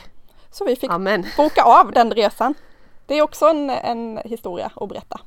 Så 0.51 0.65
vi 0.65 0.77
fick 0.77 0.91
Amen. 0.91 1.27
boka 1.37 1.63
av 1.63 1.93
den 1.93 2.15
resan. 2.15 2.55
Det 3.07 3.15
är 3.15 3.23
också 3.23 3.47
en, 3.47 3.71
en 3.71 4.21
historia 4.25 4.71
att 4.77 4.89
berätta. 4.89 5.21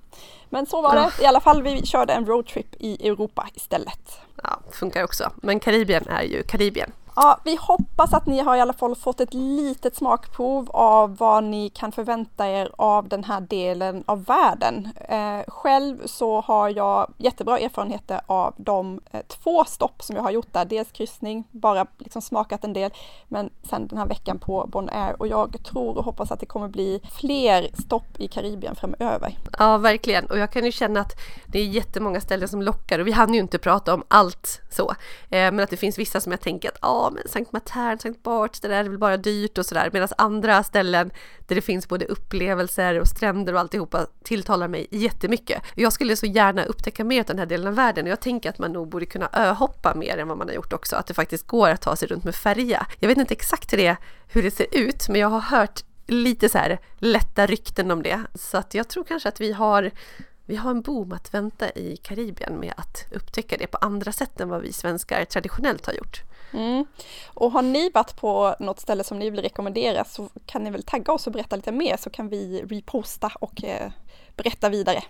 Men 0.50 0.66
så 0.66 0.82
var 0.82 0.96
det 0.96 1.24
i 1.24 1.26
alla 1.26 1.40
fall. 1.40 1.64
Vi 1.64 1.86
körde 1.86 2.14
en 2.14 2.26
roadtrip 2.26 2.76
i 2.80 3.08
Europa 3.08 3.48
istället. 3.54 4.20
Ja, 4.44 4.60
funkar 4.72 5.04
också. 5.04 5.32
Men 5.36 5.60
Karibien 5.60 6.08
är 6.08 6.24
ju 6.24 6.44
Karibien. 6.44 6.92
Ja, 7.22 7.40
vi 7.44 7.56
hoppas 7.62 8.14
att 8.14 8.26
ni 8.26 8.40
har 8.40 8.56
i 8.56 8.62
alla 8.62 8.74
fall 8.74 8.96
fått 8.96 9.20
ett 9.20 9.34
litet 9.34 9.96
smakprov 9.96 10.70
av 10.72 11.18
vad 11.18 11.44
ni 11.44 11.70
kan 11.70 11.92
förvänta 11.92 12.48
er 12.48 12.72
av 12.76 13.08
den 13.08 13.24
här 13.24 13.42
delen 13.42 14.04
av 14.08 14.26
världen. 14.26 14.90
Eh, 15.10 15.40
själv 15.48 15.98
så 16.06 16.42
har 16.42 16.70
jag 16.70 17.14
jättebra 17.18 17.60
erfarenheter 17.60 18.22
av 18.26 18.54
de 18.58 19.00
eh, 19.12 19.22
två 19.28 19.64
stopp 19.66 20.04
som 20.04 20.16
jag 20.16 20.24
har 20.24 20.32
gjort 20.32 20.54
där. 20.54 20.66
Dels 20.66 20.92
kryssning, 20.92 21.44
bara 21.52 21.86
liksom 21.98 22.22
smakat 22.22 22.64
en 22.64 22.74
del, 22.74 22.92
men 23.28 23.50
sen 23.70 23.88
den 23.88 23.98
här 23.98 24.06
veckan 24.06 24.40
på 24.40 24.70
Bonaire 24.72 25.14
och 25.14 25.28
jag 25.28 25.64
tror 25.64 25.98
och 25.98 26.06
hoppas 26.06 26.32
att 26.32 26.40
det 26.40 26.46
kommer 26.46 26.68
bli 26.68 27.02
fler 27.12 27.70
stopp 27.74 28.20
i 28.20 28.28
Karibien 28.28 28.76
framöver. 28.76 29.38
Ja, 29.60 29.78
verkligen. 29.78 30.26
Och 30.26 30.38
jag 30.38 30.52
kan 30.52 30.66
ju 30.66 30.72
känna 30.72 31.00
att 31.00 31.14
det 31.48 31.60
är 31.60 31.66
jättemånga 31.66 32.22
ställen 32.22 32.48
som 32.48 32.62
lockar 32.62 33.00
och 33.00 33.08
vi 33.08 33.12
hann 33.12 33.34
ju 33.34 33.40
inte 33.40 33.58
prata 33.58 33.94
om 33.94 34.04
allt 34.08 34.62
så, 34.70 34.90
eh, 35.30 35.52
men 35.52 35.60
att 35.60 35.70
det 35.70 35.78
finns 35.78 35.98
vissa 35.98 36.22
som 36.22 36.32
jag 36.32 36.42
tänker 36.42 36.70
att 36.70 36.78
ja, 37.10 37.14
men 37.14 37.28
Sankt 37.28 37.52
Matern, 37.52 38.00
Sankt 38.00 38.24
Bart, 38.24 38.62
det 38.62 38.68
där 38.68 38.84
är 38.84 38.90
väl 38.90 38.98
bara 38.98 39.18
dyrt 39.18 39.58
och 39.58 39.66
sådär. 39.66 39.90
Medan 39.94 40.10
andra 40.18 40.64
ställen 40.64 41.12
där 41.48 41.56
det 41.56 41.62
finns 41.62 41.88
både 41.88 42.06
upplevelser 42.06 43.00
och 43.00 43.08
stränder 43.08 43.54
och 43.54 43.60
alltihopa 43.60 44.08
tilltalar 44.24 44.68
mig 44.68 44.88
jättemycket. 44.92 45.62
Jag 45.76 45.94
skulle 45.94 46.16
så 46.16 46.26
gärna 46.26 46.64
upptäcka 46.64 47.04
mer 47.04 47.20
av 47.20 47.26
den 47.26 47.40
här 47.40 47.46
delen 47.46 47.68
av 47.68 47.76
världen 47.76 48.06
och 48.06 48.12
jag 48.12 48.20
tänker 48.20 48.50
att 48.50 48.60
man 48.60 48.74
nog 48.74 48.90
borde 48.90 49.06
kunna 49.06 49.30
öhoppa 49.34 49.96
mer 49.96 50.18
än 50.18 50.28
vad 50.28 50.38
man 50.38 50.48
har 50.48 50.56
gjort 50.56 50.74
också. 50.74 50.96
Att 50.96 51.08
det 51.08 51.14
faktiskt 51.14 51.48
går 51.48 51.70
att 51.70 51.82
ta 51.82 51.96
sig 51.96 52.08
runt 52.08 52.24
med 52.24 52.36
färja. 52.36 52.88
Jag 53.00 53.08
vet 53.08 53.18
inte 53.18 53.34
exakt 53.34 53.74
hur 53.74 53.78
det, 53.78 53.98
hur 54.28 54.44
det 54.44 54.52
ser 54.52 54.68
ut, 54.72 55.10
men 55.10 55.22
jag 55.22 55.30
har 55.30 55.40
hört 55.40 55.84
lite 56.08 56.50
så 56.50 56.58
här 56.58 56.80
lätta 56.98 57.46
rykten 57.46 57.92
om 57.92 58.04
det. 58.04 58.20
Så 58.36 58.58
att 58.58 58.74
jag 58.74 58.88
tror 58.88 59.04
kanske 59.04 59.30
att 59.30 59.42
vi 59.42 59.52
har 59.52 59.92
vi 60.46 60.56
har 60.56 60.72
en 60.72 60.82
boom 60.82 61.12
att 61.12 61.34
vänta 61.34 61.70
i 61.70 61.98
Karibien 61.98 62.60
med 62.60 62.74
att 62.78 63.06
upptäcka 63.12 63.58
det 63.58 63.68
på 63.68 63.78
andra 63.78 64.12
sätt 64.12 64.40
än 64.40 64.50
vad 64.50 64.62
vi 64.62 64.74
svenskar 64.74 65.26
traditionellt 65.26 65.86
har 65.86 65.94
gjort. 65.94 66.24
Mm. 66.54 66.86
Och 67.34 67.52
har 67.52 67.62
ni 67.62 67.90
varit 67.90 68.16
på 68.16 68.56
något 68.60 68.80
ställe 68.80 69.04
som 69.04 69.20
ni 69.20 69.30
vill 69.30 69.42
rekommendera 69.42 70.04
så 70.06 70.30
kan 70.46 70.64
ni 70.64 70.72
väl 70.72 70.84
tagga 70.84 71.14
oss 71.14 71.28
och 71.28 71.34
berätta 71.34 71.56
lite 71.56 71.72
mer 71.72 71.98
så 71.98 72.10
kan 72.10 72.30
vi 72.30 72.62
reposta 72.70 73.32
och 73.40 73.64
eh, 73.64 73.92
berätta 74.36 74.70
vidare. 74.70 75.04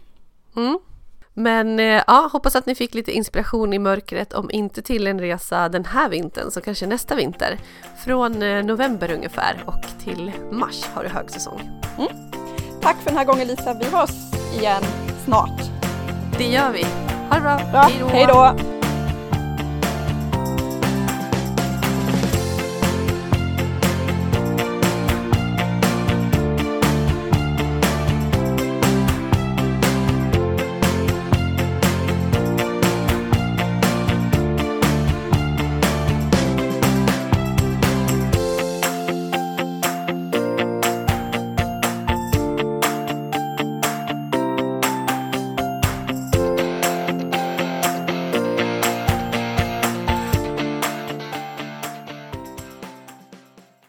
Mm. 0.56 0.80
Men 1.34 1.80
eh, 1.80 2.04
ja, 2.08 2.30
hoppas 2.32 2.56
att 2.56 2.66
ni 2.66 2.76
fick 2.76 2.94
lite 2.94 3.12
inspiration 3.12 3.74
i 3.74 3.80
mörkret, 3.80 4.34
om 4.34 4.52
inte 4.52 4.82
till 4.82 5.08
en 5.08 5.20
resa 5.20 5.70
den 5.70 5.86
här 5.86 6.10
vintern 6.10 6.52
så 6.52 6.62
kanske 6.62 6.88
nästa 6.88 7.16
vinter. 7.16 7.60
Från 8.06 8.44
eh, 8.44 8.64
november 8.64 9.12
ungefär 9.12 9.64
och 9.66 10.04
till 10.04 10.32
mars 10.52 10.86
har 10.86 11.04
du 11.04 11.10
högsäsong. 11.10 11.82
Mm. 11.98 12.12
Tack 12.82 12.98
för 12.98 13.06
den 13.06 13.18
här 13.18 13.26
gången 13.26 13.48
Lisa, 13.48 13.74
vi 13.74 13.86
hörs 13.86 14.34
igen 14.60 14.84
snart. 15.26 15.62
Det 16.38 16.48
gör 16.48 16.72
vi. 16.72 16.84
Ha 17.30 17.36
det 17.36 17.42
bra. 17.42 17.60
bra. 17.72 18.10
Hej 18.12 18.26
då. 18.28 18.79